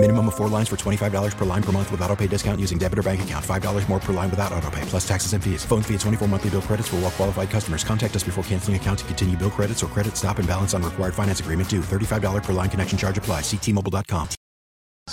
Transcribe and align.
Minimum 0.00 0.28
of 0.28 0.36
four 0.36 0.46
lines 0.48 0.68
for 0.68 0.76
$25 0.76 1.36
per 1.36 1.44
line 1.44 1.62
per 1.62 1.72
month 1.72 1.90
with 1.90 2.00
auto 2.02 2.14
pay 2.14 2.28
discount 2.28 2.60
using 2.60 2.78
debit 2.78 3.00
or 3.00 3.02
bank 3.02 3.20
account. 3.22 3.44
$5 3.44 3.88
more 3.88 3.98
per 3.98 4.12
line 4.12 4.30
without 4.30 4.52
auto 4.52 4.70
pay, 4.70 4.82
plus 4.82 5.06
taxes 5.06 5.32
and 5.32 5.42
fees. 5.42 5.64
Phone 5.64 5.82
fee 5.82 5.94
at 5.94 6.00
24 6.00 6.28
monthly 6.28 6.50
bill 6.50 6.62
credits 6.62 6.86
for 6.86 6.94
all 6.96 7.02
well 7.02 7.10
qualified 7.10 7.50
customers. 7.50 7.82
Contact 7.82 8.14
us 8.14 8.22
before 8.22 8.44
canceling 8.44 8.76
account 8.76 9.00
to 9.00 9.04
continue 9.06 9.36
bill 9.36 9.50
credits 9.50 9.82
or 9.82 9.88
credit 9.88 10.16
stop 10.16 10.38
and 10.38 10.46
balance 10.46 10.72
on 10.72 10.84
required 10.84 11.14
finance 11.14 11.40
agreement 11.40 11.68
due. 11.68 11.80
$35 11.80 12.44
per 12.44 12.52
line 12.52 12.70
connection 12.70 12.96
charge 12.96 13.18
apply. 13.18 13.40
Ctmobile.com. 13.40 14.28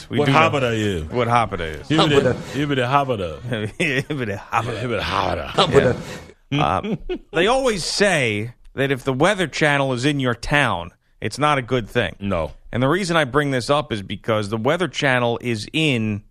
We 0.09 0.19
What 0.19 0.25
do 0.25 0.31
know 0.33 0.71
is? 0.71 1.03
What 1.05 1.29
habita 1.29 1.79
is. 1.81 1.87
Hibbity 1.87 2.33
hibbity 2.53 2.85
habita. 2.85 3.39
Hibbity 3.41 4.05
habita. 4.05 4.37
Hibbity 4.39 5.49
habita. 5.49 5.95
Um, 6.61 6.99
they 7.33 7.47
always 7.47 7.83
say 7.83 8.53
that 8.75 8.91
if 8.91 9.03
the 9.03 9.13
Weather 9.13 9.47
Channel 9.47 9.93
is 9.93 10.05
in 10.05 10.19
your 10.19 10.35
town, 10.35 10.91
it's 11.21 11.39
not 11.39 11.57
a 11.57 11.61
good 11.61 11.89
thing. 11.89 12.15
No. 12.19 12.51
And 12.71 12.83
the 12.83 12.87
reason 12.87 13.15
I 13.17 13.23
bring 13.23 13.51
this 13.51 13.69
up 13.69 13.91
is 13.91 14.01
because 14.01 14.49
the 14.49 14.57
Weather 14.57 14.87
Channel 14.87 15.39
is 15.41 15.67
in 15.73 16.23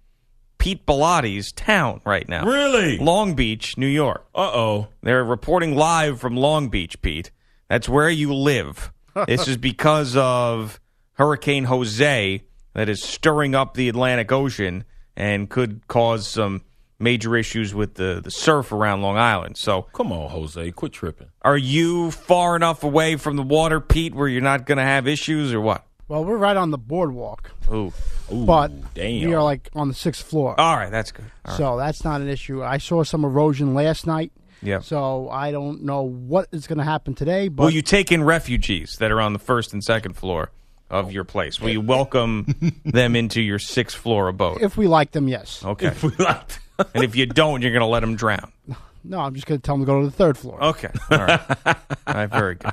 Pete 0.58 0.86
Bellatti's 0.86 1.52
town 1.52 2.00
right 2.04 2.28
now. 2.28 2.44
Really? 2.44 2.98
Long 2.98 3.34
Beach, 3.34 3.76
New 3.76 3.86
York. 3.86 4.26
Uh 4.34 4.50
oh. 4.52 4.88
They're 5.02 5.24
reporting 5.24 5.74
live 5.74 6.20
from 6.20 6.36
Long 6.36 6.68
Beach, 6.68 7.00
Pete. 7.02 7.30
That's 7.68 7.88
where 7.88 8.08
you 8.08 8.34
live. 8.34 8.92
this 9.26 9.48
is 9.48 9.56
because 9.56 10.16
of 10.16 10.80
Hurricane 11.14 11.64
Jose 11.64 12.42
that 12.74 12.88
is 12.88 13.02
stirring 13.02 13.54
up 13.54 13.74
the 13.74 13.88
Atlantic 13.88 14.32
Ocean 14.32 14.84
and 15.16 15.48
could 15.48 15.86
cause 15.86 16.26
some 16.26 16.62
major 17.04 17.36
issues 17.36 17.72
with 17.74 17.94
the, 17.94 18.20
the 18.24 18.30
surf 18.32 18.72
around 18.72 19.02
Long 19.02 19.16
Island. 19.16 19.56
So, 19.56 19.82
Come 19.92 20.10
on, 20.10 20.30
Jose. 20.30 20.72
Quit 20.72 20.92
tripping. 20.92 21.28
are 21.42 21.56
you 21.56 22.10
far 22.10 22.56
enough 22.56 22.82
away 22.82 23.14
from 23.16 23.36
the 23.36 23.42
water, 23.42 23.80
Pete, 23.80 24.14
where 24.14 24.26
you're 24.26 24.42
not 24.42 24.66
going 24.66 24.78
to 24.78 24.84
have 24.84 25.06
issues 25.06 25.52
or 25.54 25.60
what? 25.60 25.84
Well, 26.08 26.24
we're 26.24 26.36
right 26.36 26.56
on 26.56 26.70
the 26.70 26.78
boardwalk, 26.78 27.50
Ooh. 27.72 27.92
Ooh, 28.32 28.44
but 28.44 28.68
damn. 28.94 29.26
we 29.28 29.34
are 29.34 29.42
like 29.42 29.70
on 29.74 29.88
the 29.88 29.94
sixth 29.94 30.26
floor. 30.26 30.58
All 30.60 30.76
right, 30.76 30.90
that's 30.90 31.12
good. 31.12 31.24
All 31.46 31.52
right. 31.52 31.56
So 31.56 31.76
that's 31.78 32.04
not 32.04 32.20
an 32.20 32.28
issue. 32.28 32.62
I 32.62 32.76
saw 32.78 33.04
some 33.04 33.24
erosion 33.24 33.72
last 33.74 34.06
night. 34.06 34.32
Yeah. 34.62 34.80
So 34.80 35.28
I 35.30 35.50
don't 35.50 35.82
know 35.84 36.02
what 36.02 36.48
is 36.52 36.66
going 36.66 36.78
to 36.78 36.84
happen 36.84 37.14
today, 37.14 37.48
but 37.48 37.62
Will 37.64 37.70
you 37.70 37.82
take 37.82 38.10
in 38.12 38.22
refugees 38.22 38.96
that 38.98 39.10
are 39.12 39.20
on 39.20 39.32
the 39.32 39.38
first 39.38 39.72
and 39.72 39.82
second 39.84 40.14
floor 40.14 40.50
of 40.90 41.10
your 41.12 41.24
place? 41.24 41.58
Will 41.60 41.70
you 41.70 41.80
welcome 41.80 42.54
them 42.84 43.16
into 43.16 43.40
your 43.42 43.58
sixth 43.58 43.96
floor 43.96 44.28
abode? 44.28 44.60
if 44.62 44.76
we 44.76 44.86
like 44.86 45.12
them, 45.12 45.26
yes. 45.28 45.64
Okay. 45.64 45.86
If 45.88 46.02
we 46.02 46.10
liked- 46.18 46.60
and 46.94 47.04
if 47.04 47.14
you 47.16 47.26
don't, 47.26 47.62
you're 47.62 47.70
going 47.72 47.80
to 47.80 47.86
let 47.86 48.00
them 48.00 48.16
drown. 48.16 48.52
No, 49.04 49.20
I'm 49.20 49.34
just 49.34 49.46
going 49.46 49.60
to 49.60 49.64
tell 49.64 49.76
them 49.76 49.82
to 49.82 49.86
go 49.86 50.00
to 50.00 50.06
the 50.06 50.12
third 50.12 50.38
floor. 50.38 50.62
Okay. 50.62 50.88
All 51.10 51.18
right. 51.18 51.40
All 51.66 51.74
right. 52.14 52.26
Very 52.26 52.54
good. 52.54 52.72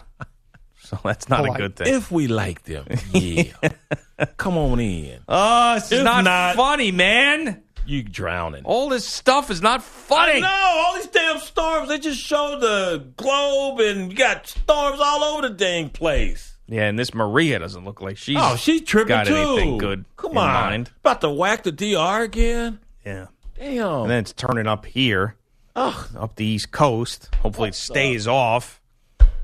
So 0.84 0.98
that's 1.04 1.30
not 1.30 1.42
Polite. 1.44 1.60
a 1.60 1.64
good 1.64 1.76
thing. 1.78 1.94
if 1.94 2.12
we 2.12 2.28
like 2.28 2.64
them, 2.64 2.86
yeah. 3.14 3.52
Come 4.38 4.58
on 4.58 4.80
in. 4.80 5.20
oh, 5.28 5.76
this 5.76 5.86
is 5.92 6.00
If 6.00 6.04
not, 6.04 6.24
not- 6.26 6.56
funny, 6.56 6.92
man. 6.92 7.64
You 7.86 8.04
drowning. 8.04 8.64
All 8.66 8.90
this 8.90 9.06
stuff 9.08 9.50
is 9.50 9.62
not 9.62 9.82
funny. 9.84 10.34
I 10.34 10.40
know 10.40 10.84
all 10.86 10.96
these 10.96 11.08
damn 11.08 11.40
storms. 11.40 11.90
They 11.90 11.98
just 11.98 12.20
show 12.20 12.58
the 12.60 13.04
globe, 13.18 13.80
and 13.80 14.12
you 14.12 14.18
got 14.18 14.48
storms 14.48 15.00
all 15.02 15.24
over 15.24 15.48
the 15.48 15.54
dang 15.54 15.90
place. 15.90 16.56
Yeah, 16.68 16.84
and 16.88 16.98
this 17.00 17.14
Maria 17.14 17.58
doesn't 17.60 17.84
look 17.84 18.00
like 18.02 18.18
she's. 18.18 18.38
oh, 18.40 18.56
she's 18.56 18.82
tripping 18.84 19.08
got 19.10 19.26
too. 19.28 19.36
anything 19.36 19.78
good 19.80 20.06
Come 20.16 20.34
in 20.34 20.38
on, 20.38 20.48
mind. 20.70 20.92
about 21.00 21.22
to 21.22 21.30
whack 21.32 21.64
the 21.64 21.72
DR 21.72 22.22
again. 22.22 22.80
Yeah. 23.06 23.28
Damn. 23.62 24.02
And 24.02 24.10
then 24.10 24.18
it's 24.20 24.34
turning 24.34 24.66
up 24.68 24.86
here, 24.88 25.36
Ugh. 25.76 26.08
up 26.18 26.36
the 26.36 26.44
East 26.46 26.72
Coast. 26.72 27.30
Hopefully, 27.42 27.70
it 27.70 27.76
stays 27.76 28.28
off 28.28 28.82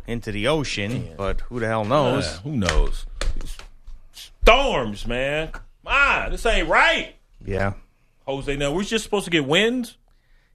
into 0.08 0.32
the 0.32 0.48
ocean, 0.48 1.10
but 1.18 1.42
who 1.42 1.60
the 1.60 1.68
hell 1.68 1.86
knows? 1.86 2.26
Yeah, 2.26 2.38
who 2.42 2.52
knows? 2.58 3.06
Storms, 4.44 5.06
man. 5.06 5.50
Come 5.50 5.62
on, 5.86 6.32
this 6.32 6.46
ain't 6.46 6.68
right. 6.68 7.16
Yeah. 7.46 7.74
Jose, 8.26 8.56
now 8.58 8.72
we're 8.74 8.84
just 8.84 9.04
supposed 9.04 9.26
to 9.26 9.32
get 9.32 9.46
winds. 9.46 9.98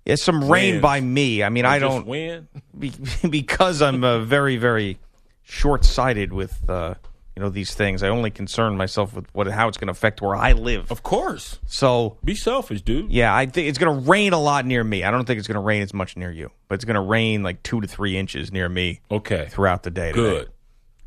It's 0.04 0.22
some 0.22 0.40
rain 0.50 0.72
Winds. 0.74 0.82
by 0.82 1.00
me. 1.00 1.42
I 1.44 1.48
mean, 1.48 1.64
I 1.64 1.78
Just 1.78 1.90
don't 1.94 2.06
win. 2.06 2.48
be, 2.76 2.92
because 3.30 3.80
I'm 3.80 4.02
uh, 4.02 4.18
very, 4.20 4.56
very 4.56 4.98
short-sighted 5.44 6.32
with 6.32 6.68
uh, 6.68 6.94
you 7.36 7.42
know 7.42 7.48
these 7.48 7.74
things. 7.74 8.02
I 8.02 8.08
only 8.08 8.30
concern 8.30 8.76
myself 8.76 9.14
with 9.14 9.26
what 9.34 9.46
how 9.46 9.68
it's 9.68 9.78
going 9.78 9.86
to 9.88 9.92
affect 9.92 10.20
where 10.20 10.34
I 10.36 10.52
live. 10.52 10.90
Of 10.90 11.02
course. 11.02 11.58
So 11.66 12.18
Be 12.24 12.34
selfish, 12.34 12.82
dude. 12.82 13.10
yeah, 13.10 13.34
I 13.34 13.46
think 13.46 13.68
it's 13.68 13.78
going 13.78 14.02
to 14.02 14.10
rain 14.10 14.32
a 14.32 14.40
lot 14.40 14.66
near 14.66 14.84
me. 14.84 15.02
I 15.04 15.10
don't 15.10 15.24
think 15.24 15.38
it's 15.38 15.48
going 15.48 15.54
to 15.56 15.60
rain 15.62 15.82
as 15.82 15.94
much 15.94 16.16
near 16.16 16.30
you, 16.30 16.50
but 16.68 16.74
it's 16.76 16.84
going 16.84 16.96
to 16.96 17.00
rain 17.00 17.42
like 17.42 17.62
two 17.62 17.80
to 17.80 17.86
three 17.88 18.16
inches 18.18 18.52
near 18.52 18.68
me 18.68 19.00
Okay. 19.10 19.46
throughout 19.50 19.82
the 19.82 19.90
day. 19.90 20.12
today. 20.12 20.20
Good. 20.22 20.50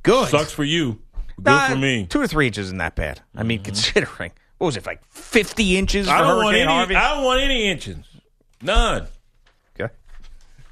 good. 0.03 0.27
Sucks 0.29 0.51
for 0.51 0.63
you. 0.63 0.99
Good 1.37 1.45
Nah, 1.45 1.67
for 1.67 1.75
me. 1.75 1.99
Mm-hmm. 2.01 2.07
Two 2.07 2.21
to 2.21 2.27
three 2.27 2.47
inches 2.47 2.67
isn't 2.67 2.77
that 2.79 2.95
bad. 2.95 3.21
I 3.35 3.43
mean, 3.43 3.61
considering 3.63 4.31
what 4.57 4.67
was 4.67 4.77
it 4.77 4.85
like 4.85 5.03
fifty 5.09 5.77
inches 5.77 6.07
for 6.07 6.13
I 6.13 6.21
don't 6.21 6.43
want 6.43 6.55
any. 6.55 6.65
Harvey? 6.65 6.95
I 6.95 7.13
don't 7.15 7.23
want 7.25 7.41
any 7.41 7.65
inches. 7.67 7.97
None. 8.61 9.07
okay, 9.79 9.93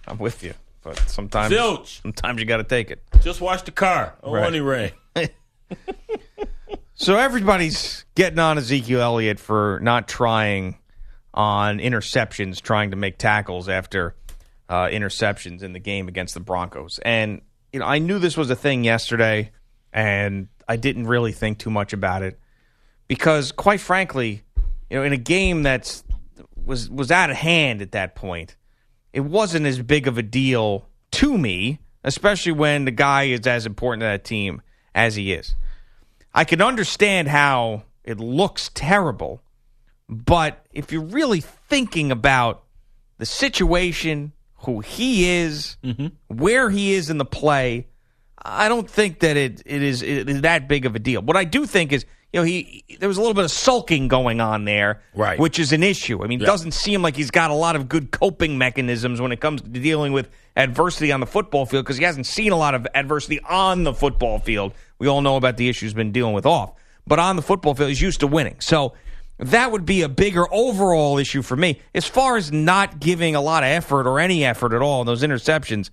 I'm 0.08 0.18
with 0.18 0.42
you, 0.42 0.54
but 0.82 0.98
sometimes 1.10 1.54
Zilch. 1.54 2.02
sometimes 2.02 2.40
you 2.40 2.46
got 2.48 2.58
to 2.58 2.64
take 2.64 2.90
it. 2.92 3.04
Just 3.22 3.42
watch 3.42 3.66
the 3.66 3.72
car. 3.72 4.16
I 4.20 4.22
don't 4.24 4.32
want 4.32 4.42
Right. 4.44 4.48
any 4.48 4.62
rain. 4.62 4.92
So 6.96 7.18
everybody's 7.18 8.06
getting 8.16 8.40
on 8.40 8.58
Ezekiel 8.58 9.02
Elliott 9.02 9.38
for 9.38 9.80
not 9.82 10.08
trying 10.08 10.78
on 11.34 11.80
interceptions, 11.80 12.62
trying 12.62 12.92
to 12.92 12.96
make 12.96 13.18
tackles 13.18 13.68
after 13.68 14.16
uh, 14.70 14.86
interceptions 14.86 15.64
in 15.64 15.74
the 15.74 15.80
game 15.80 16.08
against 16.08 16.34
the 16.34 16.40
Broncos. 16.40 17.00
And 17.04 17.42
you 17.74 17.80
know, 17.80 17.86
I 17.86 17.98
knew 17.98 18.20
this 18.20 18.38
was 18.38 18.50
a 18.52 18.56
thing 18.56 18.86
yesterday, 18.86 19.52
and 19.92 20.48
I 20.66 20.78
didn't 20.78 21.08
really 21.08 21.34
think 21.34 21.58
too 21.58 21.72
much 21.72 21.92
about 21.92 22.22
it 22.22 22.40
because, 23.10 23.52
quite 23.52 23.82
frankly, 23.82 24.44
you 24.90 24.98
know, 24.98 25.04
in 25.04 25.12
a 25.12 25.18
game 25.18 25.64
that's 25.64 26.06
was 26.56 26.90
was 26.90 27.12
out 27.12 27.30
of 27.30 27.36
hand 27.36 27.82
at 27.82 27.92
that 27.92 28.16
point, 28.16 28.56
it 29.12 29.22
wasn't 29.22 29.66
as 29.66 29.82
big 29.82 30.08
of 30.08 30.18
a 30.18 30.24
deal 30.24 30.88
to 31.12 31.38
me, 31.38 31.80
especially 32.04 32.54
when 32.54 32.86
the 32.86 32.92
guy 32.92 33.24
is 33.24 33.46
as 33.46 33.66
important 33.66 34.02
to 34.02 34.06
that 34.06 34.24
team 34.24 34.62
as 34.96 35.16
he 35.16 35.34
is. 35.34 35.56
I 36.34 36.46
can 36.46 36.62
understand 36.62 37.28
how 37.28 37.84
it 38.04 38.20
looks 38.20 38.70
terrible, 38.74 39.42
but 40.10 40.66
if 40.72 40.92
you're 40.92 41.02
really 41.02 41.42
thinking 41.42 42.12
about 42.12 42.64
the 43.18 43.26
situation, 43.26 44.34
who 44.64 44.80
he 44.80 45.30
is, 45.30 45.78
mm-hmm. 45.84 46.08
where 46.28 46.70
he 46.70 46.94
is 46.94 47.10
in 47.10 47.18
the 47.18 47.26
play, 47.26 47.88
I 48.38 48.68
don't 48.68 48.90
think 48.90 49.20
that 49.20 49.38
it, 49.38 49.62
it 49.66 49.84
is 49.84 50.02
it 50.02 50.30
is 50.30 50.42
that 50.42 50.68
big 50.68 50.86
of 50.86 50.96
a 50.96 51.00
deal. 51.00 51.22
What 51.22 51.38
I 51.38 51.44
do 51.44 51.66
think 51.66 51.94
is, 51.94 52.06
you 52.34 52.40
know, 52.40 52.44
he 52.44 52.84
there 53.00 53.08
was 53.08 53.18
a 53.18 53.22
little 53.22 53.36
bit 53.36 53.46
of 53.46 53.52
sulking 53.52 54.08
going 54.08 54.42
on 54.42 54.66
there, 54.66 55.02
Right. 55.14 55.40
Which 55.40 55.60
is 55.60 55.72
an 55.72 55.84
issue. 55.84 56.24
I 56.24 56.28
mean, 56.28 56.42
it 56.42 56.46
doesn't 56.46 56.72
seem 56.72 57.04
like 57.04 57.16
he's 57.16 57.30
got 57.32 57.52
a 57.52 57.54
lot 57.54 57.76
of 57.76 57.88
good 57.88 58.12
coping 58.12 58.58
mechanisms 58.58 59.22
when 59.22 59.32
it 59.32 59.40
comes 59.40 59.62
to 59.62 59.68
dealing 59.70 60.14
with 60.14 60.30
adversity 60.58 61.12
on 61.12 61.20
the 61.20 61.28
football 61.28 61.68
field 61.68 61.86
because 61.86 61.98
he 61.98 62.04
hasn't 62.04 62.26
seen 62.26 62.52
a 62.52 62.58
lot 62.58 62.74
of 62.74 62.88
adversity 62.96 63.40
on 63.42 63.84
the 63.84 63.94
football 63.94 64.40
field. 64.40 64.74
We 64.98 65.08
all 65.08 65.22
know 65.22 65.38
about 65.38 65.58
the 65.58 65.70
issues 65.70 65.92
he's 65.92 65.94
been 65.94 66.12
dealing 66.12 66.34
with 66.34 66.48
off, 66.48 66.74
but 67.06 67.20
on 67.20 67.36
the 67.36 67.44
football 67.44 67.76
field, 67.76 67.90
he's 67.90 68.02
used 68.02 68.22
to 68.22 68.28
winning. 68.28 68.56
So 68.60 68.94
that 69.38 69.72
would 69.72 69.86
be 69.86 70.02
a 70.02 70.10
bigger 70.10 70.52
overall 70.52 71.20
issue 71.20 71.44
for 71.44 71.56
me. 71.56 71.82
As 71.94 72.06
far 72.06 72.36
as 72.36 72.52
not 72.52 73.00
giving 73.00 73.36
a 73.36 73.42
lot 73.42 73.62
of 73.62 73.70
effort 73.70 74.08
or 74.08 74.20
any 74.20 74.44
effort 74.44 74.74
at 74.74 74.82
all 74.82 75.02
in 75.02 75.08
those 75.08 75.22
interceptions, 75.22 75.92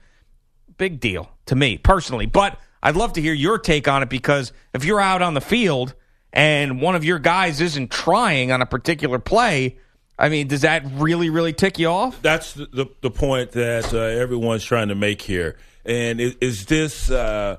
big 0.78 1.01
deal 1.01 1.31
to 1.47 1.55
me 1.55 1.77
personally. 1.77 2.25
But 2.25 2.59
I'd 2.83 2.97
love 2.97 3.12
to 3.15 3.21
hear 3.21 3.34
your 3.34 3.59
take 3.59 3.89
on 3.89 4.03
it 4.03 4.09
because 4.09 4.53
if 4.72 4.84
you're 4.84 5.01
out 5.01 5.21
on 5.21 5.34
the 5.34 5.41
field 5.43 5.95
and 6.33 6.81
one 6.81 6.95
of 6.95 7.05
your 7.05 7.19
guys 7.19 7.61
isn't 7.61 7.91
trying 7.91 8.53
on 8.53 8.63
a 8.63 8.66
particular 8.66 9.19
play, 9.19 9.78
I 10.19 10.28
mean, 10.28 10.49
does 10.49 10.60
that 10.63 10.84
really, 10.95 11.31
really 11.31 11.53
tick 11.53 11.78
you 11.78 11.89
off? 11.89 12.21
That's 12.21 12.53
the, 12.53 12.66
the, 12.66 12.87
the 13.01 13.10
point 13.10 13.53
that 13.53 13.93
uh, 13.95 13.99
everyone's 13.99 14.63
trying 14.63 14.89
to 14.89 14.95
make 14.95 15.22
here. 15.22 15.57
And 15.84 16.21
is, 16.21 16.37
is 16.43 16.66
this 16.66 17.10
uh, 17.10 17.57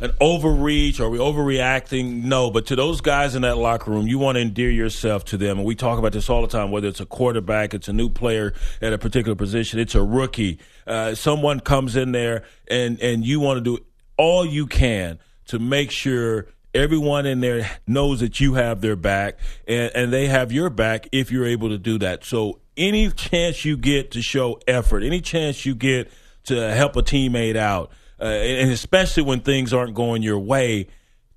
an 0.00 0.12
overreach? 0.20 1.00
Are 1.00 1.10
we 1.10 1.18
overreacting? 1.18 2.22
No, 2.22 2.52
but 2.52 2.66
to 2.66 2.76
those 2.76 3.00
guys 3.00 3.34
in 3.34 3.42
that 3.42 3.58
locker 3.58 3.90
room, 3.90 4.06
you 4.06 4.18
want 4.18 4.36
to 4.36 4.42
endear 4.42 4.70
yourself 4.70 5.24
to 5.26 5.36
them. 5.36 5.58
And 5.58 5.66
we 5.66 5.74
talk 5.74 5.98
about 5.98 6.12
this 6.12 6.30
all 6.30 6.40
the 6.40 6.48
time, 6.48 6.70
whether 6.70 6.86
it's 6.86 7.00
a 7.00 7.06
quarterback, 7.06 7.74
it's 7.74 7.88
a 7.88 7.92
new 7.92 8.08
player 8.08 8.54
at 8.80 8.92
a 8.92 8.98
particular 8.98 9.34
position, 9.34 9.80
it's 9.80 9.96
a 9.96 10.02
rookie. 10.02 10.60
Uh, 10.86 11.16
someone 11.16 11.58
comes 11.58 11.96
in 11.96 12.12
there 12.12 12.44
and, 12.68 13.00
and 13.00 13.24
you 13.24 13.40
want 13.40 13.58
to 13.58 13.76
do 13.76 13.84
all 14.16 14.46
you 14.46 14.68
can 14.68 15.18
to 15.46 15.58
make 15.58 15.90
sure 15.90 16.46
everyone 16.74 17.26
in 17.26 17.40
there 17.40 17.70
knows 17.86 18.20
that 18.20 18.40
you 18.40 18.54
have 18.54 18.80
their 18.80 18.96
back 18.96 19.38
and, 19.66 19.90
and 19.94 20.12
they 20.12 20.26
have 20.26 20.52
your 20.52 20.70
back 20.70 21.08
if 21.12 21.30
you're 21.30 21.46
able 21.46 21.68
to 21.68 21.78
do 21.78 21.98
that. 21.98 22.24
So 22.24 22.60
any 22.76 23.10
chance 23.10 23.64
you 23.64 23.76
get 23.76 24.10
to 24.12 24.22
show 24.22 24.60
effort, 24.66 25.02
any 25.02 25.20
chance 25.20 25.64
you 25.64 25.74
get 25.74 26.10
to 26.44 26.72
help 26.74 26.96
a 26.96 27.02
teammate 27.02 27.56
out, 27.56 27.90
uh, 28.20 28.24
and 28.24 28.70
especially 28.70 29.22
when 29.22 29.40
things 29.40 29.72
aren't 29.72 29.94
going 29.94 30.22
your 30.22 30.38
way, 30.38 30.88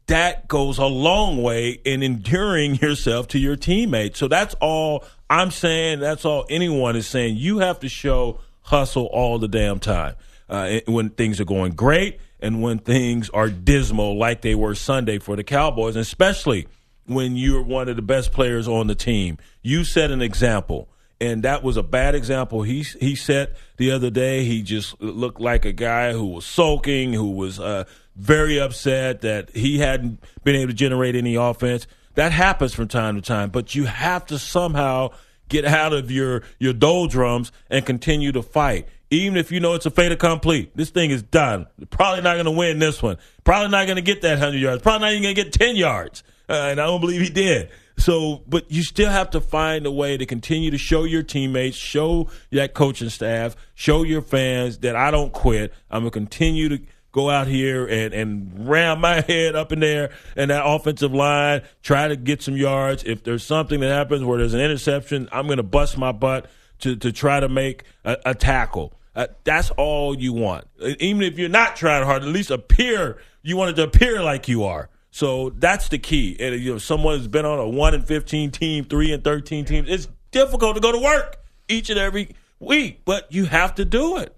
that 0.07 0.47
goes 0.47 0.77
a 0.77 0.85
long 0.85 1.41
way 1.41 1.71
in 1.71 2.01
endearing 2.01 2.75
yourself 2.81 3.27
to 3.29 3.39
your 3.39 3.55
teammates. 3.55 4.17
So 4.19 4.27
that's 4.27 4.55
all 4.55 5.03
I'm 5.29 5.51
saying. 5.51 5.99
That's 5.99 6.25
all 6.25 6.45
anyone 6.49 6.95
is 6.95 7.07
saying. 7.07 7.37
You 7.37 7.59
have 7.59 7.79
to 7.81 7.89
show 7.89 8.39
hustle 8.61 9.05
all 9.05 9.39
the 9.39 9.47
damn 9.47 9.79
time 9.79 10.15
uh, 10.49 10.79
when 10.87 11.09
things 11.09 11.39
are 11.39 11.45
going 11.45 11.73
great 11.73 12.19
and 12.39 12.61
when 12.61 12.79
things 12.79 13.29
are 13.31 13.49
dismal, 13.49 14.17
like 14.17 14.41
they 14.41 14.55
were 14.55 14.75
Sunday 14.75 15.19
for 15.19 15.35
the 15.35 15.43
Cowboys, 15.43 15.95
especially 15.95 16.67
when 17.05 17.35
you're 17.35 17.63
one 17.63 17.89
of 17.89 17.95
the 17.95 18.01
best 18.01 18.31
players 18.31 18.67
on 18.67 18.87
the 18.87 18.95
team. 18.95 19.37
You 19.61 19.83
set 19.83 20.11
an 20.11 20.21
example 20.21 20.89
and 21.19 21.43
that 21.43 21.63
was 21.63 21.77
a 21.77 21.83
bad 21.83 22.15
example 22.15 22.61
he 22.61 22.83
he 22.99 23.15
set 23.15 23.55
the 23.77 23.91
other 23.91 24.09
day. 24.09 24.43
He 24.43 24.61
just 24.61 24.99
looked 25.01 25.41
like 25.41 25.65
a 25.65 25.71
guy 25.71 26.13
who 26.13 26.27
was 26.27 26.45
sulking, 26.45 27.13
who 27.13 27.31
was 27.31 27.59
uh, 27.59 27.85
very 28.15 28.59
upset 28.59 29.21
that 29.21 29.49
he 29.51 29.79
hadn't 29.79 30.23
been 30.43 30.55
able 30.55 30.69
to 30.69 30.75
generate 30.75 31.15
any 31.15 31.35
offense. 31.35 31.87
That 32.15 32.31
happens 32.31 32.73
from 32.73 32.87
time 32.87 33.15
to 33.15 33.21
time, 33.21 33.49
but 33.49 33.75
you 33.75 33.85
have 33.85 34.25
to 34.27 34.39
somehow 34.39 35.09
get 35.49 35.65
out 35.65 35.93
of 35.93 36.11
your 36.11 36.43
your 36.59 36.73
doldrums 36.73 37.51
and 37.69 37.85
continue 37.85 38.31
to 38.31 38.43
fight. 38.43 38.87
Even 39.09 39.38
if 39.38 39.51
you 39.51 39.59
know 39.59 39.74
it's 39.74 39.86
a 39.86 39.92
fait 39.92 40.12
accompli, 40.12 40.69
this 40.75 40.89
thing 40.89 41.12
is 41.12 41.24
done. 41.24 41.68
Probably 41.89 42.21
not 42.21 42.33
going 42.33 42.45
to 42.45 42.51
win 42.51 42.80
this 42.80 43.01
one. 43.01 43.18
Probably 43.44 43.69
not 43.69 43.86
going 43.86 43.95
to 43.95 44.01
get 44.01 44.21
that 44.24 44.39
hundred 44.39 44.59
yards. 44.59 44.81
Probably 44.81 45.06
not 45.07 45.12
even 45.12 45.24
going 45.24 45.36
to 45.36 45.44
get 45.44 45.54
ten 45.54 45.75
yards. 45.75 46.24
Uh, 46.50 46.54
and 46.71 46.80
I 46.80 46.86
don't 46.86 47.01
believe 47.01 47.21
he 47.21 47.30
did. 47.30 47.69
So, 47.98 48.44
but 48.48 48.71
you 48.71 48.83
still 48.83 49.09
have 49.09 49.31
to 49.31 49.42
find 49.42 49.86
a 49.86 49.92
way 49.92 50.18
to 50.18 50.25
continue 50.25 50.71
to 50.71 50.77
show 50.77 51.04
your 51.04 51.24
teammates, 51.24 51.75
show 51.75 52.30
that 52.51 52.74
coaching 52.74 53.09
staff, 53.09 53.56
show 53.75 54.04
your 54.04 54.21
fans 54.21 54.80
that 54.80 54.95
I 54.95 55.09
don't 55.09 55.33
quit. 55.33 55.74
I'm 55.89 56.04
going 56.04 56.12
to 56.12 56.19
continue 56.19 56.69
to 56.69 56.80
go 57.12 57.30
out 57.31 57.48
here 57.48 57.88
and, 57.88 58.13
and 58.13 58.69
ram 58.69 59.01
my 59.01 59.21
head 59.27 59.56
up 59.56 59.71
in 59.71 59.80
there 59.80 60.12
and 60.36 60.51
that 60.51 60.63
offensive 60.65 61.13
line, 61.13 61.63
try 61.81 62.07
to 62.07 62.15
get 62.15 62.44
some 62.44 62.56
yards. 62.56 63.04
If 63.04 63.24
there's 63.24 63.44
something 63.44 63.80
that 63.80 63.89
happens 63.89 64.24
where 64.24 64.38
there's 64.38 64.54
an 64.54 64.62
interception, 64.62 65.27
I'm 65.31 65.48
going 65.48 65.57
to 65.57 65.63
bust 65.63 65.98
my 65.98 66.12
butt 66.12 66.48
to, 66.80 66.95
to 66.98 67.12
try 67.12 67.39
to 67.39 67.50
make 67.50 67.83
a, 68.06 68.18
a 68.25 68.36
tackle. 68.36 68.94
Uh, 69.17 69.25
that's 69.43 69.71
all 69.71 70.15
you 70.15 70.31
want. 70.31 70.65
Even 70.99 71.23
if 71.23 71.39
you're 71.39 71.49
not 71.49 71.75
trying 71.75 72.05
hard, 72.05 72.21
at 72.21 72.29
least 72.29 72.51
appear, 72.51 73.17
you 73.41 73.57
want 73.57 73.71
it 73.71 73.73
to 73.73 73.83
appear 73.83 74.21
like 74.21 74.47
you 74.47 74.63
are. 74.63 74.89
So 75.09 75.49
that's 75.49 75.89
the 75.89 75.97
key. 75.97 76.37
And 76.39 76.61
you 76.61 76.73
know, 76.73 76.77
someone 76.77 77.17
who's 77.17 77.27
been 77.27 77.43
on 77.43 77.57
a 77.57 77.67
one 77.67 77.95
and 77.95 78.05
fifteen 78.05 78.51
team, 78.51 78.85
three 78.85 79.11
and 79.11 79.23
thirteen 79.23 79.65
teams, 79.65 79.89
it's 79.89 80.07
difficult 80.29 80.75
to 80.75 80.81
go 80.81 80.91
to 80.91 80.99
work 80.99 81.37
each 81.67 81.89
and 81.89 81.97
every 81.97 82.35
week, 82.59 83.01
but 83.05 83.25
you 83.33 83.45
have 83.45 83.73
to 83.75 83.85
do 83.85 84.17
it. 84.17 84.35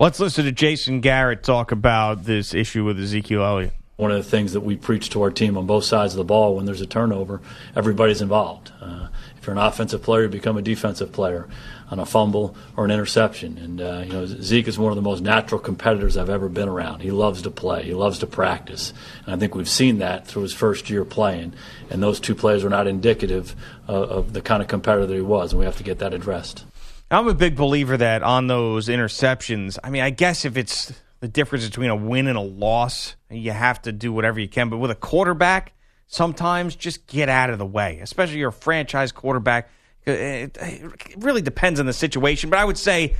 Let's 0.00 0.18
listen 0.18 0.46
to 0.46 0.52
Jason 0.52 1.00
Garrett 1.02 1.42
talk 1.42 1.70
about 1.70 2.24
this 2.24 2.54
issue 2.54 2.84
with 2.84 2.98
Ezekiel 2.98 3.44
Elliott. 3.44 3.74
One 3.96 4.10
of 4.10 4.16
the 4.16 4.30
things 4.30 4.54
that 4.54 4.60
we 4.60 4.76
preach 4.76 5.10
to 5.10 5.22
our 5.22 5.30
team 5.30 5.58
on 5.58 5.66
both 5.66 5.84
sides 5.84 6.14
of 6.14 6.18
the 6.18 6.24
ball 6.24 6.56
when 6.56 6.64
there's 6.64 6.82
a 6.82 6.86
turnover, 6.86 7.42
everybody's 7.74 8.22
involved. 8.22 8.72
Uh, 8.80 9.08
if 9.36 9.46
you're 9.46 9.56
an 9.56 9.62
offensive 9.62 10.02
player, 10.02 10.22
you 10.22 10.28
become 10.28 10.56
a 10.56 10.62
defensive 10.62 11.12
player 11.12 11.48
on 11.90 11.98
a 11.98 12.06
fumble 12.06 12.56
or 12.76 12.84
an 12.84 12.90
interception. 12.90 13.58
And 13.58 13.80
uh, 13.80 14.02
you 14.04 14.12
know, 14.12 14.26
Zeke 14.26 14.68
is 14.68 14.78
one 14.78 14.92
of 14.92 14.96
the 14.96 15.02
most 15.02 15.22
natural 15.22 15.60
competitors 15.60 16.16
I've 16.16 16.30
ever 16.30 16.48
been 16.48 16.68
around. 16.68 17.00
He 17.00 17.10
loves 17.10 17.42
to 17.42 17.50
play. 17.50 17.84
He 17.84 17.94
loves 17.94 18.18
to 18.20 18.26
practice, 18.26 18.92
and 19.24 19.34
I 19.34 19.38
think 19.38 19.54
we've 19.54 19.68
seen 19.68 19.98
that 19.98 20.26
through 20.26 20.42
his 20.42 20.52
first 20.52 20.90
year 20.90 21.04
playing. 21.04 21.54
And 21.90 22.02
those 22.02 22.20
two 22.20 22.34
plays 22.34 22.64
were 22.64 22.70
not 22.70 22.86
indicative 22.86 23.54
uh, 23.88 23.92
of 23.92 24.32
the 24.32 24.40
kind 24.40 24.62
of 24.62 24.68
competitor 24.68 25.06
that 25.06 25.14
he 25.14 25.20
was, 25.20 25.52
and 25.52 25.58
we 25.58 25.64
have 25.64 25.76
to 25.76 25.84
get 25.84 25.98
that 26.00 26.12
addressed. 26.12 26.64
I'm 27.10 27.28
a 27.28 27.34
big 27.34 27.54
believer 27.54 27.96
that 27.96 28.24
on 28.24 28.48
those 28.48 28.88
interceptions, 28.88 29.78
I 29.84 29.90
mean, 29.90 30.02
I 30.02 30.10
guess 30.10 30.44
if 30.44 30.56
it's 30.56 30.92
the 31.20 31.28
difference 31.28 31.64
between 31.64 31.90
a 31.90 31.96
win 31.96 32.26
and 32.26 32.36
a 32.36 32.42
loss, 32.42 33.14
you 33.30 33.52
have 33.52 33.80
to 33.82 33.92
do 33.92 34.12
whatever 34.12 34.40
you 34.40 34.48
can. 34.48 34.70
But 34.70 34.78
with 34.78 34.90
a 34.90 34.96
quarterback, 34.96 35.72
sometimes 36.08 36.74
just 36.74 37.06
get 37.06 37.28
out 37.28 37.50
of 37.50 37.58
the 37.58 37.66
way, 37.66 38.00
especially 38.00 38.38
your 38.38 38.50
franchise 38.50 39.12
quarterback 39.12 39.70
Uh, 40.08 40.12
it, 40.12 41.16
really 41.16 41.42
depends 41.42 41.80
on 41.80 41.86
the 41.86 41.92
situation, 41.92 42.48
but 42.48 42.58
I 42.58 42.64
would 42.64 42.78
say 42.78 43.16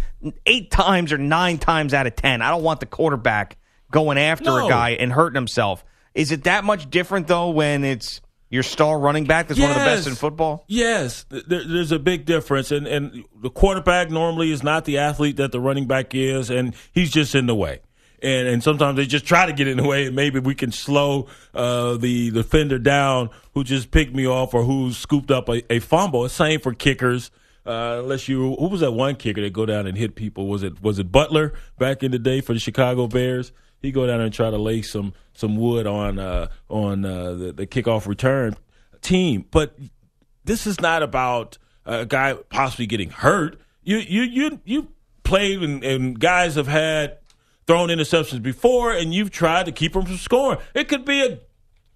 eight 0.47 0.71
times 0.71 1.13
or 1.13 1.19
nine 1.19 1.59
times 1.59 1.93
out 1.93 2.07
of 2.07 2.15
ten, 2.15 2.43
I 2.43 2.51
don't 2.51 2.63
want 2.63 2.81
the 2.81 2.87
quarterback 2.87 3.57
going 3.91 4.19
after 4.19 4.45
no. 4.45 4.67
a 4.67 4.69
guy 4.69 4.91
and 4.91 5.13
hurting 5.13 5.35
himself. 5.35 5.85
Is 6.15 6.33
it 6.33 6.45
that 6.45 6.65
much 6.65 6.89
different 6.89 7.27
though 7.27 7.51
when 7.51 7.83
it's 7.83 8.21
your 8.49 8.63
star 8.63 8.99
running 8.99 9.25
back 9.25 9.49
that's 9.49 9.59
yes. 9.59 9.69
one 9.69 9.77
of 9.77 9.85
the 9.85 9.97
best 9.97 10.07
in 10.07 10.15
football? 10.15 10.65
Yes, 10.69 11.27
there, 11.29 11.65
there's 11.65 11.93
a 11.93 11.99
big 11.99 12.25
difference, 12.25 12.71
and 12.71 12.87
and 12.87 13.25
the 13.35 13.51
quarterback 13.51 14.11
normally 14.11 14.53
is 14.53 14.63
not 14.63 14.85
the 14.85 14.99
athlete 14.99 15.37
that 15.39 15.53
the 15.53 15.61
running 15.61 15.87
back 15.87 16.15
is, 16.15 16.51
and 16.51 16.75
he's 16.93 17.11
just 17.11 17.35
in 17.35 17.47
the 17.47 17.55
way 17.55 17.81
and 18.27 18.49
and 18.49 18.63
sometimes 18.63 18.97
they 18.97 19.07
just 19.07 19.25
try 19.25 19.47
to 19.47 19.53
get 19.53 19.69
in 19.69 19.77
the 19.77 19.85
way, 19.85 20.07
and 20.07 20.17
maybe 20.17 20.41
we 20.41 20.55
can 20.55 20.73
slow 20.73 21.29
uh, 21.55 21.97
the 21.97 22.31
defender 22.33 22.79
down 22.79 23.31
who 23.55 23.63
just 23.63 23.91
picked 23.91 24.15
me 24.15 24.27
off 24.27 24.53
or 24.53 24.65
who 24.65 24.93
scooped 24.93 25.31
up 25.31 25.49
a, 25.49 25.73
a 25.73 25.79
fumble. 25.79 26.29
Same 26.29 26.61
for 26.61 26.75
kickers. 26.75 27.31
Uh, 27.65 28.01
unless 28.03 28.29
you, 28.29 28.55
who 28.55 28.69
was 28.69 28.81
that 28.81 28.93
one 28.93 29.17
kicker 29.17 29.41
that 29.41 29.53
go 29.53 29.67
down 29.67 29.89
and 29.89 29.99
hit 29.99 30.15
people? 30.15 30.47
Was 30.47 30.63
it 30.63 30.83
was 30.83 30.99
it 30.99 31.11
Butler 31.11 31.55
back 31.79 32.03
in 32.03 32.11
the 32.11 32.19
day 32.19 32.41
for 32.41 32.53
the 32.53 32.61
Chicago 32.61 33.07
Bears? 33.07 33.53
He 33.81 33.93
go 33.93 34.07
down 34.07 34.21
and 34.21 34.33
try 34.33 34.51
to 34.51 34.59
lay 34.59 34.83
some 34.83 35.15
some 35.33 35.57
wood 35.57 35.87
on 35.87 36.19
uh, 36.19 36.49
on 36.69 37.05
uh, 37.05 37.33
the, 37.35 37.53
the 37.53 37.67
kickoff 37.67 38.07
return 38.07 38.57
team. 39.03 39.45
But 39.51 39.77
this 40.45 40.67
is 40.67 40.81
not 40.81 41.03
about 41.03 41.59
a 41.85 42.07
guy 42.07 42.35
possibly 42.51 42.87
getting 42.87 43.11
hurt. 43.11 43.61
You 43.83 43.99
you 43.99 44.23
you 44.23 44.61
you 44.65 44.89
played 45.23 45.63
and, 45.63 45.85
and 45.85 46.19
guys 46.19 46.55
have 46.55 46.69
had 46.69 47.19
thrown 47.67 47.89
interceptions 47.89 48.43
before, 48.43 48.93
and 48.93 49.13
you've 49.13 49.31
tried 49.31 49.67
to 49.67 49.73
keep 49.73 49.93
them 49.93 50.05
from 50.05 50.17
scoring. 50.17 50.59
It 50.75 50.89
could 50.89 51.05
be 51.05 51.23
a 51.25 51.41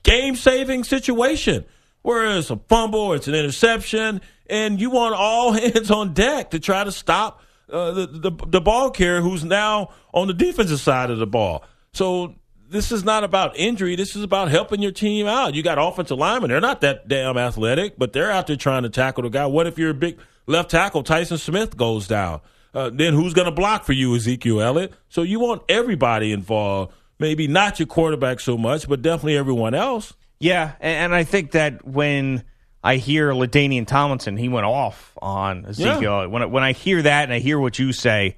game 0.03 0.37
saving 0.37 0.85
situation 0.85 1.65
where 2.03 2.37
it's 2.37 2.51
a 2.51 2.57
fumble, 2.57 3.13
it's 3.13 3.29
an 3.29 3.35
interception, 3.35 4.21
and 4.49 4.81
you 4.81 4.91
want 4.91 5.15
all 5.15 5.53
hands 5.53 5.91
on 5.91 6.13
deck 6.13 6.51
to 6.51 6.61
try 6.61 6.85
to 6.85 6.93
stop 6.93 7.43
uh, 7.71 7.93
the, 7.93 8.07
the, 8.07 8.33
the 8.47 8.61
ball 8.61 8.91
carrier 8.91 9.21
who's 9.21 9.45
now 9.45 9.91
on 10.13 10.27
the 10.27 10.35
defensive 10.35 10.81
side 10.81 11.11
of 11.11 11.19
the 11.19 11.27
ball. 11.27 11.65
So 11.93 12.35
this 12.69 12.91
is 12.91 13.05
not 13.05 13.23
about 13.23 13.57
injury. 13.57 13.95
This 13.95 14.17
is 14.17 14.25
about 14.25 14.51
helping 14.51 14.83
your 14.83 14.93
team 14.93 15.27
out. 15.27 15.55
You 15.55 15.63
got 15.63 15.79
offensive 15.79 16.19
linemen; 16.19 16.51
they're 16.51 16.61
not 16.61 16.81
that 16.81 17.07
damn 17.07 17.37
athletic, 17.37 17.97
but 17.99 18.13
they're 18.13 18.31
out 18.31 18.49
there 18.49 18.57
trying 18.57 18.83
to 18.85 18.91
tackle 18.91 19.23
the 19.23 19.29
guy. 19.29 19.47
What 19.47 19.67
if 19.67 19.79
you're 19.79 19.91
a 19.91 19.95
big 19.95 20.19
left 20.47 20.71
tackle? 20.71 21.05
Tyron 21.05 21.39
Smith 21.39 21.77
goes 21.77 22.09
down 22.09 22.41
uh, 22.75 22.91
then 22.93 23.15
who's 23.15 23.35
going 23.35 23.47
to 23.47 23.53
block 23.53 23.85
for 23.85 23.93
you, 23.93 24.15
Ezekiel 24.15 24.61
Elliott? 24.61 24.93
So 25.09 25.23
you 25.23 25.41
want 25.41 25.63
everybody 25.69 26.33
involved. 26.33 26.93
Maybe 27.19 27.47
not 27.47 27.79
your 27.79 27.87
quarterback 27.87 28.41
so 28.41 28.57
much, 28.57 28.89
but 28.89 29.03
definitely 29.03 29.37
everyone 29.37 29.75
else. 29.75 30.15
Yeah, 30.39 30.73
and, 30.81 31.15
I 31.15 31.25
think 31.25 31.51
that 31.51 31.87
when 31.87 32.45
I 32.83 32.97
hear 32.97 33.31
LaDainian 33.33 33.87
Tomlinson, 33.87 34.39
he 34.39 34.49
went 34.49 34.65
off 34.65 35.13
on 35.21 35.67
Ezekiel. 35.67 36.23
Yeah. 36.23 36.27
When 36.27 36.43
I, 36.43 36.47
when 36.47 36.65
I 36.65 36.73
hear 36.73 37.03
that 37.03 37.25
and 37.25 37.33
I 37.33 37.41
hear 37.41 37.59
what 37.59 37.79
you 37.79 37.93
say, 37.93 38.37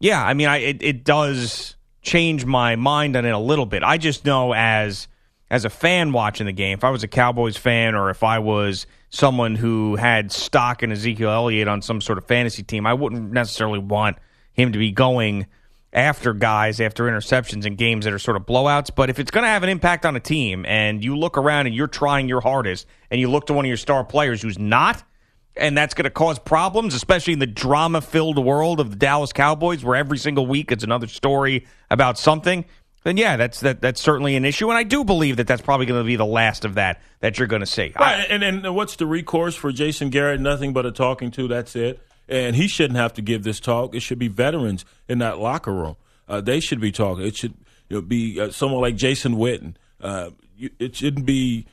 yeah, 0.00 0.24
I 0.24 0.32
mean, 0.32 0.48
I, 0.48 0.56
it, 0.58 0.82
it 0.82 1.04
does 1.04 1.76
change 2.00 2.46
my 2.46 2.76
mind 2.76 3.14
on 3.14 3.26
it 3.26 3.30
a 3.30 3.38
little 3.38 3.66
bit. 3.66 3.82
I 3.82 3.98
just 3.98 4.24
know 4.24 4.54
as 4.54 5.06
as 5.54 5.64
a 5.64 5.70
fan 5.70 6.10
watching 6.10 6.46
the 6.46 6.52
game, 6.52 6.76
if 6.76 6.82
I 6.82 6.90
was 6.90 7.04
a 7.04 7.08
Cowboys 7.08 7.56
fan 7.56 7.94
or 7.94 8.10
if 8.10 8.24
I 8.24 8.40
was 8.40 8.88
someone 9.10 9.54
who 9.54 9.94
had 9.94 10.32
stock 10.32 10.82
in 10.82 10.90
Ezekiel 10.90 11.30
Elliott 11.30 11.68
on 11.68 11.80
some 11.80 12.00
sort 12.00 12.18
of 12.18 12.26
fantasy 12.26 12.64
team, 12.64 12.88
I 12.88 12.92
wouldn't 12.92 13.30
necessarily 13.30 13.78
want 13.78 14.16
him 14.52 14.72
to 14.72 14.78
be 14.80 14.90
going 14.90 15.46
after 15.92 16.34
guys 16.34 16.80
after 16.80 17.04
interceptions 17.04 17.66
in 17.66 17.76
games 17.76 18.04
that 18.04 18.12
are 18.12 18.18
sort 18.18 18.36
of 18.36 18.44
blowouts. 18.44 18.90
But 18.92 19.10
if 19.10 19.20
it's 19.20 19.30
going 19.30 19.44
to 19.44 19.48
have 19.48 19.62
an 19.62 19.68
impact 19.68 20.04
on 20.04 20.16
a 20.16 20.20
team 20.20 20.66
and 20.66 21.04
you 21.04 21.16
look 21.16 21.38
around 21.38 21.66
and 21.66 21.74
you're 21.76 21.86
trying 21.86 22.26
your 22.26 22.40
hardest 22.40 22.88
and 23.12 23.20
you 23.20 23.30
look 23.30 23.46
to 23.46 23.52
one 23.52 23.64
of 23.64 23.68
your 23.68 23.76
star 23.76 24.02
players 24.02 24.42
who's 24.42 24.58
not, 24.58 25.04
and 25.56 25.78
that's 25.78 25.94
going 25.94 26.02
to 26.02 26.10
cause 26.10 26.40
problems, 26.40 26.94
especially 26.94 27.32
in 27.32 27.38
the 27.38 27.46
drama 27.46 28.00
filled 28.00 28.44
world 28.44 28.80
of 28.80 28.90
the 28.90 28.96
Dallas 28.96 29.32
Cowboys, 29.32 29.84
where 29.84 29.94
every 29.94 30.18
single 30.18 30.48
week 30.48 30.72
it's 30.72 30.82
another 30.82 31.06
story 31.06 31.64
about 31.92 32.18
something 32.18 32.64
then 33.04 33.18
yeah, 33.18 33.36
that's 33.36 33.60
that 33.60 33.82
that's 33.82 34.00
certainly 34.00 34.34
an 34.34 34.46
issue, 34.46 34.68
and 34.70 34.78
I 34.78 34.82
do 34.82 35.04
believe 35.04 35.36
that 35.36 35.46
that's 35.46 35.60
probably 35.60 35.84
going 35.84 36.00
to 36.00 36.06
be 36.06 36.16
the 36.16 36.24
last 36.24 36.64
of 36.64 36.74
that 36.74 37.00
that 37.20 37.38
you're 37.38 37.46
going 37.46 37.60
to 37.60 37.66
see. 37.66 37.92
Right, 37.98 38.20
I, 38.20 38.22
and 38.24 38.42
and 38.42 38.74
what's 38.74 38.96
the 38.96 39.06
recourse 39.06 39.54
for 39.54 39.70
Jason 39.72 40.08
Garrett? 40.08 40.40
Nothing 40.40 40.72
but 40.72 40.86
a 40.86 40.90
talking 40.90 41.30
to. 41.32 41.46
That's 41.46 41.76
it. 41.76 42.00
And 42.26 42.56
he 42.56 42.66
shouldn't 42.66 42.96
have 42.96 43.12
to 43.14 43.22
give 43.22 43.44
this 43.44 43.60
talk. 43.60 43.94
It 43.94 44.00
should 44.00 44.18
be 44.18 44.28
veterans 44.28 44.86
in 45.06 45.18
that 45.18 45.38
locker 45.38 45.74
room. 45.74 45.96
Uh, 46.26 46.40
they 46.40 46.58
should 46.58 46.80
be 46.80 46.90
talking. 46.90 47.26
It 47.26 47.36
should 47.36 47.52
you 47.90 47.96
know, 47.96 48.00
be 48.00 48.40
uh, 48.40 48.50
someone 48.50 48.80
like 48.80 48.96
Jason 48.96 49.34
Witten. 49.34 49.74
Uh, 50.00 50.30
it 50.78 50.96
shouldn't 50.96 51.26
be 51.26 51.66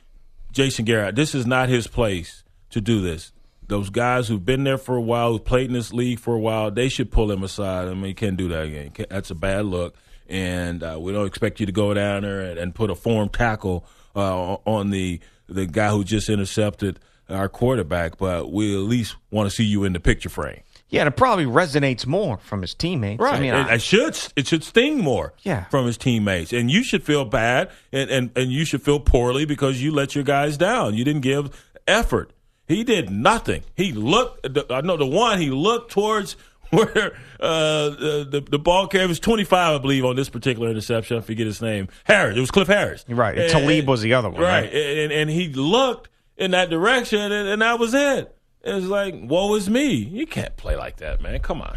Jason 0.52 0.84
Garrett. 0.84 1.16
This 1.16 1.34
is 1.34 1.46
not 1.46 1.70
his 1.70 1.86
place 1.86 2.44
to 2.68 2.82
do 2.82 3.00
this. 3.00 3.32
Those 3.66 3.88
guys 3.88 4.28
who've 4.28 4.44
been 4.44 4.64
there 4.64 4.76
for 4.76 4.96
a 4.96 5.00
while, 5.00 5.32
who 5.32 5.38
played 5.38 5.68
in 5.68 5.72
this 5.72 5.94
league 5.94 6.18
for 6.18 6.34
a 6.34 6.38
while, 6.38 6.70
they 6.70 6.90
should 6.90 7.10
pull 7.10 7.30
him 7.30 7.42
aside. 7.42 7.88
I 7.88 7.94
mean, 7.94 8.04
he 8.04 8.14
can't 8.14 8.36
do 8.36 8.48
that 8.48 8.66
again. 8.66 8.92
That's 9.08 9.30
a 9.30 9.34
bad 9.34 9.64
look 9.64 9.96
and 10.28 10.82
uh, 10.82 10.96
we 11.00 11.12
don't 11.12 11.26
expect 11.26 11.60
you 11.60 11.66
to 11.66 11.72
go 11.72 11.92
down 11.94 12.22
there 12.22 12.40
and, 12.40 12.58
and 12.58 12.74
put 12.74 12.90
a 12.90 12.94
form 12.94 13.28
tackle 13.28 13.84
uh, 14.16 14.54
on 14.66 14.90
the 14.90 15.20
the 15.48 15.66
guy 15.66 15.90
who 15.90 16.04
just 16.04 16.28
intercepted 16.28 16.98
our 17.28 17.48
quarterback, 17.48 18.18
but 18.18 18.50
we 18.52 18.74
at 18.74 18.80
least 18.80 19.16
want 19.30 19.48
to 19.48 19.54
see 19.54 19.64
you 19.64 19.84
in 19.84 19.92
the 19.92 20.00
picture 20.00 20.28
frame. 20.28 20.60
Yeah, 20.88 21.02
and 21.02 21.08
it 21.08 21.16
probably 21.16 21.46
resonates 21.46 22.04
more 22.06 22.36
from 22.38 22.60
his 22.60 22.74
teammates. 22.74 23.18
Right. 23.20 23.34
I 23.36 23.40
mean, 23.40 23.54
it, 23.54 23.66
I- 23.66 23.74
it 23.74 23.82
should 23.82 24.18
it 24.36 24.46
should 24.46 24.62
sting 24.62 24.98
more 25.00 25.32
Yeah. 25.42 25.64
from 25.64 25.86
his 25.86 25.96
teammates. 25.96 26.52
And 26.52 26.70
you 26.70 26.82
should 26.82 27.02
feel 27.02 27.24
bad 27.24 27.70
and, 27.92 28.10
and, 28.10 28.30
and 28.36 28.52
you 28.52 28.64
should 28.66 28.82
feel 28.82 29.00
poorly 29.00 29.46
because 29.46 29.82
you 29.82 29.90
let 29.92 30.14
your 30.14 30.24
guys 30.24 30.58
down. 30.58 30.94
You 30.94 31.04
didn't 31.04 31.22
give 31.22 31.72
effort. 31.88 32.32
He 32.68 32.84
did 32.84 33.08
nothing. 33.10 33.62
He 33.74 33.92
looked 33.92 34.46
I 34.70 34.82
know 34.82 34.96
the 34.98 35.06
one 35.06 35.40
he 35.40 35.50
looked 35.50 35.92
towards 35.92 36.36
where 36.76 37.12
uh, 37.38 37.90
the, 37.90 38.26
the 38.30 38.40
the 38.52 38.58
ball 38.58 38.86
carrier 38.86 39.06
was 39.08 39.20
25, 39.20 39.74
I 39.74 39.78
believe, 39.82 40.04
on 40.04 40.16
this 40.16 40.28
particular 40.28 40.70
interception. 40.70 41.18
I 41.18 41.20
forget 41.20 41.46
his 41.46 41.60
name. 41.60 41.88
Harris. 42.04 42.36
It 42.36 42.40
was 42.40 42.50
Cliff 42.50 42.68
Harris. 42.68 43.04
Right. 43.08 43.36
And 43.38 43.50
Talib 43.50 43.86
was 43.86 44.00
the 44.00 44.14
other 44.14 44.30
one, 44.30 44.40
right? 44.40 44.72
And, 44.72 45.12
and 45.12 45.30
he 45.30 45.48
looked 45.48 46.08
in 46.36 46.52
that 46.52 46.70
direction, 46.70 47.20
and, 47.20 47.48
and 47.48 47.62
that 47.62 47.78
was 47.78 47.92
it. 47.94 48.34
It's 48.62 48.86
like, 48.86 49.14
woe 49.22 49.54
is 49.54 49.68
me. 49.68 49.92
You 49.94 50.26
can't 50.26 50.56
play 50.56 50.76
like 50.76 50.96
that, 50.98 51.20
man. 51.20 51.38
Come 51.40 51.60
on. 51.62 51.76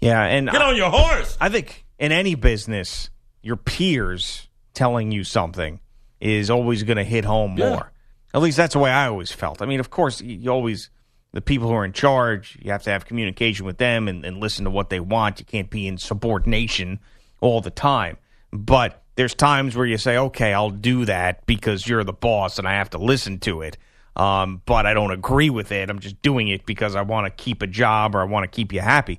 yeah, 0.00 0.22
and 0.24 0.50
Get 0.50 0.60
I- 0.60 0.68
on 0.70 0.76
your 0.76 0.90
horse. 0.90 1.38
I 1.40 1.48
think 1.48 1.84
in 1.98 2.12
any 2.12 2.34
business, 2.34 3.08
your 3.42 3.56
peers 3.56 4.48
telling 4.74 5.10
you 5.12 5.24
something 5.24 5.80
is 6.20 6.50
always 6.50 6.82
going 6.82 6.96
to 6.96 7.04
hit 7.04 7.24
home 7.24 7.56
Yeah. 7.56 7.70
more. 7.70 7.92
At 8.34 8.42
least 8.42 8.56
that's 8.56 8.72
the 8.74 8.80
way 8.80 8.90
I 8.90 9.06
always 9.06 9.30
felt. 9.30 9.62
I 9.62 9.66
mean, 9.66 9.78
of 9.80 9.90
course, 9.90 10.20
you 10.20 10.50
always, 10.50 10.90
the 11.34 11.40
people 11.40 11.66
who 11.68 11.74
are 11.74 11.84
in 11.84 11.92
charge, 11.92 12.56
you 12.62 12.70
have 12.70 12.84
to 12.84 12.90
have 12.90 13.04
communication 13.06 13.66
with 13.66 13.76
them 13.78 14.06
and, 14.06 14.24
and 14.24 14.38
listen 14.38 14.64
to 14.64 14.70
what 14.70 14.88
they 14.88 15.00
want. 15.00 15.40
You 15.40 15.44
can't 15.44 15.68
be 15.68 15.86
in 15.88 15.98
subordination 15.98 17.00
all 17.40 17.60
the 17.60 17.70
time. 17.72 18.16
But 18.52 19.02
there's 19.16 19.34
times 19.34 19.76
where 19.76 19.84
you 19.84 19.98
say, 19.98 20.16
okay, 20.16 20.54
I'll 20.54 20.70
do 20.70 21.04
that 21.06 21.44
because 21.44 21.88
you're 21.88 22.04
the 22.04 22.12
boss 22.12 22.58
and 22.60 22.68
I 22.68 22.74
have 22.74 22.90
to 22.90 22.98
listen 22.98 23.40
to 23.40 23.62
it. 23.62 23.76
Um, 24.14 24.62
but 24.64 24.86
I 24.86 24.94
don't 24.94 25.10
agree 25.10 25.50
with 25.50 25.72
it. 25.72 25.90
I'm 25.90 25.98
just 25.98 26.22
doing 26.22 26.46
it 26.46 26.64
because 26.66 26.94
I 26.94 27.02
want 27.02 27.26
to 27.26 27.42
keep 27.44 27.62
a 27.62 27.66
job 27.66 28.14
or 28.14 28.20
I 28.20 28.24
want 28.24 28.44
to 28.44 28.54
keep 28.54 28.72
you 28.72 28.80
happy. 28.80 29.18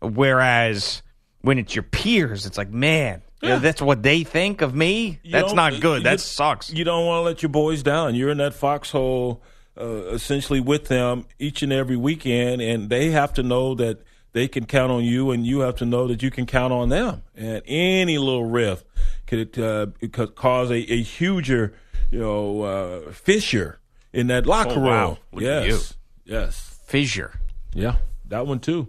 Whereas 0.00 1.02
when 1.42 1.58
it's 1.58 1.74
your 1.74 1.82
peers, 1.82 2.46
it's 2.46 2.56
like, 2.56 2.70
man, 2.70 3.22
you 3.42 3.48
know, 3.50 3.58
that's 3.58 3.82
what 3.82 4.02
they 4.02 4.22
think 4.24 4.62
of 4.62 4.74
me. 4.74 5.18
You 5.22 5.32
that's 5.32 5.52
not 5.52 5.80
good. 5.80 5.98
you- 5.98 6.04
that 6.04 6.20
sucks. 6.20 6.72
You 6.72 6.84
don't 6.84 7.06
want 7.06 7.18
to 7.20 7.22
let 7.22 7.42
your 7.42 7.50
boys 7.50 7.82
down. 7.82 8.14
You're 8.14 8.30
in 8.30 8.38
that 8.38 8.54
foxhole 8.54 9.42
uh, 9.80 10.06
essentially 10.12 10.60
with 10.60 10.86
them 10.86 11.26
each 11.38 11.62
and 11.62 11.72
every 11.72 11.96
weekend, 11.96 12.62
and 12.62 12.88
they 12.90 13.10
have 13.10 13.32
to 13.34 13.42
know 13.42 13.74
that 13.74 14.02
they 14.32 14.48
can 14.48 14.66
count 14.66 14.92
on 14.92 15.02
you, 15.04 15.30
and 15.30 15.46
you 15.46 15.60
have 15.60 15.76
to 15.76 15.86
know 15.86 16.06
that 16.08 16.22
you 16.22 16.30
can 16.30 16.46
count 16.46 16.72
on 16.72 16.88
them. 16.90 17.22
And 17.34 17.62
any 17.66 18.18
little 18.18 18.44
rift 18.44 18.86
could, 19.26 19.58
uh, 19.58 19.86
could 20.12 20.34
cause 20.34 20.70
a, 20.70 20.76
a 20.92 21.02
huger, 21.02 21.74
you 22.10 22.18
know, 22.20 22.62
uh, 22.62 23.12
fissure 23.12 23.78
in 24.12 24.26
that 24.28 24.46
locker 24.46 24.72
Oh, 24.72 24.74
room. 24.76 24.84
wow. 24.84 25.18
Yes, 25.32 25.94
yes, 26.24 26.78
Fissure. 26.86 27.32
yeah, 27.74 27.96
that 28.28 28.46
one 28.46 28.60
too. 28.60 28.88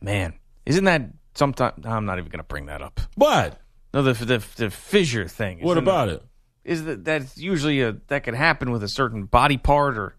Man, 0.00 0.34
isn't 0.66 0.84
that 0.84 1.02
sometimes? 1.34 1.84
I'm 1.86 2.04
not 2.04 2.18
even 2.18 2.30
going 2.30 2.38
to 2.38 2.44
bring 2.44 2.66
that 2.66 2.82
up. 2.82 3.00
What? 3.14 3.58
No, 3.92 4.02
the 4.02 4.12
the, 4.12 4.44
the 4.56 4.70
fissure 4.70 5.28
thing. 5.28 5.60
What 5.62 5.78
about 5.78 6.08
it? 6.08 6.22
Is 6.64 6.84
that 6.84 7.04
that's 7.04 7.36
usually 7.36 7.82
a 7.82 7.96
that 8.08 8.24
could 8.24 8.34
happen 8.34 8.70
with 8.70 8.82
a 8.82 8.88
certain 8.88 9.24
body 9.24 9.56
part 9.58 9.98
or? 9.98 10.16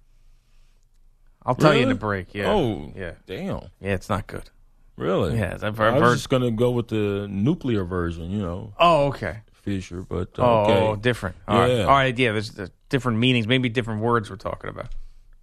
I'll 1.48 1.56
tell 1.56 1.74
you 1.74 1.82
in 1.82 1.88
Really? 1.88 1.94
the 1.94 2.00
break. 2.00 2.34
Yeah. 2.34 2.52
Oh, 2.52 2.92
yeah, 2.96 3.12
damn. 3.28 3.70
yeah. 3.80 3.94
It's 3.94 4.10
not 4.10 4.26
good. 4.26 4.50
Really? 4.98 5.38
Yeah, 5.38 5.58
I've, 5.62 5.80
I 5.80 5.92
was 5.92 6.02
heard. 6.02 6.14
just 6.16 6.30
gonna 6.30 6.52
go 6.52 6.72
with 6.72 6.88
the 6.88 7.28
nuclear 7.30 7.84
version, 7.84 8.32
you 8.32 8.40
know, 8.42 8.74
Oh, 8.80 9.08
okay. 9.08 9.40
fissure, 9.52 10.02
but 10.02 10.30
uh, 10.40 10.44
Oh, 10.44 10.62
okay. 10.92 11.02
different. 11.02 11.36
All 11.48 11.60
right. 11.60 11.72
Yeah. 11.72 11.84
All 11.84 11.90
right. 11.94 12.18
Yeah. 12.18 12.32
There's, 12.32 12.52
there's 12.52 12.72
different 12.90 13.20
meanings. 13.20 13.46
Maybe 13.48 13.70
different 13.70 14.02
words 14.02 14.30
we're 14.30 14.38
talking 14.38 14.70
about. 14.70 14.88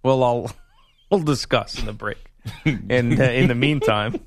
Well, 0.03 0.23
I'll 0.23 0.51
we'll 1.11 1.21
discuss 1.21 1.79
in 1.79 1.85
the 1.85 1.93
break. 1.93 2.17
And 2.65 3.17
uh, 3.19 3.23
in 3.23 3.47
the 3.47 3.55
meantime, 3.55 4.19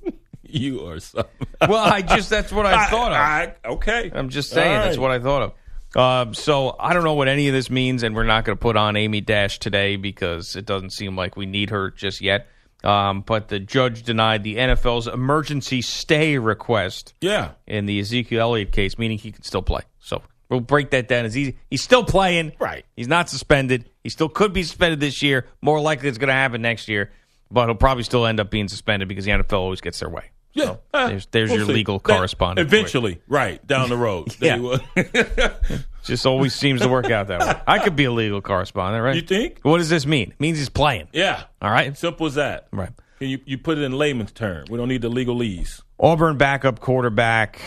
You 0.42 0.86
are 0.88 1.00
something. 1.00 1.46
well, 1.68 1.84
I 1.92 2.00
just 2.00 2.30
that's 2.30 2.52
what 2.52 2.64
I 2.66 2.86
thought 2.86 3.12
of. 3.12 3.18
I- 3.18 3.54
okay. 3.66 4.10
I'm 4.14 4.30
just 4.30 4.48
saying 4.50 4.78
All 4.78 4.84
that's 4.84 4.96
what 4.96 5.10
I 5.10 5.18
thought 5.18 5.42
of. 5.42 5.52
Um, 5.96 6.34
so 6.34 6.76
I 6.78 6.92
don't 6.92 7.04
know 7.04 7.14
what 7.14 7.26
any 7.28 7.48
of 7.48 7.54
this 7.54 7.70
means, 7.70 8.02
and 8.02 8.14
we're 8.14 8.24
not 8.24 8.44
going 8.44 8.56
to 8.56 8.60
put 8.60 8.76
on 8.76 8.96
Amy 8.96 9.20
Dash 9.22 9.58
today 9.58 9.96
because 9.96 10.54
it 10.54 10.66
doesn't 10.66 10.90
seem 10.90 11.16
like 11.16 11.36
we 11.36 11.46
need 11.46 11.70
her 11.70 11.90
just 11.90 12.20
yet. 12.20 12.48
Um, 12.84 13.22
but 13.22 13.48
the 13.48 13.58
judge 13.58 14.02
denied 14.02 14.44
the 14.44 14.56
NFL's 14.56 15.06
emergency 15.08 15.80
stay 15.82 16.36
request 16.38 17.14
Yeah. 17.22 17.52
in 17.66 17.86
the 17.86 17.98
Ezekiel 17.98 18.40
Elliott 18.42 18.70
case, 18.72 18.98
meaning 18.98 19.16
he 19.18 19.32
can 19.32 19.42
still 19.42 19.62
play. 19.62 19.80
So 19.98 20.20
we'll 20.50 20.60
break 20.60 20.90
that 20.90 21.08
down. 21.08 21.24
As 21.24 21.36
easy, 21.36 21.56
he's 21.70 21.82
still 21.82 22.04
playing. 22.04 22.52
Right. 22.58 22.84
He's 22.94 23.08
not 23.08 23.30
suspended. 23.30 23.88
He 24.04 24.10
still 24.10 24.28
could 24.28 24.52
be 24.52 24.62
suspended 24.62 25.00
this 25.00 25.22
year. 25.22 25.46
More 25.62 25.80
likely, 25.80 26.08
it's 26.10 26.18
going 26.18 26.28
to 26.28 26.34
happen 26.34 26.60
next 26.62 26.88
year. 26.88 27.10
But 27.50 27.66
he'll 27.66 27.74
probably 27.76 28.04
still 28.04 28.26
end 28.26 28.38
up 28.38 28.50
being 28.50 28.68
suspended 28.68 29.08
because 29.08 29.24
the 29.24 29.30
NFL 29.30 29.54
always 29.60 29.80
gets 29.80 30.00
their 30.00 30.10
way. 30.10 30.30
Yeah. 30.56 30.64
So 30.64 30.80
Uh, 30.94 31.08
there's 31.08 31.26
there's 31.26 31.50
we'll 31.50 31.58
your 31.60 31.66
see. 31.68 31.72
legal 31.74 32.00
correspondent. 32.00 32.66
Eventually, 32.66 33.20
right 33.28 33.64
down 33.66 33.88
the 33.88 33.96
road. 33.96 34.34
Yeah. 34.40 34.78
Just 36.04 36.24
always 36.24 36.54
seems 36.54 36.80
to 36.82 36.88
work 36.88 37.10
out 37.10 37.26
that 37.28 37.40
way. 37.40 37.60
I 37.66 37.78
could 37.80 37.96
be 37.96 38.04
a 38.04 38.12
legal 38.12 38.40
correspondent, 38.40 39.02
right? 39.04 39.16
You 39.16 39.22
think? 39.22 39.58
What 39.62 39.78
does 39.78 39.88
this 39.88 40.06
mean? 40.06 40.30
It 40.30 40.40
means 40.40 40.56
he's 40.58 40.68
playing. 40.68 41.08
yeah. 41.12 41.44
All 41.60 41.70
right. 41.70 41.96
Simple 41.96 42.26
as 42.26 42.34
that. 42.36 42.68
Right. 42.72 42.90
And 43.20 43.30
you, 43.30 43.40
you 43.44 43.58
put 43.58 43.76
it 43.78 43.82
in 43.82 43.92
layman's 43.92 44.30
term. 44.32 44.66
We 44.70 44.76
don't 44.78 44.88
need 44.88 45.02
the 45.02 45.10
legalese. 45.10 45.82
Auburn 45.98 46.36
backup 46.36 46.78
quarterback 46.80 47.60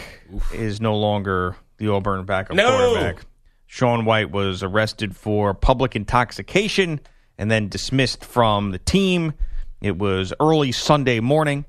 is 0.54 0.80
no 0.80 0.96
longer 0.98 1.56
the 1.80 1.90
Auburn 1.90 2.24
backup 2.26 2.56
No. 2.56 2.70
quarterback. 2.94 3.26
Sean 3.66 4.06
White 4.06 4.32
was 4.32 4.64
arrested 4.64 5.16
for 5.18 5.54
public 5.54 5.96
intoxication 5.96 7.00
and 7.38 7.52
then 7.52 7.68
dismissed 7.68 8.24
from 8.24 8.72
the 8.72 8.80
team. 8.80 9.34
It 9.82 9.98
was 9.98 10.34
early 10.40 10.72
Sunday 10.72 11.20
morning, 11.20 11.66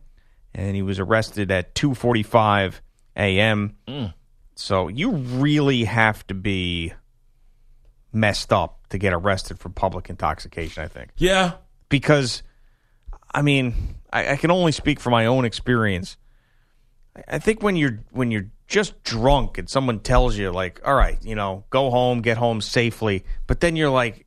and 0.54 0.74
he 0.76 0.82
was 0.82 0.98
arrested 0.98 1.50
at 1.50 1.74
2:45 1.74 2.80
a.m. 3.16 3.76
Mm. 3.88 4.14
So 4.54 4.88
you 4.88 5.12
really 5.12 5.84
have 5.84 6.26
to 6.28 6.34
be 6.34 6.92
messed 8.12 8.52
up 8.52 8.86
to 8.88 8.98
get 8.98 9.12
arrested 9.12 9.58
for 9.58 9.68
public 9.68 10.10
intoxication. 10.10 10.82
I 10.82 10.88
think 10.88 11.10
Yeah. 11.16 11.52
because 11.88 12.42
I 13.32 13.42
mean, 13.42 13.94
I, 14.12 14.32
I 14.32 14.36
can 14.36 14.50
only 14.50 14.72
speak 14.72 14.98
from 14.98 15.12
my 15.12 15.26
own 15.26 15.44
experience. 15.44 16.16
I- 17.16 17.36
I 17.36 17.38
think 17.38 17.62
when 17.62 17.76
you're 17.76 18.00
when 18.10 18.30
you're 18.30 18.50
just 18.66 19.02
drunk 19.04 19.58
and 19.58 19.68
someone 19.68 20.00
tells 20.00 20.36
you 20.36 20.50
like, 20.52 20.80
"All 20.84 20.94
right, 20.94 21.18
you 21.24 21.34
know, 21.34 21.64
go 21.70 21.90
home, 21.90 22.20
get 22.22 22.36
home 22.38 22.60
safely," 22.60 23.24
but 23.46 23.60
then 23.60 23.76
you're 23.76 23.90
like 23.90 24.26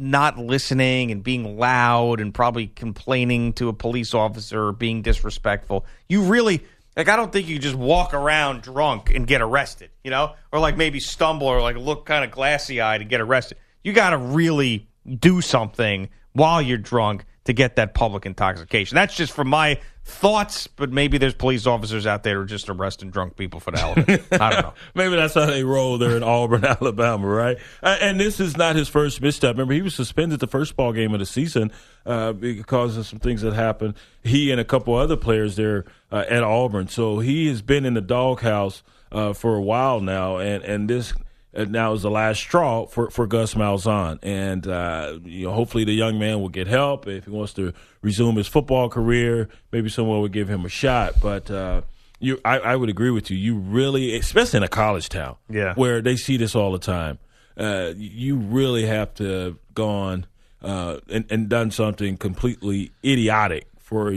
not 0.00 0.38
listening 0.38 1.10
and 1.10 1.22
being 1.22 1.58
loud 1.58 2.20
and 2.20 2.32
probably 2.32 2.66
complaining 2.66 3.52
to 3.54 3.68
a 3.68 3.72
police 3.72 4.14
officer 4.14 4.68
or 4.68 4.72
being 4.72 5.02
disrespectful. 5.02 5.86
You 6.08 6.22
really 6.22 6.62
like 6.96 7.08
I 7.08 7.16
don't 7.16 7.32
think 7.32 7.46
you 7.46 7.58
just 7.58 7.76
walk 7.76 8.12
around 8.12 8.62
drunk 8.62 9.14
and 9.14 9.26
get 9.26 9.40
arrested, 9.40 9.90
you 10.02 10.10
know? 10.10 10.34
Or 10.50 10.58
like 10.58 10.76
maybe 10.76 10.98
stumble 10.98 11.46
or 11.46 11.62
like 11.62 11.76
look 11.76 12.06
kind 12.06 12.24
of 12.24 12.30
glassy-eyed 12.30 13.00
and 13.00 13.08
get 13.08 13.20
arrested. 13.20 13.58
You 13.84 13.92
got 13.92 14.10
to 14.10 14.18
really 14.18 14.88
do 15.18 15.40
something 15.40 16.08
while 16.32 16.60
you're 16.60 16.76
drunk 16.76 17.24
to 17.44 17.52
get 17.52 17.76
that 17.76 17.94
public 17.94 18.26
intoxication. 18.26 18.96
That's 18.96 19.14
just 19.14 19.32
from 19.32 19.48
my 19.48 19.80
thoughts, 20.08 20.66
but 20.66 20.90
maybe 20.90 21.18
there's 21.18 21.34
police 21.34 21.66
officers 21.66 22.06
out 22.06 22.22
there 22.22 22.36
who 22.36 22.40
are 22.40 22.46
just 22.46 22.68
arresting 22.68 23.10
drunk 23.10 23.36
people 23.36 23.60
for 23.60 23.70
the 23.70 23.78
hell 23.78 23.92
of 23.96 24.08
it. 24.08 24.24
I 24.32 24.50
don't 24.50 24.62
know. 24.62 24.74
Maybe 24.94 25.16
that's 25.16 25.34
how 25.34 25.46
they 25.46 25.64
roll 25.64 25.98
there 25.98 26.16
in 26.16 26.22
Auburn, 26.22 26.64
Alabama, 26.64 27.26
right? 27.26 27.58
Uh, 27.82 27.98
and 28.00 28.18
this 28.18 28.40
is 28.40 28.56
not 28.56 28.74
his 28.74 28.88
first 28.88 29.20
misstep. 29.20 29.54
Remember, 29.54 29.74
he 29.74 29.82
was 29.82 29.94
suspended 29.94 30.40
the 30.40 30.46
first 30.46 30.76
ball 30.76 30.92
game 30.92 31.12
of 31.12 31.20
the 31.20 31.26
season 31.26 31.70
uh, 32.06 32.32
because 32.32 32.96
of 32.96 33.06
some 33.06 33.18
things 33.18 33.42
that 33.42 33.52
happened. 33.52 33.94
He 34.22 34.50
and 34.50 34.60
a 34.60 34.64
couple 34.64 34.94
other 34.94 35.16
players 35.16 35.56
there 35.56 35.84
uh, 36.10 36.24
at 36.28 36.42
Auburn. 36.42 36.88
So 36.88 37.18
he 37.18 37.48
has 37.48 37.60
been 37.60 37.84
in 37.84 37.94
the 37.94 38.00
doghouse 38.00 38.82
uh, 39.12 39.34
for 39.34 39.56
a 39.56 39.62
while 39.62 40.00
now, 40.00 40.38
and 40.38 40.64
and 40.64 40.88
this. 40.88 41.12
Uh, 41.56 41.64
now 41.64 41.92
is 41.92 42.02
the 42.02 42.10
last 42.10 42.38
straw 42.40 42.86
for, 42.86 43.10
for 43.10 43.26
Gus 43.26 43.54
Malzahn, 43.54 44.18
and 44.22 44.66
uh, 44.66 45.18
you 45.24 45.46
know 45.46 45.52
hopefully 45.52 45.84
the 45.84 45.92
young 45.92 46.18
man 46.18 46.40
will 46.40 46.48
get 46.48 46.66
help 46.66 47.06
if 47.06 47.24
he 47.24 47.30
wants 47.30 47.52
to 47.54 47.72
resume 48.02 48.36
his 48.36 48.46
football 48.48 48.88
career. 48.88 49.48
Maybe 49.72 49.88
someone 49.88 50.20
would 50.20 50.32
give 50.32 50.48
him 50.48 50.64
a 50.64 50.68
shot, 50.68 51.14
but 51.22 51.50
uh, 51.50 51.82
you, 52.20 52.40
I, 52.44 52.58
I 52.58 52.76
would 52.76 52.88
agree 52.90 53.10
with 53.10 53.30
you. 53.30 53.36
You 53.36 53.56
really, 53.56 54.16
especially 54.16 54.58
in 54.58 54.62
a 54.62 54.68
college 54.68 55.08
town, 55.08 55.36
Yeah. 55.48 55.74
where 55.74 56.00
they 56.02 56.16
see 56.16 56.36
this 56.36 56.54
all 56.54 56.72
the 56.72 56.78
time. 56.78 57.18
Uh, 57.56 57.92
you 57.96 58.36
really 58.36 58.86
have 58.86 59.12
to 59.14 59.24
have 59.24 59.56
gone 59.74 60.26
uh, 60.62 60.98
and, 61.08 61.24
and 61.30 61.48
done 61.48 61.70
something 61.72 62.16
completely 62.16 62.92
idiotic 63.04 63.66
for 63.78 64.12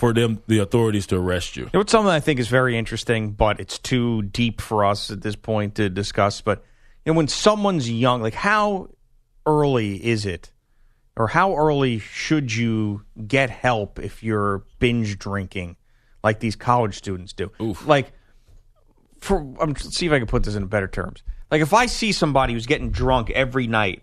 for 0.00 0.14
them, 0.14 0.42
the 0.46 0.58
authorities, 0.58 1.06
to 1.08 1.16
arrest 1.16 1.58
you. 1.58 1.68
It's 1.74 1.92
something 1.92 2.10
I 2.10 2.20
think 2.20 2.40
is 2.40 2.48
very 2.48 2.76
interesting, 2.78 3.32
but 3.32 3.60
it's 3.60 3.78
too 3.78 4.22
deep 4.22 4.62
for 4.62 4.86
us 4.86 5.10
at 5.10 5.20
this 5.20 5.36
point 5.36 5.74
to 5.74 5.90
discuss. 5.90 6.40
But 6.40 6.64
you 7.04 7.12
know, 7.12 7.18
when 7.18 7.28
someone's 7.28 7.88
young, 7.88 8.22
like 8.22 8.32
how 8.32 8.88
early 9.44 10.02
is 10.02 10.24
it, 10.24 10.50
or 11.16 11.28
how 11.28 11.54
early 11.54 11.98
should 11.98 12.54
you 12.54 13.04
get 13.26 13.50
help 13.50 13.98
if 13.98 14.22
you're 14.22 14.64
binge 14.78 15.18
drinking, 15.18 15.76
like 16.24 16.40
these 16.40 16.56
college 16.56 16.96
students 16.96 17.34
do? 17.34 17.52
Like, 17.84 18.12
for 19.20 19.54
I'm 19.60 19.76
see 19.76 20.06
if 20.06 20.12
I 20.12 20.18
can 20.18 20.26
put 20.26 20.44
this 20.44 20.54
in 20.54 20.64
better 20.66 20.88
terms. 20.88 21.22
Like 21.50 21.60
if 21.60 21.74
I 21.74 21.84
see 21.84 22.12
somebody 22.12 22.54
who's 22.54 22.66
getting 22.66 22.90
drunk 22.90 23.28
every 23.28 23.66
night, 23.66 24.02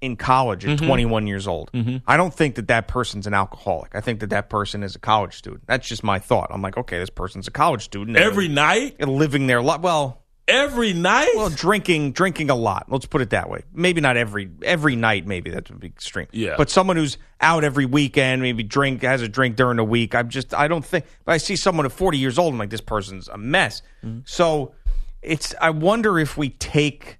in 0.00 0.16
college 0.16 0.64
Mm-hmm. 0.64 0.82
at 0.82 0.86
21 0.88 1.26
years 1.26 1.46
old, 1.46 1.70
I 2.06 2.16
don't 2.16 2.32
think 2.32 2.54
that 2.56 2.68
that 2.68 2.88
person's 2.88 3.26
an 3.26 3.34
alcoholic. 3.34 3.94
I 3.94 4.00
think 4.00 4.20
that 4.20 4.30
that 4.30 4.48
person 4.48 4.82
is 4.82 4.94
a 4.96 4.98
college 4.98 5.36
student. 5.36 5.64
That's 5.66 5.86
just 5.86 6.02
my 6.02 6.18
thought. 6.18 6.48
I'm 6.50 6.62
like, 6.62 6.76
okay, 6.76 6.98
this 6.98 7.10
person's 7.10 7.46
a 7.48 7.50
college 7.50 7.82
student. 7.82 8.16
Every 8.16 8.48
night, 8.48 9.00
living 9.00 9.46
their 9.46 9.60
life. 9.62 9.80
Well, 9.80 10.22
every 10.48 10.92
night. 10.92 11.28
well, 11.36 11.48
drinking, 11.50 12.12
drinking 12.12 12.50
a 12.50 12.54
lot. 12.56 12.86
Let's 12.88 13.06
put 13.06 13.20
it 13.20 13.30
that 13.30 13.48
way. 13.48 13.62
Maybe 13.72 14.00
not 14.00 14.16
every 14.16 14.50
every 14.62 14.96
night. 14.96 15.26
Maybe 15.26 15.50
that's 15.50 15.70
a 15.70 15.74
big 15.74 15.92
extreme. 15.92 16.26
Yeah. 16.32 16.54
But 16.56 16.70
someone 16.70 16.96
who's 16.96 17.18
out 17.40 17.62
every 17.62 17.86
weekend, 17.86 18.42
maybe 18.42 18.62
drink 18.64 19.02
has 19.02 19.22
a 19.22 19.28
drink 19.28 19.54
during 19.56 19.76
the 19.76 19.84
week. 19.84 20.14
I'm 20.14 20.28
just, 20.28 20.52
I 20.52 20.66
don't 20.66 20.84
think. 20.84 21.04
But 21.24 21.32
I 21.32 21.36
see 21.36 21.54
someone 21.56 21.86
at 21.86 21.92
40 21.92 22.18
years 22.18 22.38
old, 22.38 22.52
I'm 22.54 22.58
like, 22.58 22.70
this 22.70 22.80
person's 22.80 23.28
a 23.28 23.38
mess. 23.38 23.82
So 24.24 24.74
it's. 25.22 25.54
I 25.60 25.70
wonder 25.70 26.18
if 26.18 26.36
we 26.36 26.48
take 26.48 27.18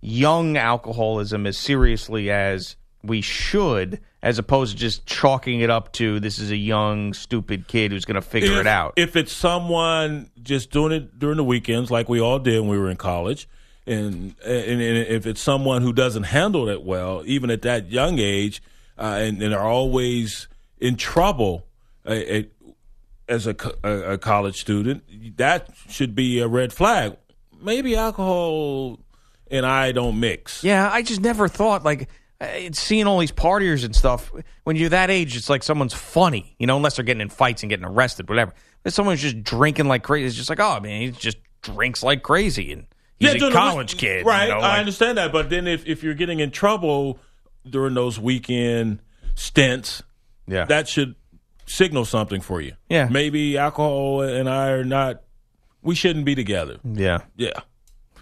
young 0.00 0.56
alcoholism 0.56 1.46
as 1.46 1.58
seriously 1.58 2.30
as 2.30 2.76
we 3.02 3.20
should, 3.20 4.00
as 4.22 4.38
opposed 4.38 4.72
to 4.72 4.78
just 4.78 5.06
chalking 5.06 5.60
it 5.60 5.70
up 5.70 5.92
to 5.92 6.20
this 6.20 6.38
is 6.38 6.50
a 6.50 6.56
young, 6.56 7.14
stupid 7.14 7.66
kid 7.66 7.92
who's 7.92 8.04
going 8.04 8.16
to 8.16 8.22
figure 8.22 8.54
if, 8.54 8.58
it 8.58 8.66
out. 8.66 8.94
If 8.96 9.16
it's 9.16 9.32
someone 9.32 10.30
just 10.42 10.70
doing 10.70 10.92
it 10.92 11.18
during 11.18 11.36
the 11.36 11.44
weekends, 11.44 11.90
like 11.90 12.08
we 12.08 12.20
all 12.20 12.38
did 12.38 12.60
when 12.60 12.68
we 12.68 12.78
were 12.78 12.90
in 12.90 12.96
college, 12.96 13.48
and 13.86 14.34
and, 14.44 14.80
and 14.82 14.98
if 15.08 15.26
it's 15.26 15.40
someone 15.40 15.82
who 15.82 15.92
doesn't 15.92 16.24
handle 16.24 16.68
it 16.68 16.82
well, 16.82 17.22
even 17.26 17.50
at 17.50 17.62
that 17.62 17.90
young 17.90 18.18
age, 18.18 18.62
uh, 18.98 19.18
and, 19.20 19.42
and 19.42 19.54
are 19.54 19.66
always 19.66 20.48
in 20.78 20.96
trouble 20.96 21.66
uh, 22.04 22.42
as 23.28 23.46
a, 23.46 23.56
a, 23.82 24.12
a 24.12 24.18
college 24.18 24.60
student, 24.60 25.36
that 25.36 25.70
should 25.88 26.14
be 26.14 26.40
a 26.40 26.48
red 26.48 26.72
flag. 26.72 27.16
Maybe 27.62 27.96
alcohol 27.96 28.98
and 29.50 29.64
I 29.66 29.92
don't 29.92 30.20
mix. 30.20 30.62
Yeah, 30.64 30.88
I 30.92 31.02
just 31.02 31.20
never 31.20 31.48
thought 31.48 31.84
like 31.84 32.08
uh, 32.40 32.46
seeing 32.72 33.06
all 33.06 33.18
these 33.18 33.32
partiers 33.32 33.84
and 33.84 33.94
stuff. 33.94 34.32
When 34.64 34.76
you're 34.76 34.88
that 34.90 35.10
age, 35.10 35.36
it's 35.36 35.50
like 35.50 35.62
someone's 35.62 35.94
funny, 35.94 36.54
you 36.58 36.66
know, 36.66 36.76
unless 36.76 36.96
they're 36.96 37.04
getting 37.04 37.20
in 37.20 37.28
fights 37.28 37.62
and 37.62 37.70
getting 37.70 37.84
arrested, 37.84 38.28
whatever. 38.28 38.52
If 38.84 38.94
someone's 38.94 39.20
just 39.20 39.42
drinking 39.42 39.86
like 39.88 40.02
crazy, 40.02 40.26
it's 40.26 40.36
just 40.36 40.48
like, 40.48 40.60
oh 40.60 40.80
man, 40.80 41.00
he 41.02 41.10
just 41.10 41.38
drinks 41.62 42.02
like 42.02 42.22
crazy, 42.22 42.72
and 42.72 42.86
he's 43.18 43.34
during 43.34 43.52
a 43.52 43.54
college 43.54 43.92
week- 43.94 44.00
kid, 44.00 44.26
right? 44.26 44.48
You 44.48 44.54
know, 44.54 44.60
I 44.60 44.78
understand 44.78 45.18
that, 45.18 45.32
but 45.32 45.50
then 45.50 45.66
if 45.66 45.86
if 45.86 46.02
you're 46.02 46.14
getting 46.14 46.40
in 46.40 46.50
trouble 46.50 47.18
during 47.68 47.92
those 47.94 48.18
weekend 48.18 49.00
stints, 49.34 50.02
yeah, 50.46 50.64
that 50.64 50.88
should 50.88 51.14
signal 51.66 52.04
something 52.04 52.40
for 52.40 52.60
you. 52.60 52.72
Yeah. 52.88 53.08
maybe 53.10 53.56
alcohol 53.58 54.22
and 54.22 54.48
I 54.48 54.70
are 54.70 54.84
not. 54.84 55.22
We 55.82 55.94
shouldn't 55.94 56.24
be 56.24 56.34
together. 56.34 56.76
yeah, 56.84 57.20
Yeah. 57.36 57.60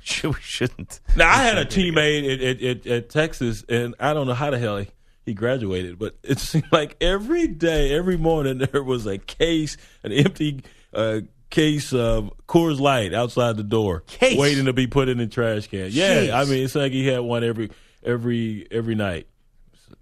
we 0.24 0.34
shouldn't. 0.40 1.00
Now 1.16 1.30
I 1.30 1.42
had 1.42 1.58
a 1.58 1.64
teammate 1.64 2.34
at, 2.34 2.40
at, 2.40 2.62
at, 2.62 2.86
at 2.86 3.10
Texas, 3.10 3.64
and 3.68 3.94
I 4.00 4.14
don't 4.14 4.26
know 4.26 4.34
how 4.34 4.50
the 4.50 4.58
hell 4.58 4.78
he, 4.78 4.88
he 5.24 5.34
graduated, 5.34 5.98
but 5.98 6.16
it 6.22 6.38
seemed 6.38 6.70
like 6.72 6.96
every 7.00 7.46
day, 7.46 7.94
every 7.94 8.16
morning, 8.16 8.58
there 8.72 8.82
was 8.82 9.06
a 9.06 9.18
case, 9.18 9.76
an 10.02 10.12
empty 10.12 10.62
uh, 10.92 11.20
case 11.50 11.92
of 11.92 12.32
Coors 12.46 12.80
Light 12.80 13.14
outside 13.14 13.56
the 13.56 13.62
door, 13.62 14.00
Case? 14.06 14.38
waiting 14.38 14.66
to 14.66 14.72
be 14.72 14.86
put 14.86 15.08
in 15.08 15.18
the 15.18 15.26
trash 15.26 15.66
can. 15.66 15.88
Yeah, 15.90 16.14
Jeez. 16.14 16.32
I 16.32 16.44
mean, 16.44 16.64
it's 16.64 16.74
like 16.74 16.92
he 16.92 17.06
had 17.06 17.20
one 17.20 17.44
every 17.44 17.70
every 18.02 18.66
every 18.70 18.94
night. 18.94 19.26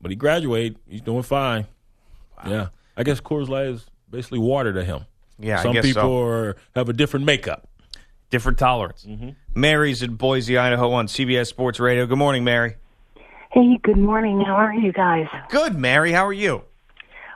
But 0.00 0.10
he 0.10 0.16
graduated. 0.16 0.78
He's 0.88 1.00
doing 1.00 1.22
fine. 1.22 1.66
Yeah, 2.46 2.68
I 2.96 3.02
guess 3.02 3.20
Coors 3.20 3.48
Light 3.48 3.66
is 3.66 3.86
basically 4.10 4.40
water 4.40 4.72
to 4.72 4.84
him. 4.84 5.06
Yeah, 5.38 5.58
I 5.58 5.62
some 5.62 5.72
guess 5.72 5.84
people 5.84 6.02
so. 6.02 6.22
are, 6.22 6.56
have 6.74 6.88
a 6.88 6.92
different 6.92 7.26
makeup. 7.26 7.68
Different 8.30 8.58
tolerance. 8.58 9.04
Mm-hmm. 9.04 9.30
Mary's 9.54 10.02
in 10.02 10.14
Boise, 10.14 10.58
Idaho, 10.58 10.92
on 10.92 11.06
CBS 11.06 11.46
Sports 11.46 11.78
Radio. 11.78 12.06
Good 12.06 12.18
morning, 12.18 12.44
Mary. 12.44 12.76
Hey, 13.52 13.78
good 13.82 13.96
morning. 13.96 14.40
How 14.40 14.54
are 14.54 14.74
you 14.74 14.92
guys? 14.92 15.28
Good, 15.48 15.76
Mary. 15.76 16.12
How 16.12 16.26
are 16.26 16.32
you? 16.32 16.62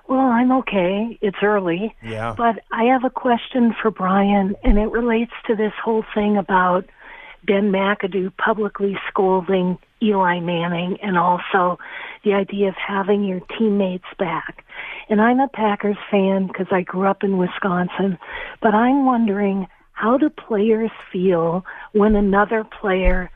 Well, 0.08 0.18
I'm 0.18 0.50
okay. 0.52 1.16
It's 1.22 1.36
early. 1.40 1.94
Yeah. 2.02 2.34
But 2.36 2.64
I 2.72 2.84
have 2.84 3.04
a 3.04 3.10
question 3.10 3.74
for 3.80 3.92
Brian, 3.92 4.56
and 4.64 4.76
it 4.76 4.90
relates 4.90 5.32
to 5.46 5.54
this 5.54 5.72
whole 5.82 6.04
thing 6.14 6.36
about 6.36 6.84
Ben 7.44 7.70
McAdoo 7.70 8.36
publicly 8.36 8.98
scolding 9.08 9.78
Eli 10.02 10.40
Manning 10.40 10.98
and 11.02 11.16
also 11.16 11.78
the 12.24 12.34
idea 12.34 12.68
of 12.68 12.74
having 12.74 13.24
your 13.24 13.40
teammates 13.56 14.04
back. 14.18 14.64
And 15.08 15.20
I'm 15.20 15.40
a 15.40 15.48
Packers 15.48 15.96
fan 16.10 16.48
because 16.48 16.66
I 16.70 16.82
grew 16.82 17.06
up 17.06 17.22
in 17.22 17.38
Wisconsin, 17.38 18.18
but 18.60 18.74
I'm 18.74 19.06
wondering 19.06 19.68
how 20.00 20.16
do 20.16 20.30
players 20.30 20.90
feel 21.12 21.64
when 21.92 22.16
another 22.16 22.64
player 22.64 23.30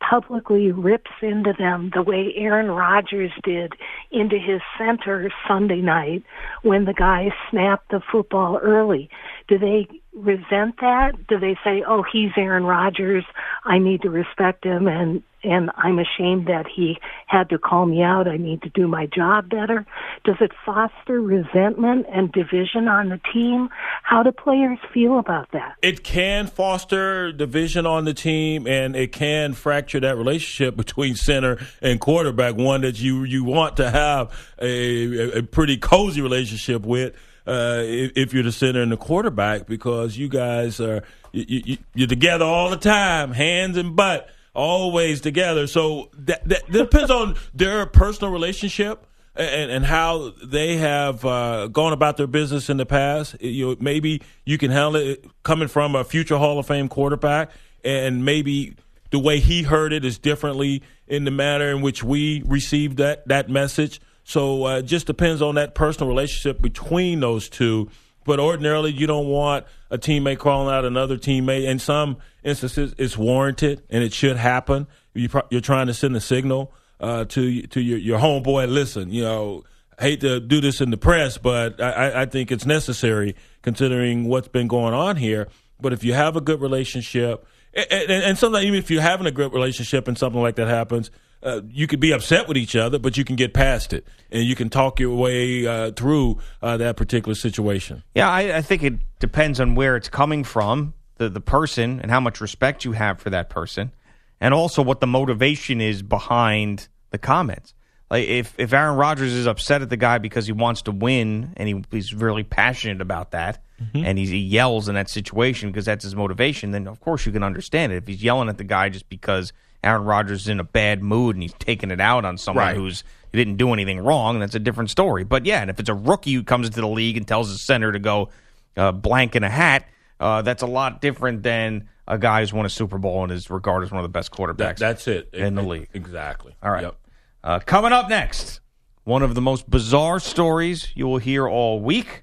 publicly 0.00 0.72
rips 0.72 1.10
into 1.20 1.52
them 1.58 1.90
the 1.94 2.02
way 2.02 2.32
Aaron 2.36 2.70
Rodgers 2.70 3.32
did 3.42 3.74
into 4.10 4.38
his 4.38 4.60
center 4.78 5.30
Sunday 5.46 5.80
night 5.80 6.22
when 6.62 6.84
the 6.84 6.94
guy 6.94 7.30
snapped 7.50 7.90
the 7.90 8.00
football 8.12 8.58
early. 8.62 9.10
Do 9.48 9.58
they 9.58 9.88
resent 10.14 10.76
that? 10.80 11.26
Do 11.28 11.38
they 11.38 11.56
say, 11.64 11.82
"Oh, 11.86 12.02
he's 12.02 12.32
Aaron 12.36 12.64
Rodgers. 12.64 13.24
I 13.64 13.78
need 13.78 14.02
to 14.02 14.10
respect 14.10 14.64
him 14.64 14.86
and 14.86 15.22
and 15.46 15.70
I'm 15.76 15.98
ashamed 15.98 16.46
that 16.48 16.66
he 16.74 16.98
had 17.26 17.48
to 17.50 17.58
call 17.58 17.86
me 17.86 18.02
out. 18.02 18.28
I 18.28 18.36
need 18.36 18.62
to 18.62 18.70
do 18.70 18.86
my 18.86 19.06
job 19.06 19.48
better." 19.48 19.86
Does 20.24 20.36
it 20.40 20.52
foster 20.64 21.20
resentment 21.20 22.06
and 22.12 22.30
division 22.32 22.88
on 22.88 23.08
the 23.08 23.20
team? 23.32 23.68
How 24.02 24.22
do 24.22 24.32
players 24.32 24.78
feel 24.92 25.18
about 25.18 25.52
that? 25.52 25.76
it 25.86 26.02
can 26.02 26.48
foster 26.48 27.32
division 27.32 27.86
on 27.86 28.04
the 28.04 28.14
team 28.14 28.66
and 28.66 28.96
it 28.96 29.12
can 29.12 29.52
fracture 29.52 30.00
that 30.00 30.16
relationship 30.16 30.76
between 30.86 31.14
center 31.14 31.58
and 31.80 32.00
quarterback 32.00 32.56
one 32.56 32.80
that 32.80 32.98
you 32.98 33.24
you 33.24 33.44
want 33.44 33.76
to 33.76 33.90
have 33.90 34.32
a, 34.60 35.38
a 35.38 35.42
pretty 35.42 35.76
cozy 35.76 36.20
relationship 36.20 36.84
with 36.84 37.14
uh, 37.46 37.82
if, 37.84 38.34
you're 38.34 38.42
the 38.42 38.50
center 38.50 38.82
and 38.82 38.90
the 38.90 38.96
quarterback 38.96 39.66
because 39.68 40.18
you 40.18 40.28
guys 40.28 40.80
are 40.80 41.04
you, 41.30 41.62
you, 41.64 41.78
you're 41.94 42.08
together 42.08 42.44
all 42.44 42.70
the 42.70 42.76
time 42.76 43.30
hands 43.32 43.76
and 43.76 43.94
butt 43.94 44.28
always 44.56 45.20
together 45.20 45.66
so 45.66 46.10
that, 46.14 46.48
that, 46.48 46.70
depends 46.70 47.10
on 47.10 47.36
their 47.54 47.86
personal 47.86 48.32
relationship 48.32 49.06
and, 49.36 49.70
and 49.70 49.84
how 49.84 50.32
they 50.42 50.78
have 50.78 51.24
uh, 51.24 51.68
gone 51.68 51.92
about 51.92 52.16
their 52.16 52.26
business 52.26 52.70
in 52.70 52.78
the 52.78 52.86
past. 52.86 53.40
You 53.40 53.76
maybe 53.78 54.22
you 54.44 54.58
can 54.58 54.70
handle 54.70 54.96
it 54.96 55.24
coming 55.42 55.68
from 55.68 55.94
a 55.94 56.02
future 56.02 56.38
Hall 56.38 56.58
of 56.58 56.66
Fame 56.66 56.88
quarterback, 56.88 57.50
and 57.84 58.24
maybe 58.24 58.76
the 59.10 59.18
way 59.18 59.38
he 59.38 59.62
heard 59.62 59.92
it 59.92 60.04
is 60.04 60.18
differently 60.18 60.82
in 61.06 61.24
the 61.24 61.30
manner 61.30 61.70
in 61.70 61.82
which 61.82 62.02
we 62.02 62.42
received 62.46 62.96
that 62.96 63.28
that 63.28 63.48
message. 63.48 64.00
So 64.24 64.64
uh, 64.64 64.82
just 64.82 65.06
depends 65.06 65.40
on 65.40 65.54
that 65.54 65.74
personal 65.74 66.08
relationship 66.08 66.60
between 66.60 67.20
those 67.20 67.48
two. 67.48 67.90
But 68.26 68.40
ordinarily, 68.40 68.92
you 68.92 69.06
don't 69.06 69.28
want 69.28 69.64
a 69.90 69.96
teammate 69.98 70.38
calling 70.38 70.74
out 70.74 70.84
another 70.84 71.16
teammate. 71.16 71.64
In 71.64 71.78
some 71.78 72.18
instances, 72.42 72.94
it's 72.98 73.16
warranted 73.16 73.82
and 73.88 74.02
it 74.04 74.12
should 74.12 74.36
happen. 74.36 74.86
You 75.14 75.28
You're 75.50 75.60
trying 75.62 75.86
to 75.86 75.94
send 75.94 76.14
a 76.16 76.20
signal 76.20 76.72
uh, 77.00 77.24
to 77.26 77.62
to 77.68 77.80
your, 77.80 77.98
your 77.98 78.18
homeboy. 78.18 78.68
Listen, 78.68 79.10
you 79.10 79.22
know, 79.22 79.64
hate 79.98 80.20
to 80.20 80.40
do 80.40 80.60
this 80.60 80.80
in 80.80 80.90
the 80.90 80.96
press, 80.98 81.38
but 81.38 81.80
I, 81.80 81.90
I- 82.10 82.22
I 82.22 82.26
think 82.26 82.50
it's 82.52 82.66
necessary 82.66 83.34
considering 83.62 84.24
what's 84.28 84.48
been 84.48 84.68
going 84.68 84.92
on 84.92 85.16
here. 85.16 85.48
But 85.80 85.92
if 85.92 86.04
you 86.04 86.12
have 86.14 86.36
a 86.36 86.40
good 86.40 86.60
relationship, 86.60 87.46
and, 87.74 87.86
and, 87.90 88.10
and 88.24 88.38
sometimes 88.38 88.64
even 88.64 88.78
if 88.78 88.90
you're 88.90 89.02
having 89.02 89.26
a 89.26 89.30
good 89.30 89.52
relationship 89.52 90.08
and 90.08 90.16
something 90.18 90.40
like 90.40 90.56
that 90.56 90.68
happens, 90.68 91.10
uh, 91.46 91.60
you 91.70 91.86
could 91.86 92.00
be 92.00 92.12
upset 92.12 92.48
with 92.48 92.56
each 92.56 92.74
other, 92.74 92.98
but 92.98 93.16
you 93.16 93.24
can 93.24 93.36
get 93.36 93.54
past 93.54 93.92
it 93.92 94.04
and 94.32 94.42
you 94.42 94.56
can 94.56 94.68
talk 94.68 94.98
your 94.98 95.14
way 95.14 95.66
uh, 95.66 95.92
through 95.92 96.38
uh, 96.60 96.76
that 96.76 96.96
particular 96.96 97.36
situation. 97.36 98.02
Yeah, 98.14 98.28
I, 98.28 98.56
I 98.56 98.62
think 98.62 98.82
it 98.82 98.94
depends 99.20 99.60
on 99.60 99.76
where 99.76 99.96
it's 99.96 100.08
coming 100.08 100.42
from, 100.42 100.94
the 101.16 101.28
the 101.28 101.40
person, 101.40 102.00
and 102.00 102.10
how 102.10 102.20
much 102.20 102.40
respect 102.40 102.84
you 102.84 102.92
have 102.92 103.20
for 103.20 103.30
that 103.30 103.48
person, 103.48 103.92
and 104.40 104.52
also 104.52 104.82
what 104.82 105.00
the 105.00 105.06
motivation 105.06 105.80
is 105.80 106.02
behind 106.02 106.88
the 107.10 107.18
comments. 107.18 107.74
Like 108.10 108.26
if 108.26 108.54
if 108.58 108.72
Aaron 108.72 108.96
Rodgers 108.96 109.32
is 109.32 109.46
upset 109.46 109.82
at 109.82 109.88
the 109.88 109.96
guy 109.96 110.18
because 110.18 110.46
he 110.46 110.52
wants 110.52 110.82
to 110.82 110.92
win 110.92 111.52
and 111.56 111.68
he, 111.68 111.84
he's 111.90 112.12
really 112.12 112.44
passionate 112.44 113.00
about 113.00 113.30
that, 113.30 113.62
and 113.94 114.18
he's, 114.18 114.30
he 114.30 114.38
yells 114.38 114.88
in 114.88 114.94
that 114.94 115.08
situation 115.08 115.70
because 115.70 115.84
that's 115.84 116.02
his 116.02 116.16
motivation, 116.16 116.72
then 116.72 116.88
of 116.88 117.00
course 117.00 117.26
you 117.26 117.32
can 117.32 117.42
understand 117.42 117.92
it. 117.92 117.96
If 117.96 118.06
he's 118.06 118.22
yelling 118.22 118.48
at 118.48 118.58
the 118.58 118.64
guy 118.64 118.88
just 118.88 119.08
because 119.08 119.52
Aaron 119.84 120.04
Rodgers 120.04 120.42
is 120.42 120.48
in 120.48 120.60
a 120.60 120.64
bad 120.64 121.02
mood 121.02 121.36
and 121.36 121.42
he's 121.42 121.54
taking 121.58 121.90
it 121.90 122.00
out 122.00 122.24
on 122.24 122.38
someone 122.38 122.64
Right. 122.64 122.76
who's 122.76 123.04
he 123.32 123.38
didn't 123.38 123.56
do 123.56 123.72
anything 123.72 123.98
wrong, 124.00 124.38
that's 124.38 124.54
a 124.54 124.58
different 124.58 124.88
story. 124.90 125.24
But 125.24 125.44
yeah, 125.46 125.60
and 125.60 125.68
if 125.70 125.78
it's 125.78 125.88
a 125.88 125.94
rookie 125.94 126.32
who 126.32 126.42
comes 126.42 126.66
into 126.68 126.80
the 126.80 126.88
league 126.88 127.16
and 127.16 127.26
tells 127.28 127.48
his 127.50 127.60
center 127.60 127.92
to 127.92 127.98
go 127.98 128.30
uh, 128.76 128.92
blank 128.92 129.36
in 129.36 129.44
a 129.44 129.50
hat, 129.50 129.86
uh, 130.20 130.42
that's 130.42 130.62
a 130.62 130.66
lot 130.66 131.00
different 131.00 131.42
than 131.42 131.88
a 132.08 132.16
guy 132.18 132.40
who's 132.40 132.52
won 132.52 132.64
a 132.64 132.70
Super 132.70 132.98
Bowl 132.98 133.24
and 133.24 133.32
is 133.32 133.50
regarded 133.50 133.86
as 133.86 133.92
one 133.92 133.98
of 133.98 134.04
the 134.04 134.08
best 134.08 134.30
quarterbacks. 134.30 134.56
That, 134.56 134.78
that's 134.78 135.08
it 135.08 135.28
in 135.32 135.54
the 135.56 135.62
league. 135.62 135.88
Exactly. 135.92 136.54
All 136.62 136.70
right. 136.70 136.84
Yep. 136.84 136.96
Uh, 137.44 137.58
coming 137.60 137.92
up 137.92 138.08
next, 138.08 138.60
one 139.04 139.22
of 139.22 139.34
the 139.34 139.40
most 139.42 139.68
bizarre 139.68 140.18
stories 140.20 140.88
you 140.94 141.06
will 141.06 141.18
hear 141.18 141.46
all 141.48 141.80
week. 141.80 142.22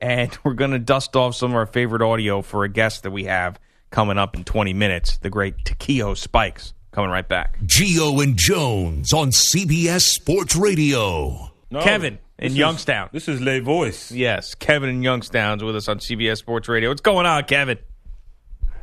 And 0.00 0.36
we're 0.44 0.54
going 0.54 0.72
to 0.72 0.78
dust 0.78 1.16
off 1.16 1.34
some 1.36 1.52
of 1.52 1.56
our 1.56 1.66
favorite 1.66 2.02
audio 2.02 2.42
for 2.42 2.64
a 2.64 2.68
guest 2.68 3.04
that 3.04 3.10
we 3.12 3.24
have 3.24 3.58
coming 3.90 4.18
up 4.18 4.36
in 4.36 4.44
20 4.44 4.72
minutes, 4.74 5.18
the 5.18 5.30
great 5.30 5.64
Takeo 5.64 6.14
Spikes. 6.14 6.74
Coming 6.92 7.10
right 7.10 7.26
back. 7.28 7.58
Geo 7.64 8.18
and 8.20 8.36
Jones 8.36 9.12
on 9.12 9.28
CBS 9.30 10.00
Sports 10.02 10.56
Radio. 10.56 11.50
No, 11.70 11.80
Kevin 11.82 12.14
in 12.38 12.44
this 12.46 12.52
is- 12.52 12.58
Youngstown. 12.58 13.08
This 13.12 13.28
is 13.28 13.40
Le 13.40 13.60
Voice. 13.60 14.10
Yes, 14.10 14.54
Kevin 14.56 14.88
in 14.90 15.02
Youngstown's 15.04 15.62
with 15.62 15.76
us 15.76 15.86
on 15.88 15.98
CBS 16.00 16.38
Sports 16.38 16.68
Radio. 16.68 16.88
What's 16.88 17.00
going 17.00 17.26
on, 17.26 17.44
Kevin? 17.44 17.78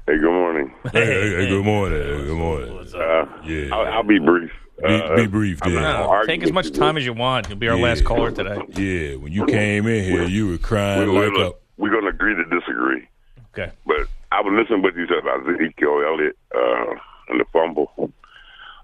Hey, 0.07 0.17
good 0.19 0.31
morning. 0.31 0.73
Hey, 0.93 1.05
hey, 1.05 1.29
hey, 1.35 1.49
good 1.49 1.65
morning. 1.65 2.01
Hey, 2.01 2.25
good 2.25 2.37
morning. 2.37 2.77
Uh, 2.95 3.25
Yeah. 3.45 3.75
I'll, 3.75 3.85
I'll 3.97 4.03
be 4.03 4.19
brief. 4.19 4.51
Be, 4.81 4.85
Uh, 4.85 5.15
be 5.17 5.27
brief, 5.27 5.59
I'm 5.63 5.73
yeah. 5.73 5.81
not 5.81 6.05
gonna 6.05 6.19
No, 6.19 6.25
take 6.27 6.43
as 6.43 6.51
much 6.53 6.71
time 6.71 6.95
as 6.97 7.05
you 7.05 7.11
want. 7.11 7.49
You'll 7.49 7.57
be 7.57 7.67
our 7.67 7.75
Yeah. 7.77 7.83
last 7.83 8.05
caller 8.05 8.31
today. 8.31 8.61
Yeah, 8.75 9.15
when 9.17 9.33
you 9.33 9.45
came 9.47 9.85
in 9.87 10.03
here, 10.05 10.23
you 10.23 10.47
were 10.47 10.57
crying 10.59 11.11
We're, 11.11 11.25
like 11.25 11.33
we're, 11.33 11.47
a. 11.47 11.51
we're 11.77 11.89
going 11.89 12.03
to 12.03 12.09
agree 12.09 12.35
to 12.35 12.43
disagree. 12.45 13.05
Okay. 13.53 13.71
But 13.85 14.07
I 14.31 14.39
was 14.39 14.53
listening 14.53 14.81
to 14.81 14.87
what 14.87 14.95
you 14.95 15.07
said 15.07 15.17
about 15.17 15.41
Ezekiel 15.49 16.03
Elliott 16.07 16.37
uh, 16.55 16.93
and 17.29 17.39
the 17.39 17.45
fumble. 17.51 18.11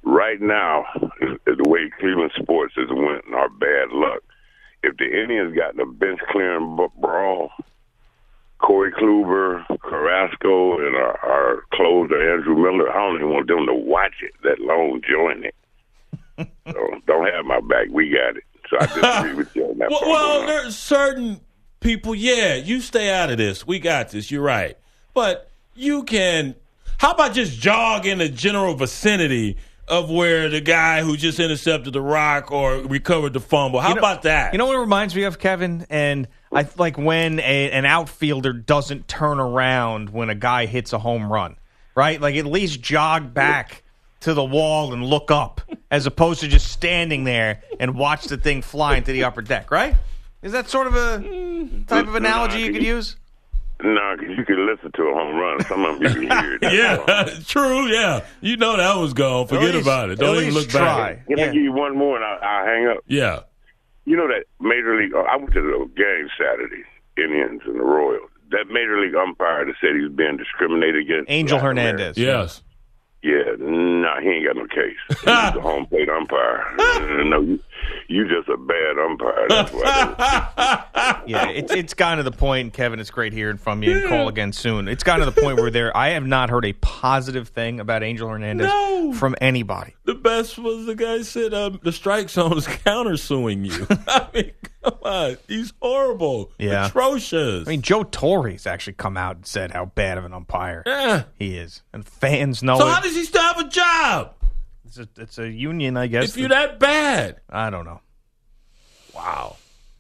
Right 0.04 0.42
now, 0.42 0.86
the 1.20 1.70
way 1.70 1.90
Cleveland 2.00 2.32
sports 2.42 2.74
is 2.78 2.90
went 2.90 3.24
our 3.34 3.50
bad 3.50 3.90
luck, 3.92 4.22
if 4.84 4.98
the 4.98 5.06
Indians 5.06 5.56
got 5.56 5.78
the 5.78 5.86
bench 5.86 6.20
clearing 6.30 6.78
brawl, 6.98 7.52
Corey 8.60 8.92
Kluber, 8.92 9.66
Carrasco, 9.82 10.78
and 10.86 10.96
our, 10.96 11.20
our 11.20 11.64
closer 11.74 12.34
Andrew 12.34 12.56
Miller, 12.56 12.92
I 12.92 12.96
don't 12.96 13.16
even 13.16 13.30
want 13.30 13.48
them 13.48 13.66
to 13.66 13.74
watch 13.74 14.16
it, 14.22 14.32
let 14.44 14.60
alone 14.60 15.02
join 15.10 15.46
it. 15.46 15.56
so 16.72 17.02
don't 17.06 17.28
have 17.32 17.46
my 17.46 17.60
back. 17.62 17.88
We 17.92 18.10
got 18.10 18.38
it. 18.38 18.44
So 18.70 18.78
I 18.80 18.86
disagree 18.86 19.36
with 19.36 19.56
you 19.56 19.66
on 19.66 19.78
that. 19.80 19.90
Well, 19.92 20.02
well 20.10 20.48
there's 20.48 20.78
certain 20.78 21.42
people, 21.80 22.16
yeah, 22.16 22.56
you 22.56 22.80
stay 22.80 23.14
out 23.14 23.30
of 23.30 23.38
this. 23.38 23.68
We 23.68 23.80
got 23.80 24.10
this. 24.10 24.32
You're 24.32 24.42
right. 24.42 24.78
But 25.14 25.50
you 25.76 26.04
can. 26.04 26.56
How 27.04 27.12
about 27.12 27.34
just 27.34 27.60
jog 27.60 28.06
in 28.06 28.20
the 28.20 28.30
general 28.30 28.76
vicinity 28.76 29.58
of 29.90 30.10
where 30.10 30.48
the 30.48 30.62
guy 30.62 31.02
who 31.02 31.18
just 31.18 31.38
intercepted 31.38 31.92
the 31.92 32.00
rock 32.00 32.50
or 32.50 32.76
recovered 32.78 33.34
the 33.34 33.42
fumble? 33.42 33.82
How 33.82 33.90
You 33.90 33.96
know- 33.96 34.00
about 34.00 34.22
that? 34.22 34.54
You 34.54 34.58
know 34.58 34.68
what 34.68 34.78
it 34.78 34.80
reminds 34.80 35.14
me 35.14 35.24
of, 35.24 35.38
Kevin? 35.38 35.86
And 35.90 36.30
I 36.54 36.66
like 36.78 36.98
when 36.98 37.42
a, 37.42 37.72
an 37.72 37.84
outfielder 37.84 38.54
doesn't 38.54 39.10
turn 39.10 39.42
around 39.42 40.12
when 40.12 40.30
a 40.30 40.36
guy 40.36 40.66
hits 40.66 40.94
a 40.94 40.98
home 40.98 41.30
run, 41.30 41.58
right? 41.94 42.22
Like 42.22 42.38
at 42.38 42.46
least 42.46 42.80
jog 42.80 43.34
back 43.34 43.84
to 44.22 44.34
the 44.34 44.46
wall 44.46 44.94
and 44.94 45.04
look 45.06 45.30
up, 45.30 45.60
as 45.92 46.06
opposed 46.06 46.40
to 46.40 46.48
just 46.48 46.72
standing 46.72 47.26
there 47.26 47.64
and 47.82 47.96
watch 47.98 48.28
the 48.28 48.38
thing 48.38 48.62
fly 48.62 48.96
into 48.96 49.12
the 49.12 49.26
upper 49.26 49.42
deck, 49.42 49.72
right? 49.72 49.98
Is 50.42 50.54
that 50.54 50.70
sort 50.70 50.88
of 50.88 50.96
a 50.96 51.20
type 51.86 52.08
of 52.08 52.16
analogy 52.16 52.62
you 52.62 52.72
could 52.72 52.82
use? 52.84 53.18
No, 53.82 54.16
because 54.18 54.38
you 54.38 54.46
can 54.46 54.66
listen 54.66 54.92
to 54.94 55.02
a 55.04 55.14
home 55.14 55.36
run. 55.36 55.60
Some 55.66 55.84
of 55.86 56.00
them 56.00 56.04
you 56.24 56.28
can 56.30 56.44
hear 56.44 56.54
it. 56.62 56.62
yeah, 56.74 57.26
true. 57.48 57.88
Yeah, 57.88 58.24
you 58.42 58.56
know 58.58 58.78
that 58.78 58.96
was 58.96 59.14
gone. 59.14 59.48
Forget 59.48 59.74
least- 59.76 59.86
about 59.86 60.10
it. 60.10 60.20
Don't 60.20 60.36
even 60.38 60.54
least 60.54 60.58
look 60.58 60.70
try. 60.70 61.14
back. 61.16 61.28
Can 61.28 61.38
Yeah. 61.38 61.46
I 61.46 61.48
give 61.48 61.64
you 61.64 61.74
one 61.74 61.98
more 61.98 62.16
and 62.16 62.24
I'll, 62.24 62.40
I'll 62.42 62.66
hang 62.66 62.88
up? 62.88 62.98
Yeah. 63.08 63.40
You 64.06 64.16
know 64.18 64.28
that 64.28 64.46
Major 64.60 64.98
League, 65.02 65.12
oh, 65.16 65.22
I 65.30 65.36
went 65.38 65.54
to 65.54 65.62
the 65.62 65.90
game 65.96 66.28
Saturday, 66.38 66.84
Indians 67.18 67.62
and 67.66 67.76
the 67.80 67.84
Royals. 67.84 68.30
That 68.52 68.66
Major 68.70 69.00
League 69.02 69.16
umpire 69.16 69.66
that 69.66 69.74
said 69.82 69.96
he 69.96 70.02
was 70.04 70.12
being 70.14 70.38
discriminated 70.38 71.02
against. 71.06 71.32
Angel 71.32 71.58
Black 71.58 71.68
Hernandez. 71.70 72.18
Yes. 72.18 72.62
Yeah, 73.24 73.56
nah, 73.58 74.20
he 74.20 74.28
ain't 74.30 74.46
got 74.46 74.58
no 74.58 74.68
case. 74.68 74.98
He's 75.10 75.28
a 75.28 75.62
home 75.62 75.86
plate 75.86 76.10
umpire. 76.10 76.66
no, 77.24 77.40
you, 77.42 77.58
you 78.10 78.28
just 78.28 78.50
a 78.50 78.58
bad 78.58 79.00
umpire. 79.00 79.48
That's 79.48 79.72
why. 79.72 80.84
Yeah, 81.26 81.50
it's 81.50 81.72
it's 81.74 81.94
gotten 81.94 82.18
to 82.18 82.24
the 82.30 82.36
point, 82.36 82.74
Kevin. 82.74 83.00
It's 83.00 83.10
great 83.10 83.32
hearing 83.34 83.58
from 83.58 83.82
you. 83.84 83.92
And 84.00 84.10
call 84.10 84.28
again 84.28 84.52
soon. 84.52 84.88
It's 84.90 85.04
gotten 85.04 85.26
to 85.26 85.32
the 85.32 85.42
point 85.42 85.58
where 85.58 85.70
there, 85.72 85.96
I 85.96 86.10
have 86.10 86.26
not 86.26 86.50
heard 86.50 86.66
a 86.66 86.74
positive 86.74 87.48
thing 87.50 87.80
about 87.80 88.04
Angel 88.04 88.28
Hernandez 88.28 88.68
No. 88.68 89.14
from 89.14 89.36
anybody. 89.40 89.96
The 90.06 90.16
best 90.16 90.58
was 90.58 90.86
the 90.86 90.96
guy 90.96 91.22
said 91.22 91.54
um, 91.54 91.80
the 91.84 91.92
strike 91.94 92.30
zone 92.30 92.58
is 92.58 92.68
countersuing 92.68 93.66
you. 93.66 93.88
I 94.08 94.28
mean, 94.34 94.52
come 94.84 94.98
on, 95.04 95.38
he's 95.48 95.74
horrible, 95.82 96.52
Yeah. 96.58 96.88
atrocious. 96.88 97.68
I 97.68 97.70
mean, 97.72 97.82
Joe 97.82 98.04
Torre's 98.04 98.66
actually 98.68 98.94
come 98.94 99.18
out 99.18 99.36
and 99.38 99.46
said 99.46 99.72
how 99.72 99.86
bad 99.86 100.18
of 100.18 100.26
an 100.26 100.34
umpire 100.34 100.84
Yeah. 100.86 101.24
he 101.38 101.58
is, 101.58 101.82
and 101.94 102.06
fans 102.08 102.62
know 102.64 102.78
So 102.78 102.88
it. 102.88 102.92
how 102.92 103.00
does 103.02 103.16
he 103.16 103.24
still 103.24 103.42
have 103.42 103.60
a 103.60 103.70
job 103.70 104.34
it's, 104.86 104.98
a, 105.00 105.08
it's 105.18 105.38
a 105.40 105.50
union, 105.50 105.98
I 105.98 106.08
guess. 106.08 106.30
if 106.30 106.38
you're 106.38 106.50
that 106.50 106.80
bad? 106.80 107.38
I 107.50 107.70
don't 107.70 107.86
know. 107.86 108.02
Wow, 109.16 109.58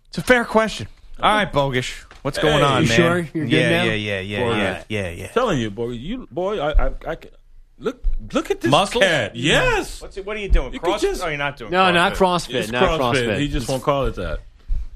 it's 0.09 0.17
a 0.17 0.21
fair 0.23 0.45
question. 0.45 0.87
All 1.21 1.33
right, 1.35 1.51
Bogish, 1.51 2.01
what's 2.23 2.39
going 2.39 2.57
Hey, 2.59 2.63
on, 2.63 2.81
you 2.83 2.87
man? 2.89 2.97
sure? 2.97 3.17
You're 3.33 3.45
good 3.45 3.49
yeah, 3.51 3.69
now? 3.69 3.83
yeah, 3.83 3.93
yeah, 3.93 4.19
yeah, 4.19 4.41
All 4.43 4.57
yeah, 4.57 4.73
right. 4.73 4.85
yeah, 4.89 5.09
yeah. 5.11 5.27
telling 5.27 5.59
you, 5.59 5.69
boy, 5.69 5.89
you 5.89 6.27
boy, 6.31 6.59
I, 6.59 6.87
I, 6.87 6.91
I 7.07 7.15
can 7.15 7.29
look, 7.77 8.03
look 8.33 8.49
at 8.49 8.61
this 8.61 8.71
Muscles? 8.71 9.03
cat. 9.03 9.35
Yes, 9.35 10.01
What's 10.01 10.17
it, 10.17 10.25
what 10.25 10.35
are 10.35 10.39
you 10.39 10.49
doing? 10.49 10.73
You 10.73 10.79
could 10.79 10.85
Cross? 10.89 11.01
just- 11.01 11.23
oh, 11.23 11.27
you're 11.27 11.37
not 11.37 11.57
doing. 11.57 11.69
No, 11.71 11.91
not 11.91 12.13
CrossFit. 12.13 12.49
CrossFit. 12.49 12.55
it's 12.55 12.71
Not 12.71 12.99
CrossFit. 12.99 13.27
CrossFit. 13.27 13.39
He 13.39 13.47
just 13.47 13.69
won't 13.69 13.83
call 13.83 14.05
it 14.07 14.15
that. 14.15 14.39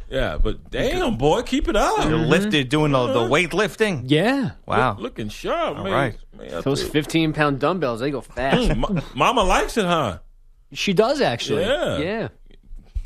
Yeah, 0.10 0.38
but 0.42 0.72
damn, 0.72 1.18
boy, 1.18 1.42
keep 1.42 1.68
it 1.68 1.76
up. 1.76 2.06
You're 2.06 2.20
mm-hmm. 2.20 2.30
lifted, 2.30 2.70
doing 2.70 2.94
the, 2.94 3.08
the 3.08 3.20
uh-huh. 3.20 3.30
weight 3.30 3.54
lifting. 3.54 4.04
Yeah. 4.06 4.52
Wow. 4.66 4.92
Look- 4.92 5.02
looking 5.02 5.30
sharp, 5.30 5.78
man. 5.78 5.92
right. 5.92 6.18
Man, 6.38 6.54
I 6.54 6.62
Those 6.62 6.82
tell 6.82 6.92
15 6.92 7.34
pound 7.34 7.60
dumbbells, 7.60 8.00
they 8.00 8.12
go 8.12 8.22
mm, 8.22 8.26
fast. 8.26 8.76
Ma- 8.76 9.02
Mama 9.16 9.44
likes 9.44 9.76
it, 9.78 9.86
huh? 9.86 10.20
she 10.72 10.94
does, 10.94 11.20
actually. 11.20 11.64
Yeah. 11.64 11.98
Yeah. 11.98 12.28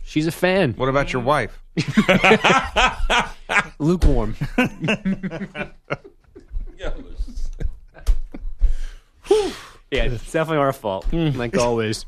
She's 0.03 0.27
a 0.27 0.31
fan. 0.31 0.73
What 0.73 0.89
about 0.89 1.13
your 1.13 1.21
wife? 1.21 1.63
Lukewarm. 3.79 4.35
Yeah, 9.91 10.03
it's 10.03 10.31
definitely 10.31 10.59
our 10.59 10.71
fault, 10.71 11.05
mm. 11.11 11.35
like 11.35 11.57
always. 11.57 12.05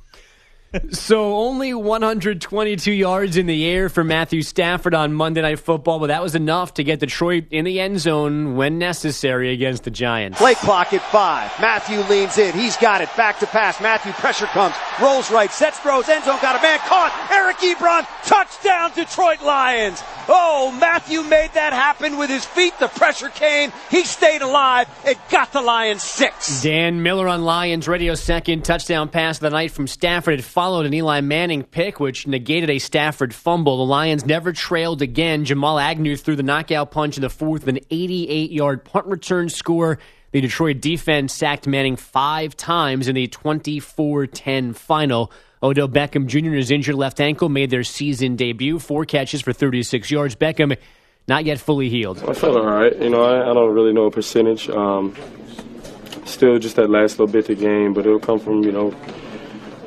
So 0.92 1.36
only 1.36 1.74
122 1.74 2.92
yards 2.92 3.38
in 3.38 3.46
the 3.46 3.66
air 3.66 3.90
for 3.90 4.04
Matthew 4.04 4.42
Stafford 4.42 4.96
on 4.96 5.14
Monday 5.14 5.42
Night 5.42 5.60
Football, 5.60 6.00
but 6.00 6.08
that 6.08 6.24
was 6.24 6.34
enough 6.34 6.74
to 6.76 6.84
get 6.84 7.00
Detroit 7.00 7.46
in 7.52 7.66
the 7.66 7.80
end 7.80 8.00
zone 8.00 8.56
when 8.56 8.80
necessary 8.80 9.52
against 9.52 9.84
the 9.84 9.92
Giants. 9.92 10.40
Play 10.40 10.56
clock 10.56 10.94
at 10.94 11.02
five. 11.12 11.52
Matthew 11.62 12.00
leans 12.02 12.38
in. 12.38 12.54
He's 12.54 12.78
got 12.78 13.02
it. 13.02 13.10
Back 13.16 13.40
to 13.40 13.48
pass. 13.48 13.80
Matthew 13.82 14.14
pressure 14.14 14.48
comes. 14.48 14.76
Rolls 15.02 15.30
right. 15.30 15.52
Sets 15.52 15.80
throws. 15.80 16.10
End 16.10 16.24
zone. 16.26 16.40
Got 16.42 16.60
a 16.60 16.62
man 16.62 16.80
caught. 16.80 17.12
Eric 17.32 17.58
Ebron. 17.58 18.08
Touchdown 18.26 18.92
Detroit 18.96 19.42
Lions. 19.44 20.02
Oh, 20.30 20.76
Matthew 20.80 21.22
made 21.24 21.52
that 21.54 21.74
happen 21.74 22.18
with 22.18 22.30
his 22.30 22.46
feet. 22.46 22.74
The 22.80 22.88
pressure 22.88 23.30
came. 23.30 23.72
He 23.92 24.06
stayed 24.06 24.42
alive. 24.42 24.88
It 25.06 25.18
got 25.30 25.52
the 25.52 25.62
Lions 25.62 26.02
six. 26.02 26.62
Dan 26.62 27.04
Miller 27.04 27.28
on 27.28 27.44
Lions 27.44 27.88
Radio 27.88 28.16
second 28.16 28.64
touchdown 28.64 29.10
pass 29.10 29.38
of 29.38 29.42
the 29.42 29.50
night 29.50 29.72
from 29.72 29.86
Stafford. 29.86 30.40
It 30.40 30.44
followed 30.64 30.86
an 30.86 30.94
Eli 30.94 31.20
Manning 31.20 31.62
pick, 31.62 32.00
which 32.00 32.26
negated 32.26 32.70
a 32.70 32.80
Stafford 32.80 33.36
fumble. 33.36 33.80
The 33.80 33.84
Lions 33.84 34.26
never 34.26 34.54
trailed 34.54 35.02
again. 35.02 35.44
Jamal 35.44 35.78
Agnew 35.78 36.16
threw 36.16 36.38
the 36.38 36.42
knockout 36.42 36.90
punch 36.90 37.18
in 37.18 37.22
the 37.22 37.30
fourth 37.30 37.68
an 37.68 37.80
88 37.92 38.50
yard 38.50 38.86
punt 38.86 39.06
return 39.08 39.50
score. 39.50 40.00
The 40.32 40.40
Detroit 40.40 40.80
defense 40.80 41.34
sacked 41.34 41.68
Manning 41.68 41.98
five 41.98 42.56
times 42.56 43.10
in 43.10 43.16
the 43.16 43.28
24 43.28 44.28
10 44.28 44.72
final. 44.72 45.34
Odell 45.62 45.90
Beckham 45.90 46.28
Jr. 46.28 46.38
and 46.38 46.56
his 46.56 46.72
injured 46.72 46.96
left 46.96 47.20
ankle 47.20 47.50
made 47.50 47.70
their 47.70 47.84
season 47.84 48.38
debut. 48.38 48.80
Four 48.80 49.04
catches 49.04 49.42
for 49.42 49.52
36 49.52 50.10
yards. 50.10 50.38
Beckham 50.38 50.78
not 51.28 51.44
yet 51.44 51.60
fully 51.60 51.90
healed. 51.90 52.24
I 52.26 52.32
felt 52.32 52.56
all 52.56 52.66
right. 52.66 52.98
You 53.02 53.10
know, 53.10 53.22
I, 53.22 53.52
I 53.52 53.54
don't 53.54 53.74
really 53.74 53.92
know 53.92 54.06
a 54.06 54.12
percentage. 54.12 54.70
Um, 54.70 55.14
still 56.24 56.58
just 56.58 56.78
that 56.78 56.90
last 56.90 57.20
little 57.20 57.28
bit 57.28 57.48
to 57.48 57.56
game, 57.56 57.94
but 57.94 58.06
it'll 58.06 58.18
come 58.18 58.40
from, 58.40 58.64
you 58.64 58.72
know, 58.72 58.96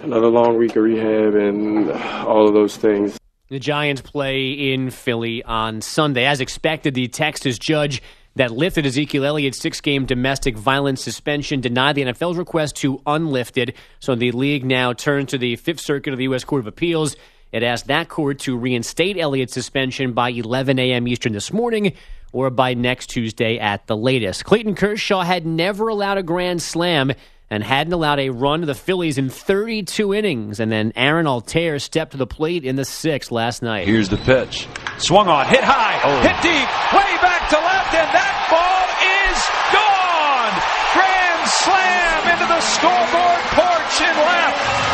another 0.07 0.29
long 0.29 0.57
week 0.57 0.77
of 0.77 0.85
rehab 0.85 1.35
and 1.35 1.91
all 1.91 2.47
of 2.47 2.55
those 2.55 2.77
things. 2.77 3.19
The 3.49 3.59
Giants 3.59 4.01
play 4.01 4.73
in 4.73 4.91
Philly 4.91 5.43
on 5.43 5.81
Sunday. 5.81 6.25
As 6.25 6.41
expected, 6.41 6.95
the 6.95 7.09
Texas 7.09 7.59
judge 7.59 8.03
that 8.35 8.51
lifted 8.51 8.87
Ezekiel 8.87 9.25
Elliott's 9.25 9.59
six 9.59 9.81
game 9.81 10.05
domestic 10.05 10.57
violence 10.57 11.03
suspension 11.03 11.61
denied 11.61 11.95
the 11.95 12.03
NFL's 12.03 12.37
request 12.37 12.77
to 12.77 12.99
unlift 12.99 13.57
it. 13.57 13.77
So 13.99 14.15
the 14.15 14.33
league 14.33 14.65
now 14.65 14.93
turns 14.93 15.31
to 15.31 15.39
the 15.39 15.57
Fifth 15.57 15.81
Circuit 15.81 16.13
of 16.13 16.19
the 16.19 16.25
U.S. 16.25 16.45
Court 16.45 16.61
of 16.61 16.67
Appeals. 16.67 17.17
It 17.53 17.63
asked 17.63 17.87
that 17.87 18.09
court 18.09 18.41
to 18.41 18.57
reinstate 18.57 19.17
Elliott's 19.17 19.55
suspension 19.55 20.13
by 20.13 20.31
11 20.31 20.79
a.m. 20.79 21.09
Eastern 21.09 21.33
this 21.33 21.53
morning 21.53 21.95
or 22.33 22.51
by 22.51 22.75
next 22.75 23.07
Tuesday 23.09 23.59
at 23.59 23.87
the 23.87 23.97
latest. 23.97 24.45
Clayton 24.45 24.75
Kershaw 24.75 25.23
had 25.23 25.47
never 25.47 25.89
allowed 25.89 26.19
a 26.19 26.23
grand 26.23 26.61
slam 26.61 27.13
and 27.51 27.63
hadn't 27.63 27.93
allowed 27.93 28.19
a 28.19 28.31
run 28.31 28.61
to 28.61 28.67
the 28.67 28.75
Phillies 28.75 29.19
in 29.19 29.29
32 29.29 30.15
innings. 30.15 30.61
And 30.61 30.71
then 30.71 30.93
Aaron 30.97 31.27
Altherr 31.27 31.81
stepped 31.81 32.13
to 32.13 32.19
the 32.19 32.27
plate 32.27 32.65
in 32.65 32.77
the 32.77 32.85
sixth 32.85 33.31
last 33.31 33.63
night. 33.63 33.87
Here's 33.87 34.09
the 34.09 34.17
pitch. 34.17 34.67
Swung 34.99 35.29
on, 35.29 35.47
hit 35.47 35.63
high, 35.63 36.01
oh. 36.03 36.21
hit 36.23 36.37
deep, 36.43 36.69
way 36.91 37.13
back 37.23 37.49
to 37.51 37.57
left, 37.57 37.93
and 37.95 38.11
that 38.11 38.35
ball 38.51 38.87
is 38.99 39.39
gone! 39.71 40.55
Grand 40.97 41.45
slam 41.47 42.23
into 42.35 42.47
the 42.51 42.61
scoreboard 42.65 43.43
porch 43.55 43.97
in 44.03 44.17
left. 44.17 44.87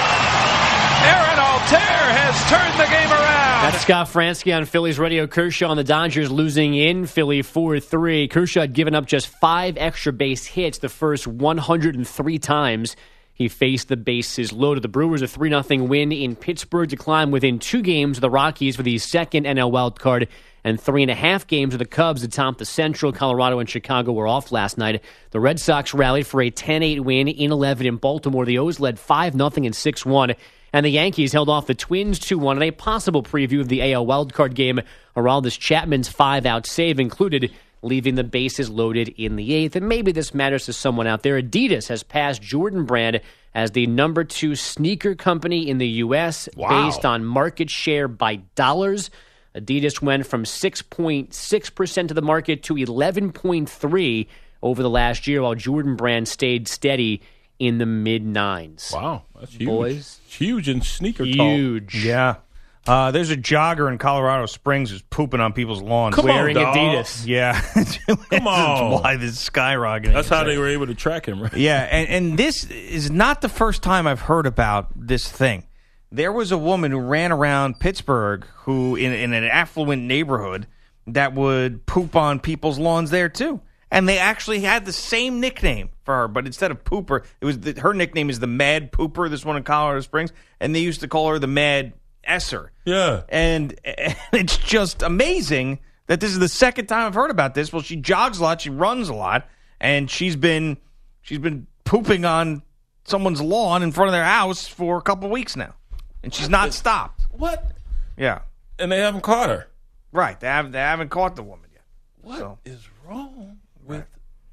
Aaron 1.09 1.39
Altherr 1.41 2.05
has 2.15 2.37
turned 2.51 2.77
the 2.79 2.91
game 2.91 3.11
around. 3.11 3.22
That's 3.63 3.83
Scott 3.83 4.09
Franzke 4.09 4.57
on 4.57 4.65
Phillies 4.65 4.99
radio. 4.99 5.29
Kershaw 5.29 5.69
on 5.69 5.77
the 5.77 5.85
Dodgers 5.85 6.33
losing 6.33 6.75
in 6.75 7.07
Philly 7.07 7.43
4 7.43 7.79
3. 7.79 8.27
Kershaw 8.27 8.63
had 8.63 8.73
given 8.73 8.93
up 8.93 9.07
just 9.07 9.29
five 9.29 9.77
extra 9.79 10.13
base 10.13 10.45
hits 10.45 10.79
the 10.79 10.89
first 10.89 11.29
103 11.29 12.39
times 12.41 12.97
He 13.35 13.47
faced 13.47 13.87
the 13.87 13.97
bases 13.97 14.53
loaded. 14.53 14.83
The 14.83 14.89
Brewers 14.89 15.23
a 15.23 15.29
3 15.29 15.49
0 15.63 15.85
win 15.85 16.11
in 16.11 16.35
Pittsburgh 16.35 16.89
to 16.89 16.97
climb 16.97 17.31
within 17.31 17.61
two 17.61 17.83
games 17.83 18.17
of 18.17 18.23
the 18.23 18.31
Rockies 18.31 18.75
for 18.75 18.83
the 18.83 18.99
second 18.99 19.47
NL 19.47 19.71
wild 19.71 20.01
card 20.01 20.27
and 20.65 20.81
three 20.81 21.03
and 21.03 21.11
a 21.13 21.15
half 21.15 21.47
games 21.47 21.73
of 21.73 21.79
the 21.79 21.85
Cubs 21.85 22.25
atop 22.25 22.59
the 22.59 22.65
Central. 22.65 23.13
Colorado 23.13 23.61
and 23.61 23.71
Chicago 23.71 24.11
were 24.11 24.27
off 24.27 24.51
last 24.51 24.77
night. 24.77 25.05
The 25.31 25.39
Red 25.39 25.61
Sox 25.61 25.95
rallied 25.95 26.27
for 26.27 26.43
a 26.43 26.51
10 26.51 26.83
8 26.83 27.05
win 27.05 27.29
in 27.29 27.53
11 27.53 27.87
in 27.87 27.99
Baltimore. 27.99 28.45
The 28.45 28.59
O's 28.59 28.81
led 28.81 28.99
5 28.99 29.35
0 29.35 29.51
and 29.57 29.77
6 29.77 30.05
1. 30.05 30.35
And 30.73 30.87
the 30.87 30.91
Yankees 30.91 31.33
held 31.33 31.51
off 31.51 31.67
the 31.67 31.75
Twins 31.75 32.19
2 32.19 32.39
1 32.39 32.57
in 32.57 32.63
a 32.63 32.71
possible 32.71 33.23
preview 33.23 33.61
of 33.61 33.69
the 33.69 33.93
AL 33.93 34.07
wildcard 34.07 34.55
game. 34.55 34.81
Aroldis 35.17 35.59
Chapman's 35.59 36.09
five 36.09 36.47
out 36.47 36.67
save 36.67 36.99
included 36.99 37.53
leaving 37.83 38.15
the 38.15 38.25
bases 38.25 38.71
loaded 38.71 39.09
in 39.19 39.37
the 39.37 39.53
eighth. 39.53 39.77
And 39.77 39.89
maybe 39.89 40.13
this 40.13 40.33
matters 40.33 40.67
to 40.67 40.73
someone 40.73 41.07
out 41.07 41.23
there. 41.23 41.41
Adidas 41.41 41.89
has 41.89 42.03
passed 42.03 42.41
Jordan 42.41 42.85
Brand 42.85 43.21
as 43.55 43.73
the 43.73 43.87
number 43.87 44.25
two 44.25 44.55
sneaker 44.55 45.15
company 45.15 45.69
in 45.69 45.79
the 45.79 45.89
U.S. 45.89 46.49
Wow. 46.57 46.87
based 46.87 47.05
on 47.05 47.25
market 47.25 47.69
share 47.69 48.09
by 48.09 48.37
dollars. 48.55 49.11
Adidas 49.55 50.01
went 50.01 50.27
from 50.27 50.45
6.6% 50.45 52.11
of 52.11 52.15
the 52.15 52.23
market 52.23 52.63
to 52.63 52.75
11.3 52.75 54.27
over 54.63 54.83
the 54.83 54.89
last 54.89 55.27
year, 55.27 55.43
while 55.43 55.55
Jordan 55.55 55.97
Brand 55.97 56.29
stayed 56.29 56.69
steady 56.69 57.21
in 57.63 57.79
the 57.79 57.87
mid 57.87 58.25
nines. 58.25 58.91
Wow, 58.93 59.23
that's 59.39 59.53
huge. 59.53 59.69
Boys. 59.69 60.21
It's 60.27 60.35
huge 60.35 60.69
in 60.69 60.83
sneaker 60.83 61.25
talk. 61.25 61.35
Huge. 61.35 62.05
Yeah. 62.05 62.37
Uh, 62.85 63.13
there's 63.13 63.31
a 63.31 63.37
jogger 63.37 63.89
in 63.89 63.99
Colorado 63.99 64.47
Springs 64.47 64.91
who's 64.91 65.03
pooping 65.03 65.39
on 65.39 65.53
people's 65.53 65.81
lawns. 65.81 66.17
Come 66.17 66.25
Wearing 66.25 66.57
dog. 66.57 66.75
Adidas. 66.75 67.25
Yeah. 67.25 67.61
Come 68.31 68.49
on. 68.49 69.01
Why 69.01 69.15
this 69.15 69.31
is 69.31 69.49
skyrocketing. 69.49 70.13
That's 70.13 70.29
how 70.29 70.43
they 70.43 70.59
were 70.59 70.67
able 70.67 70.89
to 70.89 70.95
track 70.97 71.27
him, 71.27 71.41
right? 71.41 71.57
Yeah, 71.57 71.83
and, 71.83 72.09
and 72.09 72.39
this 72.39 72.65
is 72.65 73.13
not 73.13 73.41
the 73.41 73.49
first 73.49 73.85
time 73.85 74.09
I've 74.09 74.23
heard 74.23 74.47
about 74.47 74.89
this 74.97 75.31
thing. 75.31 75.63
There 76.11 76.33
was 76.33 76.51
a 76.51 76.59
woman 76.59 76.91
who 76.91 76.99
ran 76.99 77.31
around 77.31 77.79
Pittsburgh 77.79 78.45
who, 78.65 78.97
in, 78.97 79.13
in 79.13 79.33
an 79.33 79.45
affluent 79.45 80.03
neighborhood, 80.03 80.67
that 81.07 81.35
would 81.35 81.87
poop 81.87 82.17
on 82.17 82.41
people's 82.41 82.81
lawns 82.81 83.11
there 83.11 83.29
too. 83.29 83.61
And 83.93 84.09
they 84.09 84.19
actually 84.19 84.61
had 84.61 84.85
the 84.85 84.93
same 84.93 85.39
nickname 85.39 85.91
for 86.05 86.15
her, 86.15 86.29
but 86.29 86.47
instead 86.47 86.71
of 86.71 86.83
Pooper, 86.85 87.25
it 87.41 87.45
was 87.45 87.61
the, 87.61 87.79
her 87.81 87.95
nickname 87.95 88.29
is 88.31 88.41
the 88.41 88.47
Mad 88.47 88.93
Pooper. 88.93 89.29
This 89.31 89.45
one 89.45 89.57
in 89.57 89.63
Colorado 89.63 90.01
Springs, 90.01 90.33
and 90.61 90.75
they 90.75 90.81
used 90.81 91.01
to 91.01 91.09
call 91.09 91.29
her 91.31 91.39
the 91.39 91.47
Mad 91.47 91.93
Esser. 92.25 92.73
Yeah. 92.85 93.23
And, 93.29 93.79
and 93.85 94.17
it's 94.33 94.57
just 94.59 95.03
amazing 95.03 95.79
that 96.09 96.21
this 96.21 96.31
is 96.33 96.39
the 96.39 96.49
second 96.49 96.87
time 96.87 97.07
I've 97.07 97.15
heard 97.15 97.31
about 97.31 97.55
this. 97.55 97.73
Well, 97.73 97.83
she 97.83 97.97
jogs 97.97 98.39
a 98.39 98.43
lot, 98.43 98.61
she 98.61 98.71
runs 98.71 99.09
a 99.09 99.15
lot, 99.15 99.49
and 99.81 100.11
she's 100.11 100.37
been 100.37 100.77
she's 101.23 101.39
been 101.39 101.67
pooping 101.85 102.25
on 102.25 102.63
someone's 103.05 103.41
lawn 103.41 103.83
in 103.83 103.93
front 103.93 104.09
of 104.09 104.13
their 104.13 104.25
house 104.25 104.67
for 104.67 104.97
a 104.99 105.03
couple 105.03 105.29
weeks 105.31 105.57
now, 105.57 105.75
and 106.23 106.33
she's 106.35 106.49
not 106.49 106.73
stopped. 106.73 107.23
What? 107.31 107.73
Yeah, 108.17 108.41
And 108.79 108.91
they 108.93 108.99
haven't 108.99 109.23
caught 109.23 109.49
her. 109.49 109.69
right. 110.13 110.39
They 110.39 110.47
haven't 110.49 110.73
they 110.73 110.79
haven't 110.79 111.09
caught 111.11 111.35
the 111.37 111.43
woman 111.43 111.71
yet. 111.73 111.83
What 112.21 112.59
is 112.65 112.81
So. 112.83 112.89
wrong 113.09 113.59
with 113.85 114.07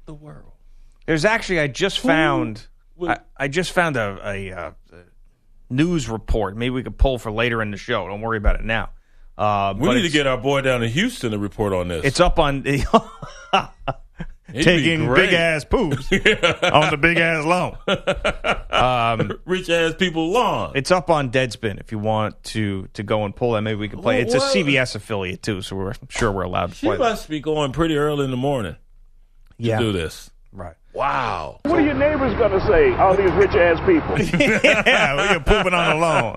the 0.06 0.14
world? 0.14 0.49
There's 1.06 1.24
actually 1.24 1.60
I 1.60 1.66
just 1.68 1.98
found 2.00 2.66
I, 3.02 3.18
I 3.36 3.48
just 3.48 3.72
found 3.72 3.96
a, 3.96 4.18
a, 4.22 4.52
uh, 4.52 4.70
a 4.92 4.96
news 5.72 6.08
report. 6.08 6.56
Maybe 6.56 6.70
we 6.70 6.82
could 6.82 6.98
pull 6.98 7.18
for 7.18 7.30
later 7.32 7.62
in 7.62 7.70
the 7.70 7.76
show. 7.76 8.06
Don't 8.08 8.20
worry 8.20 8.38
about 8.38 8.56
it 8.56 8.64
now. 8.64 8.90
Uh, 9.38 9.74
We 9.76 9.94
need 9.94 10.02
to 10.02 10.10
get 10.10 10.26
our 10.26 10.36
boy 10.36 10.60
down 10.60 10.82
in 10.82 10.90
Houston 10.90 11.30
to 11.32 11.38
report 11.38 11.72
on 11.72 11.88
this. 11.88 12.04
It's 12.04 12.20
up 12.20 12.38
on 12.38 12.62
taking 14.52 15.12
big 15.14 15.32
ass 15.32 15.64
poops 15.64 16.10
on 16.12 16.90
the 16.90 16.98
big 17.00 17.18
ass 17.18 17.44
lawn. 17.44 17.76
Um, 18.80 19.38
Rich 19.44 19.68
ass 19.68 19.94
people 19.98 20.30
lawn. 20.30 20.72
it's 20.74 20.90
up 20.90 21.10
on 21.10 21.30
Deadspin 21.30 21.80
if 21.80 21.92
you 21.92 21.98
want 21.98 22.42
to 22.44 22.86
to 22.94 23.02
go 23.02 23.26
and 23.26 23.36
pull 23.36 23.52
that. 23.52 23.60
Maybe 23.60 23.78
we 23.78 23.88
can 23.90 24.00
play. 24.00 24.16
Well, 24.18 24.24
It's 24.24 24.34
a 24.34 24.38
what? 24.38 24.54
CBS 24.56 24.94
affiliate 24.94 25.42
too, 25.42 25.60
so 25.60 25.76
we're 25.76 25.90
I'm 25.90 26.08
sure 26.08 26.32
we're 26.32 26.44
allowed 26.44 26.70
to 26.70 26.74
She 26.76 26.86
play. 26.86 26.96
that. 26.96 27.02
must 27.02 27.28
be 27.28 27.40
going 27.40 27.72
pretty 27.72 27.96
early 27.96 28.24
in 28.24 28.30
the 28.30 28.38
morning 28.38 28.76
Yeah, 29.58 29.78
to 29.80 29.84
do 29.86 29.92
this. 29.92 30.30
right. 30.50 30.76
Wow. 30.92 31.60
What 31.64 31.78
are 31.78 31.84
your 31.84 31.94
neighbors 31.94 32.34
going 32.34 32.50
to 32.50 32.66
say? 32.66 32.92
All 32.94 33.16
these 33.16 33.30
rich 33.32 33.50
ass 33.50 33.78
people. 33.86 34.18
yeah, 34.40 35.14
we 35.16 35.36
are 35.36 35.40
pooping 35.40 35.72
on 35.72 35.88
the 35.90 36.00
lawn. 36.00 36.36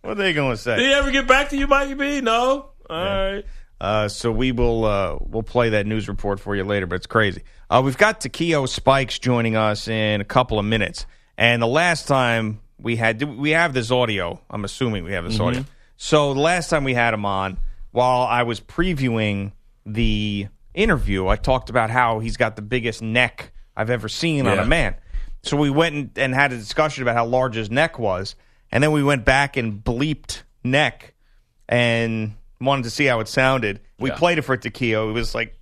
What 0.00 0.12
are 0.12 0.14
they 0.14 0.32
going 0.32 0.52
to 0.52 0.56
say? 0.56 0.76
Did 0.76 0.86
he 0.86 0.92
ever 0.94 1.10
get 1.10 1.28
back 1.28 1.50
to 1.50 1.56
you, 1.56 1.66
Mikey 1.66 1.94
B? 1.94 2.20
No. 2.20 2.70
All 2.88 3.04
right. 3.04 3.44
Uh, 3.80 4.08
so 4.08 4.30
we 4.30 4.52
will 4.52 4.84
uh, 4.84 5.18
we'll 5.20 5.42
play 5.42 5.70
that 5.70 5.86
news 5.86 6.08
report 6.08 6.38
for 6.38 6.54
you 6.54 6.62
later, 6.62 6.86
but 6.86 6.94
it's 6.96 7.06
crazy. 7.06 7.42
Uh, 7.68 7.82
we've 7.84 7.98
got 7.98 8.20
Takeo 8.20 8.66
Spikes 8.66 9.18
joining 9.18 9.56
us 9.56 9.88
in 9.88 10.20
a 10.20 10.24
couple 10.24 10.58
of 10.60 10.64
minutes, 10.64 11.04
and 11.36 11.60
the 11.60 11.66
last 11.66 12.06
time 12.06 12.60
we 12.78 12.94
had 12.94 13.20
we 13.22 13.50
have 13.50 13.74
this 13.74 13.90
audio. 13.90 14.40
I'm 14.48 14.64
assuming 14.64 15.02
we 15.02 15.12
have 15.12 15.24
this 15.24 15.40
audio. 15.40 15.64
So 15.96 16.32
the 16.32 16.40
last 16.40 16.70
time 16.70 16.84
we 16.84 16.94
had 16.94 17.12
him 17.12 17.24
on, 17.24 17.58
while 17.90 18.22
I 18.22 18.44
was 18.44 18.60
previewing 18.60 19.52
the 19.84 20.46
interview, 20.74 21.26
I 21.26 21.36
talked 21.36 21.68
about 21.68 21.90
how 21.90 22.20
he's 22.20 22.36
got 22.36 22.56
the 22.56 22.62
biggest 22.62 23.02
neck 23.02 23.52
I've 23.76 23.90
ever 23.90 24.08
seen 24.08 24.46
on 24.46 24.58
a 24.58 24.66
man. 24.66 24.94
So 25.42 25.56
we 25.56 25.70
went 25.70 25.94
and, 25.94 26.10
and 26.16 26.34
had 26.34 26.52
a 26.52 26.56
discussion 26.56 27.02
about 27.02 27.16
how 27.16 27.26
large 27.26 27.54
his 27.56 27.70
neck 27.70 27.98
was, 27.98 28.36
and 28.70 28.82
then 28.82 28.92
we 28.92 29.02
went 29.02 29.24
back 29.24 29.56
and 29.56 29.82
bleeped 29.82 30.42
neck 30.62 31.14
and 31.68 32.34
wanted 32.60 32.84
to 32.84 32.90
see 32.90 33.06
how 33.06 33.20
it 33.20 33.28
sounded. 33.28 33.80
We 33.98 34.10
Yeah. 34.10 34.16
played 34.16 34.38
it 34.38 34.42
for 34.42 34.56
Takeo. 34.56 35.10
It 35.10 35.12
was 35.12 35.34
like 35.34 35.58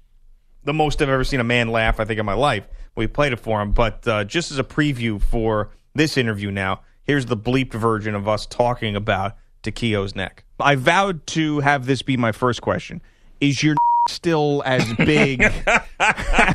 the 0.64 0.74
most 0.74 1.00
I've 1.00 1.08
ever 1.08 1.24
seen 1.24 1.40
a 1.40 1.44
man 1.44 1.68
laugh, 1.68 1.98
I 2.00 2.04
think, 2.04 2.20
in 2.20 2.26
my 2.26 2.34
life. 2.34 2.68
We 2.94 3.06
played 3.06 3.32
it 3.32 3.40
for 3.40 3.62
him. 3.62 3.72
But 3.72 4.06
uh, 4.06 4.24
just 4.24 4.50
as 4.50 4.58
a 4.58 4.64
preview 4.64 5.20
for 5.22 5.70
this 5.94 6.16
interview 6.16 6.50
now, 6.50 6.80
here's 7.04 7.26
the 7.26 7.36
bleeped 7.36 7.72
version 7.72 8.14
of 8.14 8.28
us 8.28 8.44
talking 8.46 8.96
about 8.96 9.36
Takeo's 9.62 10.14
neck. 10.14 10.44
I 10.58 10.74
vowed 10.74 11.26
to 11.28 11.60
have 11.60 11.86
this 11.86 12.02
be 12.02 12.16
my 12.16 12.32
first 12.32 12.60
question. 12.60 13.00
Is 13.40 13.62
your 13.62 13.76
still 14.10 14.62
as 14.66 14.92
big 14.94 15.42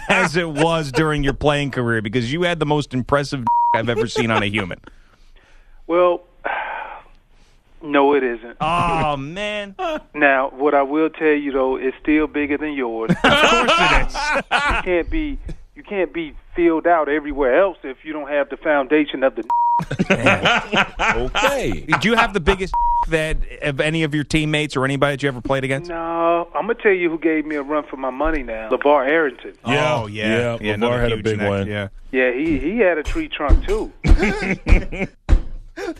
as 0.10 0.36
it 0.36 0.50
was 0.50 0.91
during 0.91 1.24
your 1.24 1.34
playing 1.34 1.72
career? 1.72 2.02
Because 2.02 2.32
you 2.32 2.44
had 2.44 2.60
the 2.60 2.65
most 2.65 2.94
impressive 2.94 3.44
I've 3.76 3.89
ever 3.89 4.08
seen 4.08 4.32
on 4.32 4.44
a 4.44 4.48
human. 4.48 4.80
Well, 5.88 6.24
no, 7.82 8.13
it 8.13 8.24
isn't. 8.24 8.58
Oh, 8.62 9.18
man. 9.18 9.76
Now, 10.13 10.50
what 10.50 10.74
I 10.74 10.82
will 10.82 11.10
tell 11.10 11.28
you 11.34 11.52
though, 11.52 11.76
it's 11.76 11.96
still 12.02 12.26
bigger 12.28 12.58
than 12.58 12.72
yours. 12.74 13.12
Of 13.12 13.18
course 13.22 13.72
it 13.80 14.08
is. 14.08 14.15
you 14.15 14.82
can't 14.84 15.10
be 15.10 15.38
you 15.48 15.56
can't 15.88 16.13
be 16.13 16.36
filled 16.56 16.88
out 16.88 17.10
everywhere 17.10 17.60
else 17.60 17.78
if 17.84 17.98
you 18.04 18.13
don't 18.13 18.30
have 18.30 18.50
the 18.50 18.58
foundation 18.58 19.24
of 19.24 19.36
the. 19.36 19.43
Okay. 21.15 21.86
Do 22.02 22.10
you 22.10 22.15
have 22.15 22.34
the 22.34 22.39
biggest 22.39 22.74
that 23.10 23.38
of 23.62 23.80
any 23.82 24.04
of 24.04 24.15
your 24.15 24.24
teammates 24.24 24.76
or 24.78 24.86
anybody 24.86 25.13
that 25.13 25.24
you 25.24 25.28
ever 25.28 25.41
played 25.41 25.63
against? 25.65 25.89
No, 25.89 26.48
I'm 26.56 26.62
gonna 26.67 26.76
tell 26.76 26.91
you 26.93 27.10
who 27.10 27.19
gave 27.19 27.45
me 27.45 27.56
a 27.56 27.62
run 27.62 27.84
for 27.89 27.98
my 27.98 28.10
money 28.10 28.41
now. 28.41 28.69
LeVar 28.69 29.06
Arrington. 29.08 29.54
Yeah. 29.67 29.95
Oh, 29.95 30.08
yeah. 30.08 30.58
Yeah. 30.62 30.74
another 30.74 30.95
LeVar 30.95 31.02
had 31.02 31.12
a 31.12 31.17
big 31.24 31.38
neck, 31.38 31.50
one. 31.50 31.67
Yeah. 31.67 31.89
Yeah, 32.12 32.32
he 32.32 32.58
he 32.58 32.78
had 32.80 32.98
a 32.98 33.04
tree 33.04 33.28
trunk 33.28 33.65
too. 33.67 33.91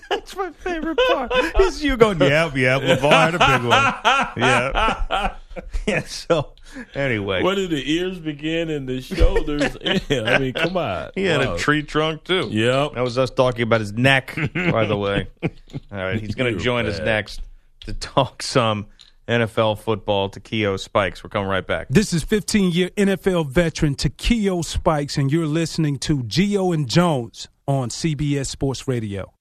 That's 0.10 0.36
my 0.38 0.52
favorite 0.52 0.98
part. 1.10 1.32
Is 1.60 1.84
you 1.84 1.98
going, 1.98 2.20
yep, 2.22 2.56
yep, 2.56 2.82
LeVar 2.82 3.12
had 3.12 3.36
a 3.36 3.40
big 3.40 3.68
one. 3.68 3.94
Yeah. 4.38 5.36
Yeah, 5.88 6.02
so 6.04 6.54
anyway. 6.96 7.44
Where 7.44 7.56
did 7.56 7.70
the 7.70 7.92
ears 7.94 8.18
begin 8.20 8.70
and 8.70 8.88
the 8.90 9.02
shoulders 9.02 9.78
end? 9.82 10.28
I 10.28 10.40
mean, 10.40 10.54
come 10.54 10.76
on. 10.78 11.12
He 11.16 11.26
had 11.26 11.42
Wow. 11.46 11.54
a 11.56 11.58
tree 11.58 11.84
trunk 11.84 12.24
too. 12.24 12.50
Yep. 12.52 12.94
That 12.96 13.02
was 13.02 13.18
us 13.18 13.30
talking 13.30 13.62
about 13.62 13.80
his 13.82 13.94
neck, 13.94 14.34
by 14.54 14.86
the 14.86 14.98
way. 14.98 15.28
All 15.44 15.50
right, 15.92 16.20
he's 16.20 16.36
going 16.36 16.48
to 16.48 16.52
You're 16.52 16.60
join 16.60 16.86
us 16.88 17.00
next 17.00 17.42
to 17.82 17.94
talk 17.94 18.42
some 18.42 18.88
NFL 19.28 19.80
football 19.80 20.30
to 20.30 20.40
Keo 20.40 20.76
Spikes. 20.78 21.24
We're 21.24 21.30
coming 21.30 21.50
right 21.50 21.66
back. 21.66 21.88
This 21.90 22.14
is 22.14 22.24
15 22.24 22.72
year 22.72 22.90
NFL 22.92 23.50
veteran 23.50 23.96
Takeo 23.96 24.62
Spikes, 24.62 25.18
and 25.18 25.32
you're 25.32 25.48
listening 25.48 25.98
to 26.00 26.24
Geo 26.24 26.72
and 26.72 26.88
Jones 26.90 27.48
on 27.68 27.90
CBS 27.90 28.48
Sports 28.48 28.88
Radio. 28.88 29.32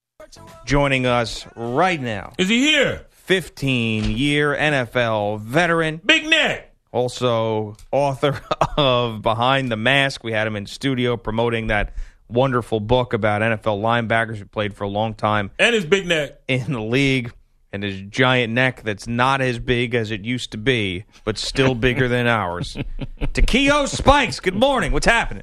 Joining 0.64 1.06
us 1.06 1.46
right 1.54 2.00
now, 2.00 2.32
Is 2.38 2.48
he 2.48 2.60
here? 2.70 3.06
15 3.24 4.10
year 4.16 4.54
NFL 4.54 5.40
veteran, 5.40 6.00
Big 6.04 6.26
neck. 6.26 6.72
also 6.92 7.76
author 7.90 8.40
of 8.76 9.22
Behind 9.22 9.70
the 9.70 9.76
Mask. 9.76 10.22
We 10.22 10.32
had 10.32 10.46
him 10.46 10.56
in 10.56 10.66
studio 10.66 11.16
promoting 11.16 11.68
that 11.68 11.94
wonderful 12.28 12.80
book 12.80 13.12
about 13.12 13.40
NFL 13.42 13.80
linebackers 13.80 14.36
who 14.36 14.44
played 14.44 14.74
for 14.74 14.84
a 14.84 14.88
long 14.88 15.14
time 15.14 15.50
And 15.58 15.74
his 15.74 15.84
big 15.86 16.06
neck. 16.06 16.40
in 16.48 16.72
the 16.72 16.80
league 16.82 17.32
and 17.72 17.82
his 17.82 18.00
giant 18.02 18.52
neck 18.52 18.82
that's 18.82 19.06
not 19.06 19.40
as 19.40 19.58
big 19.58 19.94
as 19.94 20.10
it 20.10 20.22
used 20.24 20.52
to 20.52 20.58
be, 20.58 21.04
but 21.24 21.38
still 21.38 21.74
bigger 21.74 22.08
than 22.08 22.26
ours. 22.26 22.76
Takeo 23.32 23.86
Spikes, 23.86 24.38
good 24.38 24.54
morning. 24.54 24.92
What's 24.92 25.06
happening? 25.06 25.42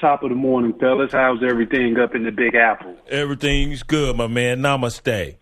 Top 0.00 0.22
of 0.22 0.30
the 0.30 0.34
morning, 0.34 0.72
fellas. 0.80 1.12
How's 1.12 1.42
everything 1.42 1.98
up 1.98 2.14
in 2.14 2.24
the 2.24 2.32
Big 2.32 2.54
Apple? 2.54 2.96
Everything's 3.10 3.82
good, 3.82 4.16
my 4.16 4.26
man. 4.26 4.60
Namaste. 4.60 5.36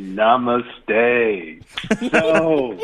Namaste. 0.00 1.62
So, 2.10 2.78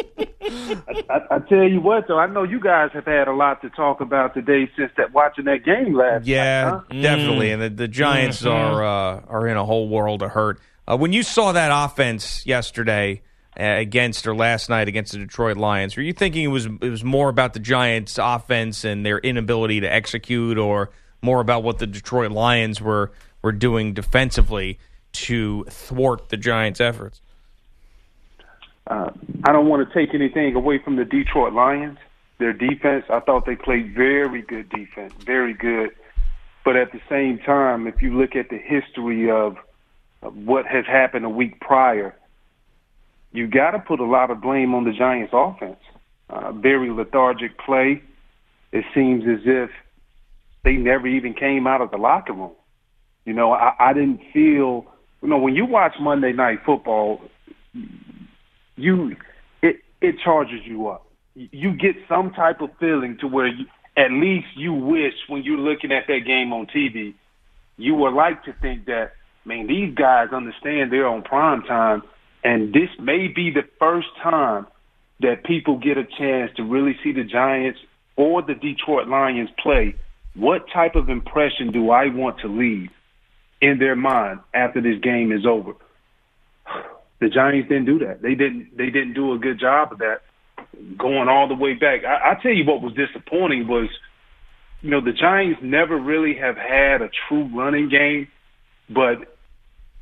I, 0.88 1.02
I, 1.11 1.37
I 1.37 1.38
tell 1.40 1.64
you 1.64 1.81
what, 1.81 2.07
though, 2.09 2.18
I 2.18 2.26
know 2.26 2.42
you 2.42 2.61
guys 2.61 2.90
have 2.92 3.07
had 3.07 3.29
a 3.29 3.33
lot 3.33 3.62
to 3.62 3.70
talk 3.70 4.00
about 4.00 4.35
today 4.35 4.70
since 4.76 4.90
that 4.96 5.12
watching 5.12 5.44
that 5.46 5.64
game 5.64 5.94
last 5.94 6.26
Yeah, 6.26 6.64
night. 6.64 6.83
huh? 6.90 7.02
definitely. 7.02 7.50
And 7.52 7.62
the, 7.62 7.70
the 7.70 7.88
Giants 7.88 8.42
Mhm. 8.42 8.50
are 8.52 8.85
uh, 8.85 9.20
are 9.29 9.48
in 9.48 9.57
a 9.57 9.64
whole 9.64 9.88
world 9.88 10.22
of 10.22 10.31
hurt. 10.33 10.59
Uh, 10.88 10.96
when 10.96 11.12
you 11.12 11.22
saw 11.22 11.52
that 11.52 11.70
offense 11.72 12.46
yesterday 12.46 13.22
uh, 13.59 13.62
against 13.64 14.26
or 14.26 14.35
last 14.37 14.68
night 14.68 14.87
against 14.88 15.12
the 15.12 15.18
Detroit 15.18 15.57
Lions, 15.57 15.96
were 15.96 16.02
you 16.02 16.12
thinking 16.12 16.44
it 16.44 16.48
was 16.48 16.66
it 16.66 16.90
was 16.90 17.02
more 17.02 17.29
about 17.29 17.55
the 17.55 17.61
Giants' 17.61 18.18
offense 18.22 18.85
and 18.85 19.05
their 19.05 19.18
inability 19.18 19.81
to 19.81 19.92
execute, 19.92 20.59
or 20.59 20.90
more 21.22 21.40
about 21.40 21.62
what 21.62 21.79
the 21.79 21.87
Detroit 21.87 22.31
Lions 22.31 22.81
were 22.81 23.11
were 23.42 23.52
doing 23.52 23.94
defensively 23.94 24.79
to 25.16 25.64
thwart 25.64 26.29
the 26.29 26.37
Giants' 26.37 26.81
efforts? 26.81 27.20
Uh, 28.87 29.11
I 29.44 29.52
don't 29.52 29.68
want 29.68 29.88
to 29.88 29.94
take 29.94 30.14
anything 30.14 30.55
away 30.55 30.79
from 30.79 30.96
the 30.96 31.05
Detroit 31.05 31.52
Lions. 31.52 31.98
Their 32.38 32.52
defense, 32.52 33.05
I 33.09 33.20
thought 33.20 33.46
they 33.46 33.57
played 33.57 33.94
very 33.94 34.42
good 34.42 34.68
defense, 34.68 35.12
very 35.24 35.55
good. 35.55 35.90
But 36.64 36.76
at 36.76 36.92
the 36.92 37.00
same 37.09 37.38
time, 37.38 37.87
if 37.87 38.02
you 38.02 38.16
look 38.16 38.37
at 38.37 38.50
the 38.50 38.59
history 38.59 39.31
of, 39.31 39.57
what 40.20 40.66
has 40.66 40.85
happened 40.87 41.24
a 41.24 41.29
week 41.29 41.61
prior, 41.61 42.16
you 43.33 43.46
got 43.46 43.72
to 43.72 43.79
put 43.79 44.00
a 44.00 44.05
lot 44.05 44.31
of 44.31 44.40
blame 44.40 44.74
on 44.74 44.85
the 44.85 44.92
Giants' 44.92 45.33
offense. 45.33 45.81
Uh, 46.29 46.52
very 46.52 46.90
lethargic 46.90 47.59
play. 47.59 48.02
It 48.72 48.85
seems 48.94 49.24
as 49.24 49.40
if 49.44 49.70
they 50.64 50.72
never 50.72 51.07
even 51.07 51.35
came 51.35 51.66
out 51.66 51.81
of 51.81 51.90
the 51.90 51.98
locker 51.98 52.33
room. 52.33 52.52
You 53.24 53.35
know, 53.35 53.52
I, 53.52 53.74
I 53.79 53.92
didn't 53.92 54.20
feel. 54.33 54.87
You 55.22 55.29
know, 55.29 55.38
when 55.38 55.55
you 55.55 55.66
watch 55.66 55.94
Monday 56.00 56.33
Night 56.33 56.61
Football, 56.64 57.20
you 58.76 59.16
it 59.62 59.76
it 60.00 60.16
charges 60.22 60.61
you 60.64 60.88
up. 60.88 61.07
You 61.35 61.72
get 61.72 61.96
some 62.09 62.33
type 62.33 62.61
of 62.61 62.70
feeling 62.79 63.18
to 63.20 63.26
where 63.26 63.46
you, 63.46 63.66
at 63.96 64.11
least 64.11 64.46
you 64.57 64.72
wish 64.72 65.14
when 65.29 65.42
you're 65.42 65.59
looking 65.59 65.92
at 65.92 66.07
that 66.09 66.20
game 66.26 66.52
on 66.52 66.66
TV, 66.66 67.14
you 67.76 67.94
would 67.94 68.14
like 68.14 68.44
to 68.44 68.55
think 68.55 68.87
that 68.87 69.12
man, 69.44 69.66
these 69.66 69.94
guys 69.94 70.29
understand 70.33 70.92
they're 70.92 71.07
on 71.07 71.22
prime 71.22 71.62
time, 71.62 72.02
and 72.44 72.72
this 72.72 72.90
may 72.98 73.29
be 73.29 73.50
the 73.50 73.64
first 73.79 74.09
time 74.22 74.66
that 75.20 75.44
people 75.44 75.79
get 75.79 75.96
a 75.96 76.05
chance 76.05 76.50
to 76.57 76.62
really 76.62 76.96
see 77.02 77.12
the 77.12 77.24
Giants 77.24 77.79
or 78.16 78.42
the 78.42 78.55
Detroit 78.55 79.09
Lions 79.09 79.50
play. 79.62 79.94
What 80.35 80.66
type 80.72 80.94
of 80.94 81.09
impression 81.09 81.72
do 81.72 81.90
I 81.90 82.09
want 82.09 82.40
to 82.40 82.48
leave 82.48 82.90
in 83.66 83.79
their 83.79 83.96
mind 83.96 84.40
after 84.55 84.81
this 84.81 85.00
game 85.00 85.33
is 85.33 85.46
over? 85.46 85.72
The 87.18 87.31
Giants 87.31 87.70
didn't 87.70 87.87
do 87.87 88.00
that. 88.00 88.20
They 88.20 88.35
didn't. 88.35 88.76
They 88.76 88.90
didn't 88.90 89.14
do 89.14 89.33
a 89.33 89.38
good 89.38 89.59
job 89.59 89.90
of 89.90 90.00
that. 90.00 90.20
Going 90.98 91.31
all 91.31 91.48
the 91.48 91.55
way 91.55 91.72
back, 91.72 92.05
I, 92.05 92.33
I 92.33 92.42
tell 92.42 92.52
you 92.52 92.66
what 92.66 92.83
was 92.83 92.92
disappointing 92.92 93.66
was, 93.66 93.88
you 94.83 94.90
know, 94.90 95.00
the 95.00 95.14
Giants 95.14 95.61
never 95.62 95.96
really 95.96 96.35
have 96.35 96.59
had 96.59 97.00
a 97.00 97.09
true 97.26 97.48
running 97.55 97.88
game, 97.88 98.29
but 98.90 99.35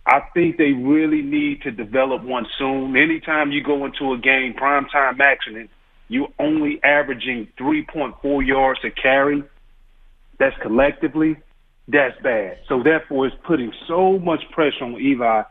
I 0.07 0.23
think 0.35 0.59
they 0.59 0.73
really 0.73 1.23
need 1.23 1.63
to 1.63 1.71
develop 1.71 2.25
one 2.25 2.47
soon. 2.59 2.97
Anytime 2.97 3.53
you 3.53 3.63
go 3.63 3.85
into 3.85 4.13
a 4.13 4.19
game, 4.19 4.55
primetime 4.55 5.21
action, 5.21 5.57
and 5.57 5.69
you're 6.09 6.33
only 6.39 6.83
averaging 6.83 7.49
3.4 7.59 8.47
yards 8.47 8.81
a 8.85 8.91
carry, 8.91 9.45
that's 10.39 10.57
collectively, 10.61 11.37
that's 11.89 12.21
bad. 12.23 12.59
So 12.69 12.83
therefore, 12.83 13.27
it's 13.27 13.37
putting 13.45 13.73
so 13.87 14.19
much 14.19 14.51
pressure 14.51 14.85
on 14.85 15.01
Eli. 15.01 15.43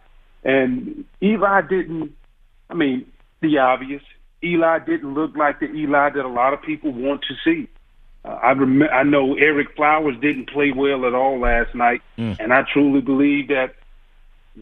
And 0.43 1.05
Eli 1.21 1.61
didn't, 1.61 2.15
I 2.69 2.73
mean, 2.73 3.11
the 3.41 3.57
obvious. 3.59 4.01
Eli 4.43 4.79
didn't 4.79 5.13
look 5.13 5.35
like 5.37 5.59
the 5.59 5.71
Eli 5.71 6.09
that 6.09 6.25
a 6.25 6.27
lot 6.27 6.53
of 6.53 6.61
people 6.61 6.91
want 6.91 7.21
to 7.23 7.35
see. 7.43 7.69
Uh, 8.25 8.29
I 8.29 8.51
rem- 8.51 8.89
I 8.91 9.03
know 9.03 9.35
Ereck 9.35 9.75
Flowers 9.75 10.15
didn't 10.21 10.49
play 10.49 10.71
well 10.71 11.05
at 11.05 11.13
all 11.13 11.39
last 11.39 11.73
night, 11.75 12.01
and 12.39 12.53
I 12.53 12.63
truly 12.63 13.01
believe 13.01 13.49
that 13.49 13.75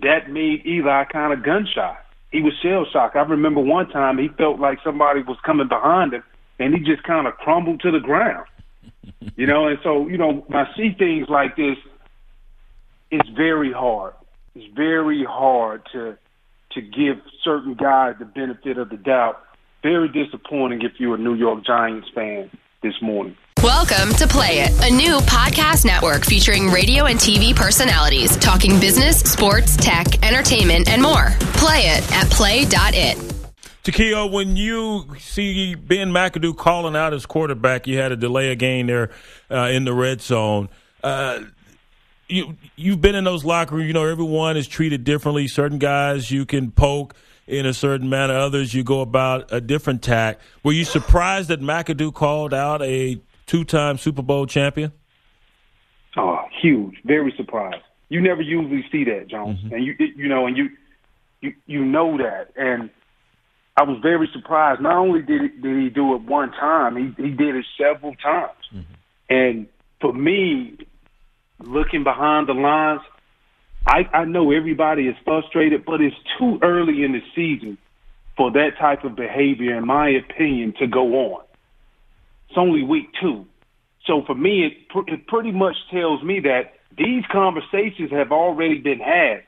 that 0.01 0.29
made 0.29 0.65
Eli 0.65 1.03
kind 1.05 1.33
of 1.33 1.43
gun 1.43 1.67
shy. 1.73 1.97
He 2.31 2.41
was 2.41 2.53
shell 2.61 2.85
shocked. 2.91 3.15
I 3.15 3.21
remember 3.21 3.59
one 3.59 3.89
time 3.89 4.17
he 4.17 4.29
felt 4.29 4.59
like 4.59 4.79
somebody 4.83 5.21
was 5.21 5.37
coming 5.43 5.67
behind 5.67 6.13
him, 6.13 6.23
and 6.59 6.73
he 6.73 6.79
just 6.79 7.03
kind 7.03 7.27
of 7.27 7.35
crumbled 7.37 7.81
to 7.81 7.91
the 7.91 7.99
ground. 7.99 8.45
You 9.35 9.47
know, 9.47 9.67
and 9.67 9.79
so 9.83 10.07
you 10.07 10.17
know, 10.17 10.43
when 10.47 10.59
I 10.59 10.73
see 10.75 10.93
things 10.97 11.27
like 11.29 11.55
this, 11.55 11.77
it's 13.09 13.29
very 13.29 13.71
hard. 13.71 14.13
It's 14.55 14.73
very 14.75 15.23
hard 15.23 15.83
to 15.93 16.17
to 16.73 16.81
give 16.81 17.17
certain 17.43 17.73
guys 17.73 18.15
the 18.19 18.25
benefit 18.25 18.77
of 18.77 18.89
the 18.89 18.97
doubt. 18.97 19.41
Very 19.83 20.09
disappointing 20.09 20.81
if 20.83 20.93
you're 20.99 21.15
a 21.15 21.17
New 21.17 21.33
York 21.33 21.65
Giants 21.65 22.07
fan 22.13 22.49
this 22.83 22.93
morning. 23.01 23.35
Welcome 23.63 24.13
to 24.15 24.27
Play 24.27 24.61
It, 24.61 24.71
a 24.83 24.95
new 24.95 25.17
podcast 25.19 25.85
network 25.85 26.25
featuring 26.25 26.69
radio 26.69 27.05
and 27.05 27.19
TV 27.19 27.55
personalities 27.55 28.35
talking 28.37 28.79
business, 28.79 29.19
sports, 29.19 29.77
tech, 29.77 30.23
entertainment, 30.25 30.89
and 30.89 31.01
more. 31.01 31.29
Play 31.53 31.81
it 31.87 32.11
at 32.11 32.29
play.it. 32.31 33.30
Takeo, 33.83 34.27
when 34.27 34.57
you 34.57 35.07
see 35.19 35.73
Ben 35.73 36.11
McAdoo 36.11 36.55
calling 36.55 36.95
out 36.95 37.13
his 37.13 37.25
quarterback, 37.25 37.87
you 37.87 37.97
had 37.97 38.11
a 38.11 38.15
delay 38.15 38.51
a 38.51 38.55
game 38.55 38.87
there 38.87 39.09
uh, 39.49 39.69
in 39.71 39.85
the 39.85 39.93
red 39.93 40.21
zone. 40.21 40.69
Uh, 41.03 41.41
you 42.27 42.55
you've 42.75 43.01
been 43.01 43.15
in 43.15 43.23
those 43.23 43.43
locker 43.43 43.75
rooms. 43.75 43.87
You 43.87 43.93
know 43.93 44.05
everyone 44.05 44.55
is 44.55 44.67
treated 44.67 45.03
differently. 45.03 45.47
Certain 45.47 45.79
guys 45.79 46.29
you 46.29 46.45
can 46.45 46.71
poke 46.71 47.15
in 47.47 47.65
a 47.65 47.73
certain 47.73 48.07
manner. 48.07 48.35
Others 48.35 48.73
you 48.73 48.83
go 48.83 49.01
about 49.01 49.51
a 49.51 49.59
different 49.59 50.03
tack. 50.03 50.39
Were 50.63 50.71
you 50.71 50.85
surprised 50.85 51.49
that 51.49 51.59
McAdoo 51.59 52.13
called 52.13 52.53
out 52.53 52.81
a 52.83 53.19
two-time 53.47 53.97
Super 53.97 54.21
Bowl 54.21 54.45
champion? 54.45 54.91
Oh, 56.15 56.39
huge! 56.61 56.97
Very 57.03 57.33
surprised. 57.35 57.83
You 58.09 58.21
never 58.21 58.41
usually 58.41 58.85
see 58.91 59.05
that, 59.05 59.27
Jones, 59.27 59.59
and 59.71 59.83
you 59.83 59.95
you 59.97 60.27
know, 60.27 60.45
and 60.45 60.55
you 60.55 60.69
you 61.41 61.53
you 61.65 61.83
know 61.83 62.17
that, 62.17 62.49
and 62.55 62.89
I 63.81 63.83
was 63.83 63.97
very 63.99 64.29
surprised. 64.31 64.79
Not 64.79 64.95
only 64.95 65.23
did 65.23 65.41
he, 65.41 65.47
did 65.47 65.75
he 65.81 65.89
do 65.89 66.13
it 66.13 66.21
one 66.21 66.51
time, 66.51 66.95
he 66.97 67.23
he 67.23 67.31
did 67.31 67.55
it 67.55 67.65
several 67.79 68.13
times, 68.15 68.51
mm-hmm. 68.71 68.93
and 69.27 69.67
for 69.99 70.13
me, 70.13 70.77
looking 71.59 72.03
behind 72.03 72.47
the 72.47 72.53
lines, 72.53 73.01
I 73.87 74.07
I 74.13 74.25
know 74.25 74.51
everybody 74.51 75.07
is 75.07 75.15
frustrated, 75.25 75.83
but 75.83 75.99
it's 75.99 76.15
too 76.37 76.59
early 76.61 77.03
in 77.03 77.13
the 77.13 77.23
season 77.33 77.79
for 78.37 78.51
that 78.51 78.77
type 78.79 79.03
of 79.03 79.15
behavior, 79.15 79.75
in 79.75 79.87
my 79.87 80.09
opinion, 80.09 80.75
to 80.77 80.85
go 80.85 81.05
on. 81.31 81.43
It's 82.49 82.57
only 82.59 82.83
week 82.83 83.09
two. 83.19 83.47
So 84.05 84.21
for 84.27 84.35
me, 84.35 84.65
it, 84.67 84.89
pr- 84.89 85.11
it 85.11 85.25
pretty 85.25 85.51
much 85.51 85.75
tells 85.91 86.21
me 86.21 86.39
that 86.41 86.73
these 86.95 87.23
conversations 87.31 88.11
have 88.11 88.31
already 88.31 88.77
been 88.77 88.99
had. 88.99 89.41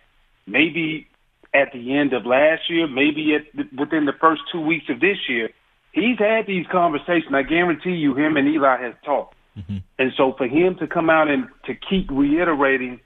Maybe 0.47 1.07
at 1.53 1.71
the 1.71 1.95
end 1.95 2.13
of 2.13 2.25
last 2.25 2.69
year, 2.69 2.87
maybe 2.87 3.35
at 3.35 3.43
the, 3.55 3.63
within 3.77 4.05
the 4.05 4.13
first 4.19 4.41
two 4.51 4.61
weeks 4.61 4.85
of 4.89 4.99
this 4.99 5.17
year. 5.29 5.49
He's 5.91 6.17
had 6.17 6.47
these 6.47 6.65
conversations. 6.71 7.33
I 7.33 7.43
guarantee 7.43 7.91
you, 7.91 8.15
him 8.15 8.35
and 8.35 8.47
Eli 8.47 8.81
has 8.81 8.95
talked. 9.05 9.35
Mm-hmm. 9.57 9.77
And 9.99 10.11
so 10.17 10.33
for 10.35 10.47
him 10.47 10.75
to 10.79 10.87
come 10.87 11.09
out 11.09 11.27
and 11.27 11.47
to 11.65 11.75
keep 11.75 12.09
reiterating, 12.09 12.99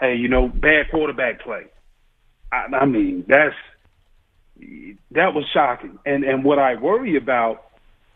hey, 0.00 0.16
you 0.16 0.28
know, 0.28 0.48
bad 0.48 0.90
quarterback 0.90 1.42
play. 1.42 1.66
I, 2.50 2.66
I 2.74 2.86
mean, 2.86 3.24
that's 3.28 3.54
that 5.12 5.34
was 5.34 5.44
shocking. 5.52 5.98
And 6.04 6.24
and 6.24 6.44
what 6.44 6.58
I 6.58 6.74
worry 6.74 7.16
about 7.16 7.64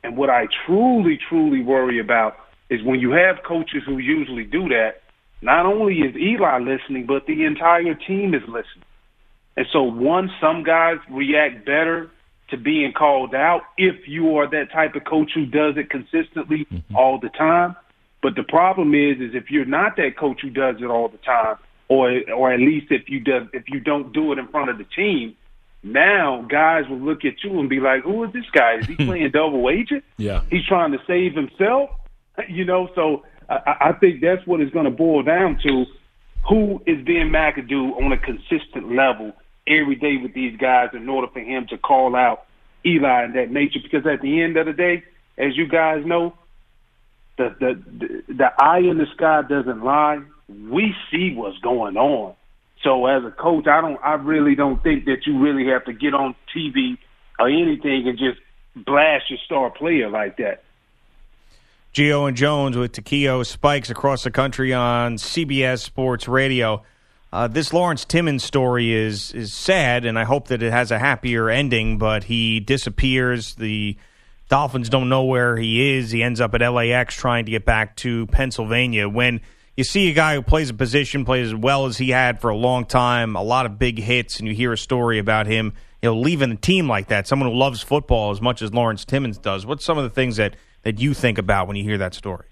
and 0.03 0.17
what 0.17 0.31
I 0.31 0.47
truly, 0.67 1.19
truly 1.29 1.63
worry 1.63 2.01
about 2.01 2.37
is 2.71 2.83
when 2.83 2.99
you 2.99 3.13
have 3.13 3.45
coaches 3.47 3.83
who 3.87 3.99
usually 3.99 4.45
do 4.45 4.69
that, 4.69 5.03
not 5.43 5.67
only 5.67 5.99
is 5.99 6.17
Eli 6.17 6.59
listening, 6.59 7.07
but 7.07 7.27
the 7.27 7.45
entire 7.45 7.95
team 7.95 8.35
is 8.35 8.43
listening. 8.43 8.85
And 9.57 9.67
so 9.73 9.83
one, 9.83 10.31
some 10.41 10.63
guys 10.63 10.99
react 11.11 11.65
better 11.65 12.11
to 12.49 12.57
being 12.57 12.93
called 12.93 13.35
out 13.35 13.63
if 13.77 14.07
you 14.07 14.37
are 14.37 14.49
that 14.49 14.71
type 14.71 14.95
of 14.95 15.05
coach 15.05 15.33
who 15.35 15.47
does 15.47 15.77
it 15.77 15.91
consistently 15.91 16.67
mm-hmm. 16.71 16.97
all 16.97 17.19
the 17.19 17.31
time. 17.31 17.75
But 18.23 18.35
the 18.35 18.43
problem 18.43 18.95
is, 18.95 19.21
is 19.21 19.35
if 19.35 19.51
you're 19.51 19.65
not 19.65 19.97
that 19.97 20.17
coach 20.17 20.41
who 20.43 20.51
does 20.51 20.77
it 20.81 20.87
all 20.87 21.09
the 21.09 21.19
time, 21.19 21.57
or 21.89 22.21
or 22.33 22.53
at 22.53 22.61
least 22.61 22.87
if 22.91 23.09
you 23.09 23.21
does 23.21 23.47
if 23.53 23.65
you 23.69 23.81
don't 23.81 24.13
do 24.13 24.33
it 24.33 24.39
in 24.39 24.49
front 24.49 24.71
of 24.71 24.79
the 24.79 24.85
team, 24.85 25.37
now 25.83 26.45
guys 26.49 26.89
will 26.89 26.99
look 26.99 27.25
at 27.25 27.45
you 27.45 27.61
and 27.61 27.69
be 27.69 27.79
like, 27.79 28.03
"Who 28.03 28.25
is 28.25 28.33
this 28.33 28.49
guy? 28.53 28.79
Is 28.79 28.87
he 28.87 28.97
playing 28.97 29.31
double 29.31 29.71
agent? 29.71 30.05
Yeah. 30.17 30.43
He's 30.51 30.65
trying 30.67 30.93
to 30.93 30.99
save 31.07 31.35
himself." 31.35 31.91
You 32.51 32.67
know, 32.67 32.91
so 32.95 33.25
I, 33.49 33.77
I 33.81 33.93
think 33.93 34.21
that's 34.21 34.47
what 34.47 34.61
it's 34.61 34.71
going 34.71 34.85
to 34.85 34.91
boil 34.91 35.23
down 35.23 35.59
to: 35.63 35.87
who 36.47 36.83
is 36.85 37.03
Ben 37.03 37.31
McAdoo 37.31 37.97
on 37.97 38.13
a 38.13 38.19
consistent 38.19 38.95
level 38.95 39.33
every 39.67 39.97
day 39.97 40.17
with 40.17 40.35
these 40.35 40.57
guys 40.57 40.91
in 40.93 41.09
order 41.09 41.29
for 41.29 41.41
him 41.41 41.67
to 41.69 41.79
call 41.79 42.15
out 42.15 42.47
Eli 42.85 43.25
and 43.25 43.35
that 43.35 43.51
nature. 43.51 43.81
Because 43.83 44.07
at 44.07 44.23
the 44.23 44.43
end 44.43 44.57
of 44.57 44.67
the 44.67 44.73
day, 44.73 45.05
as 45.39 45.57
you 45.57 45.67
guys 45.67 46.05
know, 46.05 46.35
the 47.39 47.55
the 47.59 47.83
the, 47.99 48.35
the 48.35 48.63
eye 48.63 48.79
in 48.79 48.99
the 48.99 49.07
sky 49.15 49.43
doesn't 49.43 49.83
lie. 49.83 50.21
We 50.49 50.95
see 51.11 51.35
what's 51.35 51.59
going 51.59 51.97
on. 51.97 52.35
So 52.83 53.07
as 53.07 53.25
a 53.25 53.31
coach, 53.31 53.67
I 53.67 53.81
don't, 53.81 53.99
I 54.03 54.15
really 54.15 54.55
don't 54.55 54.83
think 54.83 55.07
that 55.07 55.27
you 55.27 55.39
really 55.39 55.67
have 55.71 55.85
to 55.87 55.93
get 55.93 56.15
on 56.15 56.35
TV 56.55 56.99
or 57.39 57.49
anything 57.49 58.07
and 58.07 58.19
just 58.19 58.39
blast 58.77 59.31
your 59.31 59.39
star 59.45 59.71
player 59.71 60.09
like 60.09 60.37
that. 60.37 60.63
Gio 61.93 62.29
and 62.29 62.37
Jones 62.37 62.77
with 62.77 62.93
Takeo 62.93 63.43
Spikes 63.43 63.89
across 63.89 64.23
the 64.23 64.31
country 64.31 64.73
on 64.73 65.17
CBS 65.17 65.81
Sports 65.81 66.29
Radio. 66.29 66.83
Uh, 67.37 67.47
this 67.47 67.71
Lawrence 67.75 68.07
Timmons 68.07 68.43
story 68.43 68.95
is 68.95 69.31
is 69.33 69.53
sad, 69.53 70.07
and 70.07 70.19
I 70.19 70.25
hope 70.25 70.49
that 70.49 70.63
it 70.63 70.73
has 70.73 70.91
a 70.91 70.99
happier 70.99 71.51
ending. 71.51 71.99
But 71.99 72.25
he 72.25 72.61
disappears. 72.61 73.57
The 73.57 73.99
Dolphins 74.49 74.89
don't 74.89 75.11
know 75.11 75.25
where 75.25 75.55
he 75.55 75.99
is. 75.99 76.11
He 76.11 76.23
ends 76.23 76.41
up 76.41 76.55
at 76.55 76.63
LAX 76.63 77.15
trying 77.15 77.45
to 77.45 77.51
get 77.51 77.67
back 77.67 77.95
to 77.97 78.27
Pennsylvania. 78.29 79.07
When 79.07 79.43
you 79.77 79.85
see 79.85 80.09
a 80.09 80.15
guy 80.15 80.35
who 80.35 80.41
plays 80.41 80.71
a 80.71 80.75
position, 80.75 81.27
plays 81.27 81.49
as 81.49 81.55
well 81.55 81.85
as 81.85 81.99
he 81.99 82.09
had 82.09 82.41
for 82.41 82.49
a 82.49 82.57
long 82.57 82.87
time, 82.87 83.37
a 83.37 83.43
lot 83.43 83.67
of 83.67 83.79
big 83.79 83.99
hits, 83.99 84.39
and 84.39 84.49
you 84.49 84.55
hear 84.55 84.73
a 84.73 84.79
story 84.79 85.19
about 85.19 85.47
him, 85.47 85.75
you 86.01 86.09
know, 86.09 86.17
leaving 86.17 86.49
the 86.49 86.57
team 86.57 86.89
like 86.89 87.09
that. 87.09 87.29
Someone 87.29 87.51
who 87.51 87.55
loves 87.55 87.83
football 87.83 88.31
as 88.31 88.41
much 88.41 88.63
as 88.63 88.73
Lawrence 88.73 89.05
Timmons 89.05 89.37
does. 89.37 89.67
What's 89.67 89.85
some 89.85 89.99
of 89.99 90.05
the 90.05 90.11
things 90.11 90.37
that 90.37 90.57
that 90.85 91.01
you 91.01 91.13
think 91.13 91.37
about 91.37 91.69
when 91.69 91.77
you 91.77 91.85
hear 91.85 91.99
that 91.99 92.15
story? 92.15 92.47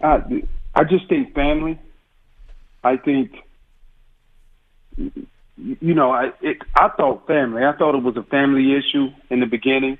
Uh, 0.00 0.20
I 0.76 0.84
just 0.84 1.08
think 1.08 1.34
family. 1.34 1.76
I 2.84 2.96
think, 2.96 3.32
you 4.96 5.94
know, 5.94 6.10
I 6.10 6.30
it, 6.40 6.58
I 6.74 6.88
thought 6.96 7.26
family. 7.26 7.64
I 7.64 7.76
thought 7.76 7.96
it 7.96 8.02
was 8.02 8.16
a 8.16 8.22
family 8.22 8.74
issue 8.76 9.08
in 9.30 9.40
the 9.40 9.46
beginning, 9.46 9.98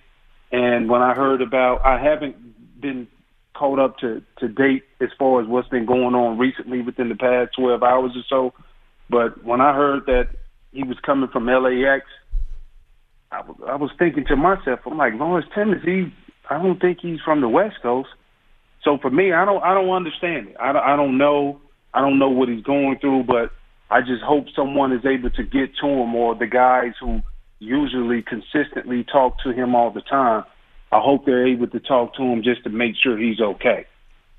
and 0.52 0.88
when 0.88 1.02
I 1.02 1.14
heard 1.14 1.40
about, 1.40 1.84
I 1.84 2.02
haven't 2.02 2.80
been 2.80 3.08
caught 3.54 3.78
up 3.78 3.98
to 3.98 4.22
to 4.38 4.48
date 4.48 4.84
as 5.00 5.08
far 5.18 5.40
as 5.40 5.48
what's 5.48 5.68
been 5.68 5.86
going 5.86 6.14
on 6.14 6.38
recently 6.38 6.82
within 6.82 7.08
the 7.08 7.14
past 7.14 7.54
12 7.58 7.82
hours 7.82 8.12
or 8.14 8.22
so. 8.28 8.54
But 9.08 9.44
when 9.44 9.60
I 9.60 9.74
heard 9.74 10.06
that 10.06 10.28
he 10.72 10.82
was 10.82 10.98
coming 11.04 11.28
from 11.28 11.46
LAX, 11.46 12.04
I 13.32 13.76
was 13.76 13.90
thinking 13.98 14.24
to 14.26 14.36
myself, 14.36 14.80
I'm 14.86 14.96
like, 14.96 15.14
Lawrence 15.14 15.46
Timmons, 15.54 15.82
he, 15.84 16.12
I 16.48 16.62
don't 16.62 16.80
think 16.80 16.98
he's 17.00 17.20
from 17.24 17.40
the 17.40 17.48
West 17.48 17.76
Coast. 17.82 18.08
So 18.82 18.98
for 18.98 19.10
me, 19.10 19.32
I 19.32 19.44
don't, 19.44 19.62
I 19.62 19.74
don't 19.74 19.90
understand 19.90 20.48
it. 20.48 20.56
I 20.60 20.72
don't, 20.72 20.82
I 20.82 20.96
don't 20.96 21.18
know. 21.18 21.60
I 21.94 22.00
don't 22.00 22.18
know 22.18 22.28
what 22.28 22.48
he's 22.48 22.64
going 22.64 22.98
through, 22.98 23.24
but 23.24 23.52
I 23.90 24.00
just 24.00 24.22
hope 24.22 24.46
someone 24.54 24.92
is 24.92 25.06
able 25.06 25.30
to 25.30 25.42
get 25.44 25.76
to 25.80 25.86
him 25.86 26.14
or 26.14 26.34
the 26.34 26.48
guys 26.48 26.92
who 27.00 27.22
usually 27.60 28.22
consistently 28.22 29.04
talk 29.04 29.38
to 29.44 29.52
him 29.52 29.74
all 29.74 29.92
the 29.92 30.00
time. 30.02 30.44
I 30.90 31.00
hope 31.00 31.24
they're 31.24 31.46
able 31.46 31.68
to 31.68 31.80
talk 31.80 32.14
to 32.16 32.22
him 32.22 32.42
just 32.42 32.64
to 32.64 32.70
make 32.70 32.94
sure 33.00 33.16
he's 33.16 33.40
okay. 33.40 33.86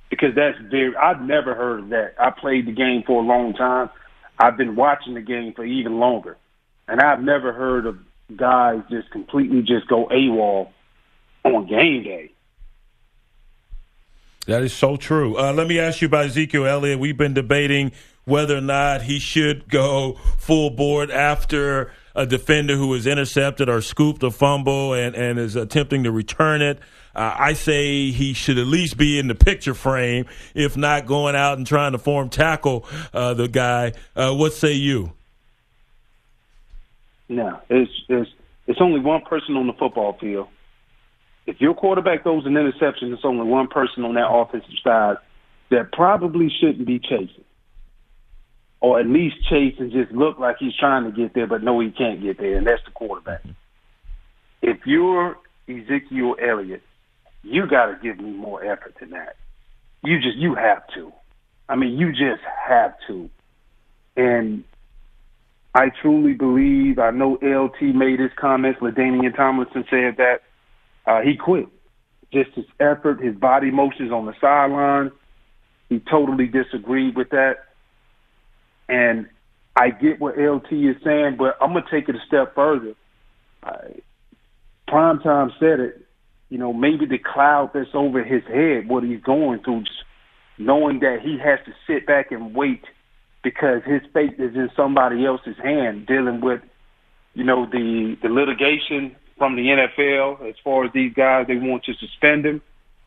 Because 0.10 0.36
that's 0.36 0.58
very, 0.70 0.96
I've 0.96 1.22
never 1.22 1.56
heard 1.56 1.80
of 1.80 1.90
that. 1.90 2.16
I 2.20 2.30
played 2.30 2.68
the 2.68 2.72
game 2.74 3.04
for 3.08 3.24
a 3.24 3.26
long 3.26 3.54
time. 3.54 3.90
I've 4.38 4.58
been 4.58 4.76
watching 4.76 5.14
the 5.14 5.22
game 5.22 5.54
for 5.56 5.66
even 5.66 6.00
longer. 6.00 6.38
And 6.88 7.02
I've 7.02 7.22
never 7.22 7.54
heard 7.54 7.86
of 7.86 7.98
guys 8.36 8.82
just 8.90 9.10
completely 9.12 9.62
just 9.62 9.88
go 9.88 10.08
AWOL 10.08 10.70
on 11.44 11.68
game 11.68 12.04
day. 12.04 12.32
That 14.46 14.62
is 14.62 14.74
so 14.74 14.96
true. 14.96 15.38
Uh, 15.38 15.54
let 15.54 15.68
me 15.68 15.80
ask 15.80 16.02
you 16.02 16.08
about 16.08 16.26
Ezekiel 16.26 16.66
Elliott. 16.66 17.00
We've 17.00 17.18
been 17.18 17.34
debating 17.34 17.92
whether 18.26 18.58
or 18.58 18.62
not 18.62 19.04
he 19.04 19.20
should 19.20 19.70
go 19.70 20.14
full 20.38 20.70
board 20.70 21.10
after 21.10 21.92
a 22.16 22.26
defender 22.26 22.76
who 22.76 22.94
is 22.94 23.08
intercepted 23.08 23.70
or 23.70 23.82
scooped 23.82 24.24
a 24.24 24.32
fumble 24.32 24.94
and, 24.94 25.16
and 25.16 25.40
is 25.40 25.56
attempting 25.56 26.04
to 26.04 26.12
return 26.12 26.62
it. 26.62 26.80
Uh, 27.16 27.34
I 27.38 27.54
say 27.54 28.12
he 28.12 28.34
should 28.34 28.58
at 28.58 28.68
least 28.68 28.98
be 28.98 29.18
in 29.18 29.28
the 29.28 29.36
picture 29.36 29.74
frame, 29.74 30.26
if 30.54 30.76
not 30.78 31.06
going 31.06 31.36
out 31.36 31.58
and 31.58 31.66
trying 31.66 31.94
to 31.94 31.98
form 31.98 32.30
tackle 32.30 32.86
uh, 33.14 33.34
the 33.34 33.48
guy. 33.48 33.94
Uh, 34.16 34.34
what 34.34 34.54
say 34.54 34.74
you? 34.74 35.14
No, 37.28 37.60
it's, 37.70 37.92
it's 38.10 38.30
it's 38.68 38.82
only 38.82 39.00
one 39.00 39.22
person 39.22 39.56
on 39.58 39.68
the 39.68 39.74
football 39.74 40.14
field. 40.20 40.48
If 41.46 41.62
your 41.62 41.76
quarterback 41.76 42.24
throws 42.24 42.46
an 42.46 42.58
interception, 42.58 43.14
it's 43.14 43.24
only 43.24 43.46
one 43.46 43.68
person 43.68 44.04
on 44.04 44.16
that 44.16 44.28
offensive 44.28 44.70
side 44.84 45.18
that 45.70 45.92
probably 45.92 46.50
shouldn't 46.60 46.88
be 46.88 47.00
chasing, 47.00 47.44
or 48.80 49.00
at 49.00 49.08
least 49.08 49.36
chase 49.50 49.76
and 49.80 49.92
just 49.92 50.12
look 50.12 50.40
like 50.40 50.58
he's 50.60 50.76
trying 50.76 51.04
to 51.04 51.12
get 51.12 51.34
there, 51.34 51.48
but 51.48 51.64
no, 51.64 51.80
he 51.80 51.92
can't 51.92 52.22
get 52.22 52.38
there, 52.38 52.58
and 52.58 52.66
that's 52.66 52.84
the 52.86 52.92
quarterback. 52.92 53.42
Mm-hmm. 53.42 53.52
If 54.62 54.78
you're 54.86 55.38
Ezekiel 55.68 56.36
Elliott, 56.42 56.82
you 57.44 57.68
got 57.68 57.88
to 57.88 57.98
give 58.02 58.20
me 58.20 58.32
more 58.32 58.64
effort 58.64 58.96
than 59.00 59.12
that. 59.12 59.36
You 60.04 60.20
just 60.20 60.38
you 60.38 60.56
have 60.56 60.84
to. 60.96 61.12
I 61.70 61.76
mean, 61.76 61.98
you 61.98 62.12
just 62.12 62.42
have 62.68 62.96
to. 63.08 63.30
And 64.16 64.64
I 65.74 65.92
truly 66.02 66.34
believe. 66.34 67.00
I 67.00 67.12
know 67.12 67.34
LT 67.42 67.96
made 67.96 68.20
his 68.20 68.32
comments. 68.36 68.80
LaDainian 68.82 69.36
Tomlinson 69.36 69.84
said 69.90 70.18
that 70.18 70.42
uh, 71.08 71.22
he 71.22 71.36
quit. 71.36 71.68
Just 72.34 72.52
his 72.52 72.66
effort, 72.80 73.24
his 73.24 73.36
body 73.36 73.72
motions 73.72 74.12
on 74.12 74.26
the 74.26 74.34
sideline. 74.42 75.12
He 75.90 76.00
totally 76.00 76.48
disagreed 76.48 77.16
with 77.16 77.30
that. 77.30 77.66
And 78.90 79.28
I 79.76 79.90
get 79.90 80.20
what 80.20 80.38
LT 80.38 80.72
is 80.72 80.96
saying, 81.04 81.36
but 81.38 81.58
I'm 81.62 81.74
gonna 81.74 81.86
take 81.90 82.10
it 82.10 82.16
a 82.16 82.26
step 82.26 82.56
further. 82.56 82.96
Uh, 83.64 83.78
Primetime 84.88 85.52
said 85.60 85.80
it. 85.80 86.02
You 86.50 86.60
know, 86.60 86.72
maybe 86.74 87.06
the 87.06 87.18
cloud 87.18 87.72
that's 87.74 87.90
over 87.94 88.24
his 88.24 88.44
head, 88.44 88.88
what 88.88 89.04
he's 89.04 89.22
going 89.22 89.64
through, 89.64 89.82
just 89.84 90.04
knowing 90.58 91.00
that 91.00 91.22
he 91.22 91.38
has 91.40 91.60
to 91.66 91.74
sit 91.88 92.06
back 92.06 92.32
and 92.32 92.54
wait 92.54 92.84
because 93.44 93.82
his 93.84 94.02
fate 94.14 94.36
is 94.40 94.56
in 94.56 94.70
somebody 94.76 95.26
else's 95.26 95.58
hand, 95.58 96.06
dealing 96.06 96.42
with, 96.42 96.62
you 97.34 97.44
know, 97.44 97.66
the 97.66 98.16
the 98.22 98.30
litigation 98.30 99.16
from 99.38 99.56
the 99.56 99.64
NFL 99.64 100.48
as 100.50 100.56
far 100.64 100.86
as 100.86 100.94
these 100.94 101.14
guys 101.14 101.48
they 101.48 101.58
want 101.58 101.84
to 101.86 101.94
suspend 101.96 102.46
him. 102.46 102.62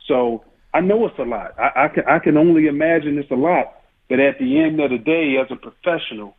So 0.06 0.44
I 0.74 0.80
know 0.80 1.06
it's 1.06 1.18
a 1.18 1.22
lot. 1.22 1.58
I, 1.58 1.84
I 1.84 1.88
can 1.88 2.04
I 2.06 2.18
can 2.18 2.36
only 2.36 2.66
imagine 2.66 3.18
it's 3.18 3.30
a 3.30 3.36
lot. 3.36 3.74
But 4.08 4.20
at 4.20 4.38
the 4.38 4.60
end 4.60 4.80
of 4.80 4.90
the 4.90 4.98
day, 4.98 5.36
as 5.36 5.50
a 5.50 5.56
professional, 5.56 6.34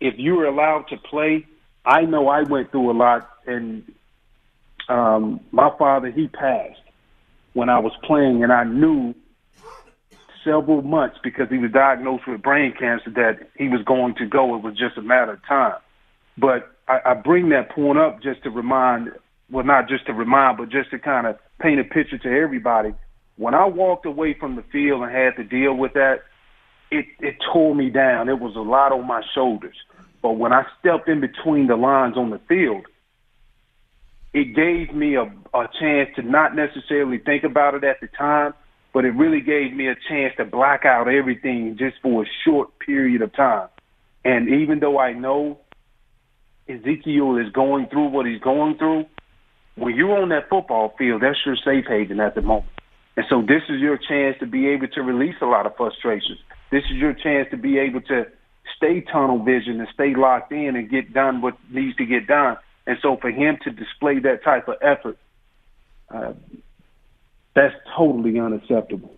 if 0.00 0.14
you're 0.18 0.44
allowed 0.44 0.88
to 0.88 0.96
play, 0.98 1.46
I 1.84 2.02
know 2.02 2.28
I 2.28 2.42
went 2.42 2.70
through 2.70 2.90
a 2.90 2.92
lot, 2.92 3.30
and 3.46 3.90
um, 4.88 5.40
my 5.52 5.70
father 5.78 6.10
he 6.10 6.28
passed 6.28 6.80
when 7.54 7.68
I 7.68 7.78
was 7.78 7.92
playing, 8.02 8.42
and 8.42 8.52
I 8.52 8.64
knew 8.64 9.14
several 10.44 10.82
months 10.82 11.18
because 11.22 11.48
he 11.48 11.58
was 11.58 11.70
diagnosed 11.70 12.26
with 12.26 12.42
brain 12.42 12.74
cancer 12.78 13.10
that 13.10 13.48
he 13.56 13.68
was 13.68 13.82
going 13.84 14.14
to 14.16 14.26
go. 14.26 14.56
It 14.56 14.62
was 14.62 14.76
just 14.76 14.96
a 14.96 15.02
matter 15.02 15.32
of 15.32 15.46
time. 15.46 15.78
But 16.36 16.70
I, 16.92 17.12
I 17.12 17.14
bring 17.14 17.48
that 17.50 17.70
point 17.70 17.98
up 17.98 18.22
just 18.22 18.42
to 18.42 18.50
remind, 18.50 19.12
well, 19.50 19.64
not 19.64 19.88
just 19.88 20.06
to 20.06 20.12
remind, 20.12 20.58
but 20.58 20.68
just 20.68 20.90
to 20.90 20.98
kind 20.98 21.26
of 21.26 21.38
paint 21.58 21.80
a 21.80 21.84
picture 21.84 22.18
to 22.18 22.28
everybody. 22.28 22.92
When 23.36 23.54
I 23.54 23.64
walked 23.64 24.04
away 24.04 24.34
from 24.34 24.56
the 24.56 24.62
field 24.70 25.02
and 25.02 25.10
had 25.10 25.36
to 25.36 25.44
deal 25.44 25.74
with 25.74 25.94
that, 25.94 26.22
it, 26.90 27.06
it 27.20 27.36
tore 27.50 27.74
me 27.74 27.88
down. 27.88 28.28
It 28.28 28.38
was 28.38 28.56
a 28.56 28.60
lot 28.60 28.92
on 28.92 29.06
my 29.06 29.22
shoulders. 29.34 29.76
But 30.20 30.32
when 30.32 30.52
I 30.52 30.64
stepped 30.78 31.08
in 31.08 31.20
between 31.20 31.66
the 31.66 31.76
lines 31.76 32.16
on 32.18 32.28
the 32.28 32.38
field, 32.40 32.84
it 34.34 34.54
gave 34.54 34.94
me 34.94 35.16
a, 35.16 35.24
a 35.54 35.68
chance 35.80 36.10
to 36.16 36.22
not 36.22 36.54
necessarily 36.54 37.18
think 37.18 37.44
about 37.44 37.74
it 37.74 37.84
at 37.84 38.00
the 38.00 38.08
time, 38.08 38.52
but 38.92 39.06
it 39.06 39.10
really 39.10 39.40
gave 39.40 39.72
me 39.72 39.88
a 39.88 39.96
chance 40.08 40.34
to 40.36 40.44
black 40.44 40.84
out 40.84 41.08
everything 41.08 41.76
just 41.78 41.96
for 42.02 42.22
a 42.22 42.26
short 42.44 42.78
period 42.78 43.22
of 43.22 43.32
time. 43.34 43.68
And 44.24 44.48
even 44.48 44.80
though 44.80 44.98
I 44.98 45.14
know 45.14 45.58
Ezekiel 46.68 47.36
is 47.36 47.50
going 47.52 47.86
through 47.88 48.08
what 48.08 48.26
he's 48.26 48.40
going 48.40 48.76
through, 48.78 49.06
when 49.74 49.94
you're 49.94 50.20
on 50.20 50.28
that 50.30 50.48
football 50.48 50.94
field, 50.98 51.22
that's 51.22 51.38
your 51.44 51.56
safe 51.56 51.86
haven 51.86 52.20
at 52.20 52.34
the 52.34 52.42
moment. 52.42 52.68
And 53.16 53.26
so 53.28 53.42
this 53.42 53.62
is 53.68 53.80
your 53.80 53.98
chance 53.98 54.36
to 54.40 54.46
be 54.46 54.68
able 54.68 54.88
to 54.88 55.02
release 55.02 55.36
a 55.40 55.46
lot 55.46 55.66
of 55.66 55.76
frustrations. 55.76 56.38
This 56.70 56.84
is 56.84 56.96
your 56.96 57.12
chance 57.12 57.48
to 57.50 57.56
be 57.56 57.78
able 57.78 58.00
to 58.02 58.26
stay 58.76 59.00
tunnel 59.00 59.38
vision 59.38 59.80
and 59.80 59.88
stay 59.92 60.14
locked 60.14 60.52
in 60.52 60.76
and 60.76 60.88
get 60.88 61.12
done 61.12 61.42
what 61.42 61.56
needs 61.70 61.96
to 61.96 62.06
get 62.06 62.26
done. 62.26 62.56
And 62.86 62.98
so 63.02 63.16
for 63.16 63.30
him 63.30 63.58
to 63.64 63.70
display 63.70 64.18
that 64.20 64.42
type 64.42 64.68
of 64.68 64.76
effort, 64.80 65.18
uh, 66.10 66.32
that's 67.54 67.74
totally 67.96 68.38
unacceptable. 68.40 69.14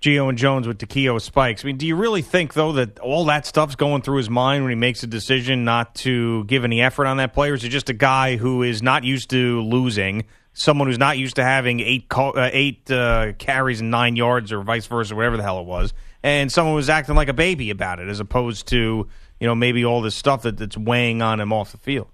Gio 0.00 0.28
and 0.28 0.38
Jones 0.38 0.68
with 0.68 0.78
Takeo 0.78 1.18
Spikes. 1.18 1.64
I 1.64 1.66
mean, 1.66 1.76
do 1.76 1.86
you 1.86 1.96
really 1.96 2.22
think 2.22 2.54
though 2.54 2.72
that 2.72 2.98
all 3.00 3.24
that 3.26 3.46
stuff's 3.46 3.74
going 3.74 4.02
through 4.02 4.18
his 4.18 4.30
mind 4.30 4.62
when 4.62 4.70
he 4.70 4.76
makes 4.76 5.02
a 5.02 5.08
decision 5.08 5.64
not 5.64 5.94
to 5.96 6.44
give 6.44 6.64
any 6.64 6.80
effort 6.80 7.06
on 7.06 7.16
that 7.16 7.34
player? 7.34 7.54
Is 7.54 7.64
it 7.64 7.70
just 7.70 7.88
a 7.88 7.94
guy 7.94 8.36
who 8.36 8.62
is 8.62 8.80
not 8.80 9.02
used 9.02 9.30
to 9.30 9.60
losing, 9.62 10.24
someone 10.52 10.86
who's 10.86 10.98
not 10.98 11.18
used 11.18 11.36
to 11.36 11.44
having 11.44 11.80
eight 11.80 12.06
uh, 12.16 12.48
eight 12.52 12.88
uh, 12.90 13.32
carries 13.38 13.80
and 13.80 13.90
nine 13.90 14.14
yards, 14.14 14.52
or 14.52 14.62
vice 14.62 14.86
versa, 14.86 15.16
whatever 15.16 15.36
the 15.36 15.42
hell 15.42 15.60
it 15.60 15.66
was, 15.66 15.92
and 16.22 16.52
someone 16.52 16.76
was 16.76 16.88
acting 16.88 17.16
like 17.16 17.28
a 17.28 17.34
baby 17.34 17.70
about 17.70 17.98
it, 17.98 18.08
as 18.08 18.20
opposed 18.20 18.68
to 18.68 19.08
you 19.40 19.46
know 19.46 19.56
maybe 19.56 19.84
all 19.84 20.00
this 20.00 20.14
stuff 20.14 20.42
that, 20.42 20.56
that's 20.58 20.76
weighing 20.76 21.22
on 21.22 21.40
him 21.40 21.52
off 21.52 21.72
the 21.72 21.78
field? 21.78 22.08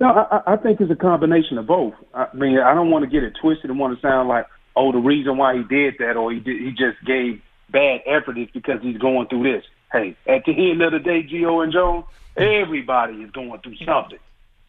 No, 0.00 0.08
I, 0.08 0.54
I 0.54 0.56
think 0.56 0.80
it's 0.80 0.90
a 0.90 0.96
combination 0.96 1.58
of 1.58 1.68
both. 1.68 1.94
I 2.12 2.26
mean, 2.34 2.58
I 2.58 2.74
don't 2.74 2.90
want 2.90 3.04
to 3.04 3.10
get 3.10 3.22
it 3.22 3.34
twisted 3.40 3.70
and 3.70 3.78
want 3.78 3.96
to 3.96 4.02
sound 4.02 4.28
like, 4.28 4.46
oh, 4.76 4.92
the 4.92 4.98
reason 4.98 5.36
why 5.36 5.56
he 5.56 5.62
did 5.64 5.96
that 5.98 6.16
or 6.16 6.32
he 6.32 6.40
did, 6.40 6.60
he 6.60 6.70
just 6.70 7.02
gave 7.04 7.40
bad 7.70 8.00
effort 8.06 8.38
is 8.38 8.48
because 8.52 8.80
he's 8.82 8.98
going 8.98 9.28
through 9.28 9.42
this. 9.44 9.64
Hey, 9.92 10.16
at 10.26 10.44
the 10.44 10.70
end 10.70 10.82
of 10.82 10.92
the 10.92 10.98
day, 10.98 11.22
Gio 11.22 11.62
and 11.62 11.72
Joe, 11.72 12.06
everybody 12.36 13.14
is 13.14 13.30
going 13.30 13.60
through 13.60 13.76
something. 13.84 14.18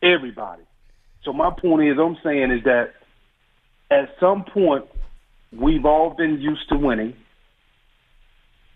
Everybody. 0.02 0.64
So 1.24 1.32
my 1.32 1.50
point 1.50 1.88
is, 1.88 1.98
I'm 1.98 2.18
saying 2.24 2.52
is 2.52 2.64
that 2.66 2.94
at 3.90 4.10
some 4.20 4.44
point 4.44 4.86
we've 5.52 5.86
all 5.86 6.12
been 6.12 6.42
used 6.42 6.68
to 6.70 6.78
winning, 6.78 7.16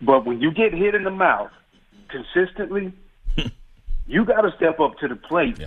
but 0.01 0.25
when 0.25 0.41
you 0.41 0.51
get 0.51 0.73
hit 0.73 0.95
in 0.95 1.03
the 1.03 1.11
mouth 1.11 1.51
consistently, 2.07 2.93
you 4.07 4.25
got 4.25 4.41
to 4.41 4.53
step 4.55 4.79
up 4.79 4.97
to 4.99 5.07
the 5.07 5.15
plate 5.15 5.59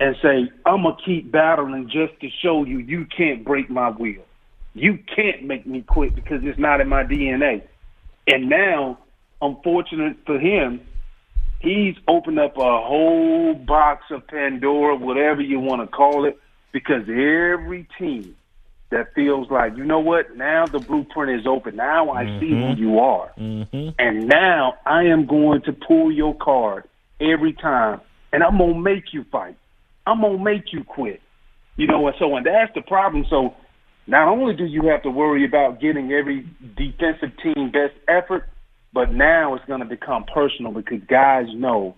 and 0.00 0.16
say, 0.20 0.50
"I'm 0.66 0.82
gonna 0.82 0.96
keep 1.04 1.30
battling 1.30 1.88
just 1.88 2.18
to 2.20 2.28
show 2.42 2.64
you 2.64 2.78
you 2.78 3.06
can't 3.16 3.44
break 3.44 3.70
my 3.70 3.90
will. 3.90 4.24
You 4.74 4.98
can't 5.14 5.44
make 5.44 5.66
me 5.66 5.82
quit 5.82 6.14
because 6.14 6.42
it's 6.44 6.58
not 6.58 6.80
in 6.80 6.88
my 6.88 7.04
DNA." 7.04 7.62
And 8.26 8.48
now, 8.48 8.98
unfortunate 9.40 10.16
for 10.24 10.38
him, 10.38 10.80
he's 11.60 11.96
opened 12.08 12.38
up 12.38 12.56
a 12.56 12.60
whole 12.60 13.54
box 13.54 14.04
of 14.10 14.26
Pandora, 14.26 14.96
whatever 14.96 15.40
you 15.42 15.60
want 15.60 15.82
to 15.82 15.86
call 15.86 16.24
it, 16.24 16.38
because 16.72 17.02
every 17.08 17.86
team 17.98 18.34
that 18.90 19.14
feels 19.14 19.50
like, 19.50 19.76
you 19.76 19.84
know 19.84 20.00
what, 20.00 20.36
now 20.36 20.66
the 20.66 20.78
blueprint 20.78 21.40
is 21.40 21.46
open. 21.46 21.76
Now 21.76 22.10
I 22.10 22.26
see 22.38 22.50
who 22.50 22.74
Mhm. 22.74 22.78
you 22.78 22.98
are. 23.00 23.30
And 23.98 24.28
now 24.28 24.74
I 24.84 25.04
am 25.04 25.26
going 25.26 25.62
to 25.62 25.72
pull 25.72 26.12
your 26.12 26.34
card 26.34 26.84
every 27.20 27.54
time, 27.54 28.00
and 28.32 28.42
I'm 28.42 28.58
gonna 28.58 28.74
make 28.74 29.14
you 29.14 29.24
fight. 29.24 29.56
I'm 30.06 30.20
gonna 30.20 30.38
make 30.38 30.72
you 30.72 30.84
quit. 30.84 31.20
You 31.76 31.86
know, 31.86 32.06
and 32.06 32.16
so 32.18 32.36
and 32.36 32.44
that's 32.44 32.74
the 32.74 32.82
problem. 32.82 33.24
So 33.30 33.54
not 34.06 34.28
only 34.28 34.54
do 34.54 34.64
you 34.64 34.88
have 34.88 35.02
to 35.02 35.10
worry 35.10 35.44
about 35.44 35.80
getting 35.80 36.12
every 36.12 36.46
defensive 36.76 37.30
team 37.42 37.70
best 37.70 37.94
effort, 38.08 38.48
but 38.92 39.12
now 39.12 39.54
it's 39.54 39.64
going 39.64 39.80
to 39.80 39.86
become 39.86 40.24
personal 40.24 40.72
because 40.72 41.00
guys 41.08 41.46
know 41.54 41.94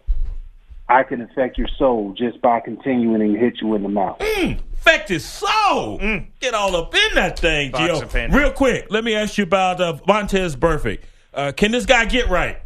I 0.89 1.03
can 1.03 1.21
affect 1.23 1.57
your 1.57 1.69
soul 1.79 2.15
just 2.17 2.41
by 2.43 2.61
continuing 2.61 3.33
to 3.33 3.39
hit 3.39 3.61
you 3.61 3.75
in 3.75 3.83
the 3.83 3.89
mouth. 3.89 4.21
Affect 4.21 5.09
his 5.09 5.25
soul. 5.25 5.99
Get 6.41 6.53
all 6.53 6.77
up 6.77 6.95
in 6.95 7.15
that 7.15 7.39
thing, 7.39 7.71
Box 7.71 8.01
Gio. 8.03 8.33
Real 8.35 8.53
quick, 8.53 8.87
let 8.91 9.03
me 9.03 9.15
ask 9.15 9.39
you 9.39 9.45
about 9.45 9.81
uh, 9.81 9.95
Vontaze 10.07 10.57
Burfict. 10.57 11.01
Uh, 11.33 11.53
can 11.57 11.71
this 11.71 11.87
guy 11.87 12.05
get 12.05 12.29
right? 12.29 12.59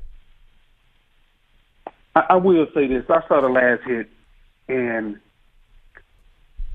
I, 2.17 2.27
I 2.31 2.37
will 2.37 2.67
say 2.75 2.89
this. 2.89 3.05
I 3.09 3.21
saw 3.29 3.41
the 3.41 3.49
last 3.49 3.83
hit, 3.85 4.11
and 4.69 5.21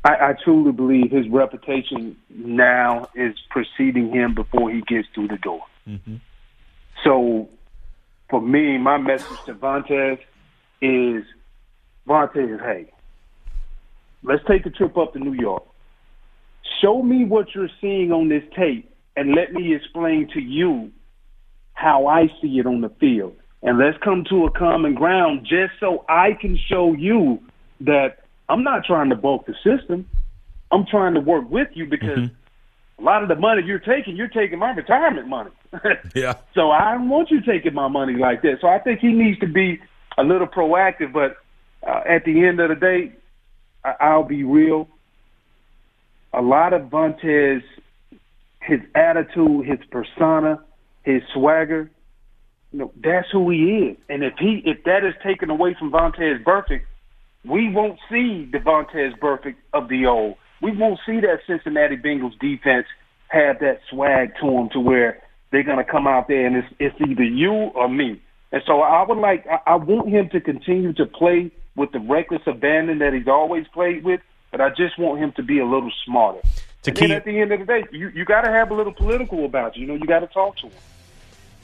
I, 0.04 0.10
I 0.30 0.34
truly 0.43 0.72
believe 0.72 1.12
his 1.12 1.28
reputation 1.30 2.18
now 2.30 3.10
is 3.16 3.36
preceding 3.49 4.12
him 4.12 4.36
before 4.36 4.70
he 4.70 4.82
gets 4.82 5.08
through 5.14 5.30
the 5.30 5.38
door. 5.38 5.62
Mm-hmm. 5.88 6.16
So, 7.04 7.49
for 8.30 8.41
me, 8.41 8.78
my 8.78 8.97
message 8.97 9.38
to 9.45 9.54
Vontaze 9.54 10.20
is, 10.82 11.24
Vontaze, 12.08 12.60
hey, 12.62 12.91
let's 14.24 14.43
take 14.47 14.66
a 14.66 14.70
trip 14.70 14.97
up 14.97 15.14
to 15.14 15.20
New 15.20 15.34
York. 15.34 15.64
Show 16.82 17.01
me 17.01 17.24
what 17.24 17.56
you're 17.56 17.70
seeing 17.80 18.12
on 18.12 18.30
this 18.30 18.43
tape, 18.56 18.93
and 19.16 19.36
let 19.36 19.54
me 19.54 19.74
explain 19.74 20.30
to 20.34 20.41
you 20.41 20.91
how 21.74 22.08
I 22.08 22.28
see 22.41 22.60
it 22.60 22.66
on 22.66 22.82
the 22.82 22.89
field. 22.99 23.36
And 23.62 23.78
let's 23.78 23.97
come 24.04 24.26
to 24.30 24.45
a 24.45 24.51
common 24.51 24.93
ground 24.93 25.47
just 25.47 25.74
so 25.80 26.04
I 26.10 26.34
can 26.34 26.58
show 26.70 26.93
you 26.93 27.39
that 27.82 28.23
I'm 28.50 28.64
not 28.64 28.86
trying 28.86 29.10
to 29.10 29.16
bulk 29.16 29.46
the 29.46 29.54
system. 29.64 30.08
I'm 30.72 30.86
trying 30.86 31.14
to 31.14 31.20
work 31.20 31.50
with 31.50 31.70
you 31.74 31.86
because 31.86 32.30
a 33.00 33.02
lot 33.02 33.22
of 33.24 33.30
the 33.30 33.36
money 33.36 33.64
you're 33.64 33.80
taking, 33.80 34.16
you're 34.16 34.28
taking 34.28 34.60
my 34.60 34.72
retirement 34.72 35.28
money. 35.28 35.52
Yeah. 36.16 36.36
So 36.54 36.70
I 36.72 36.94
don't 36.94 37.10
want 37.10 37.32
you 37.32 37.41
taking 37.41 37.74
my 37.74 37.88
money 37.88 38.14
like 38.14 38.41
that. 38.44 38.60
So 38.62 38.68
I 38.68 38.78
think 38.80 39.00
he 39.00 39.12
needs 39.12 39.39
to 39.39 39.48
be 39.48 39.80
a 40.18 40.24
little 40.24 40.46
proactive. 40.48 41.12
But 41.12 41.38
uh, 41.88 42.02
at 42.08 42.26
the 42.26 42.46
end 42.46 42.60
of 42.60 42.70
the 42.70 42.76
day, 42.76 43.12
I- 43.84 43.96
I'll 44.00 44.24
be 44.24 44.44
real. 44.44 44.88
A 46.34 46.41
lot 46.41 46.74
of 46.74 46.84
Vontaze, 46.84 47.64
his 48.62 48.80
attitude, 48.96 49.66
his 49.66 49.80
persona, 49.89 50.60
his 51.04 51.22
swagger, 51.34 51.89
you 52.72 52.80
know, 52.80 52.91
that's 53.04 53.30
who 53.32 53.50
he 53.50 53.88
is. 53.89 53.98
And 54.10 54.24
if 54.24 54.34
he 54.38 54.62
if 54.66 54.84
that 54.86 55.04
is 55.04 55.14
taken 55.24 55.50
away 55.50 55.76
from 55.78 55.91
Vontaze 55.91 56.44
Burfict, 56.44 56.82
we 57.46 57.70
won't 57.70 58.00
see 58.10 58.50
the 58.52 58.60
Vontaze 58.60 59.18
Burfict 59.20 59.56
of 59.74 59.89
the 59.89 60.06
old. 60.06 60.36
We 60.62 60.76
won't 60.76 61.00
see 61.06 61.20
that 61.22 61.39
Cincinnati 61.46 61.98
Bengals 61.98 62.38
defense 62.39 62.88
have 63.28 63.60
that 63.60 63.80
swag 63.89 64.34
to 64.41 64.48
them 64.50 64.70
to 64.74 64.80
where 64.80 65.22
they're 65.52 65.64
going 65.64 65.84
to 65.84 65.89
come 65.89 66.08
out 66.08 66.28
there 66.28 66.46
and 66.46 66.56
it's, 66.56 66.68
it's 66.80 66.96
either 67.02 67.24
you 67.24 67.52
or 67.52 67.89
me. 67.89 68.22
And 68.52 68.62
so 68.66 68.82
I 68.82 69.04
would 69.04 69.18
like, 69.18 69.46
I, 69.48 69.72
I 69.72 69.76
want 69.76 70.10
him 70.10 70.30
to 70.30 70.39
continue 70.39 70.94
to 70.94 71.06
play 71.06 71.52
with 71.76 71.91
the 71.91 72.00
reckless 72.00 72.44
abandon 72.46 73.00
that 73.00 73.14
he's 73.14 73.28
always 73.28 73.66
played 73.74 74.04
with, 74.04 74.22
but 74.52 74.62
I 74.62 74.70
just 74.70 74.98
want 74.98 75.20
him 75.20 75.34
to 75.38 75.44
be 75.44 75.60
a 75.60 75.66
little 75.66 75.91
smarter. 76.06 76.41
To 76.84 76.91
and 76.91 76.98
keep- 76.98 77.12
at 77.12 77.26
the 77.26 77.39
end 77.39 77.52
of 77.52 77.60
the 77.60 77.66
day, 77.66 77.84
you, 77.91 78.10
you 78.10 78.26
got 78.26 78.41
to 78.41 78.52
have 78.52 78.72
a 78.72 78.74
little 78.74 78.94
political 78.94 79.46
about 79.46 79.76
you. 79.76 79.82
You 79.82 79.88
know, 79.88 79.96
you 79.96 80.06
got 80.06 80.20
to 80.20 80.28
talk 80.28 80.58
to 80.58 80.68
him. 80.68 80.74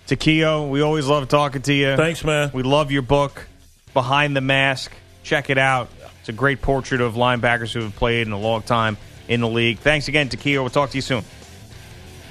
Takeo, 0.08 0.68
we 0.68 0.82
always 0.82 1.06
love 1.06 1.28
talking 1.28 1.62
to 1.62 1.74
you. 1.74 1.96
Thanks, 1.96 2.24
man. 2.24 2.50
We 2.52 2.64
love 2.64 2.92
your 2.92 3.04
book, 3.04 3.48
Behind 3.94 4.36
the 4.36 4.42
Mask. 4.42 4.92
Check 5.24 5.50
it 5.50 5.58
out. 5.58 5.90
It's 6.20 6.30
a 6.30 6.34
great 6.34 6.62
portrait 6.62 7.02
of 7.02 7.14
linebackers 7.16 7.74
who 7.74 7.82
have 7.82 7.96
played 7.96 8.28
in 8.28 8.34
a 8.34 8.40
long 8.40 8.62
time 8.62 8.98
in 9.28 9.42
the 9.42 9.48
league. 9.48 9.80
Thanks 9.80 10.08
again, 10.08 10.30
Takeo. 10.30 10.62
We'll 10.62 10.70
talk 10.70 10.90
to 10.92 10.98
you 10.98 11.02
soon. 11.02 11.24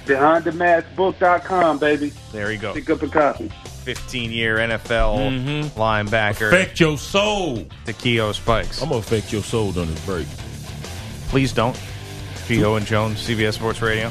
BehindTheMaskBook.com, 0.05 1.79
baby. 1.79 2.13
There 2.33 2.51
you 2.51 2.59
go. 2.59 2.73
Pick 2.73 2.91
up 2.91 3.03
a 3.03 3.09
copy. 3.09 3.51
15 3.85 4.31
year 4.33 4.57
NFL 4.57 5.31
mm-hmm. 5.31 5.81
linebacker. 5.81 6.49
Affect 6.49 6.81
your 6.81 6.99
soul. 6.99 7.67
Takeo 7.87 8.33
Spikes. 8.33 8.83
I'm 8.83 8.89
going 8.89 9.03
to 9.03 9.07
affect 9.07 9.33
your 9.33 9.43
soul 9.43 9.73
during 9.73 9.91
this 9.91 10.05
break. 10.05 10.27
Please 11.29 11.53
don't. 11.53 11.79
Gio 12.47 12.79
and 12.79 12.87
Jones, 12.87 13.27
CBS 13.27 13.55
Sports 13.55 13.83
Radio. 13.83 14.11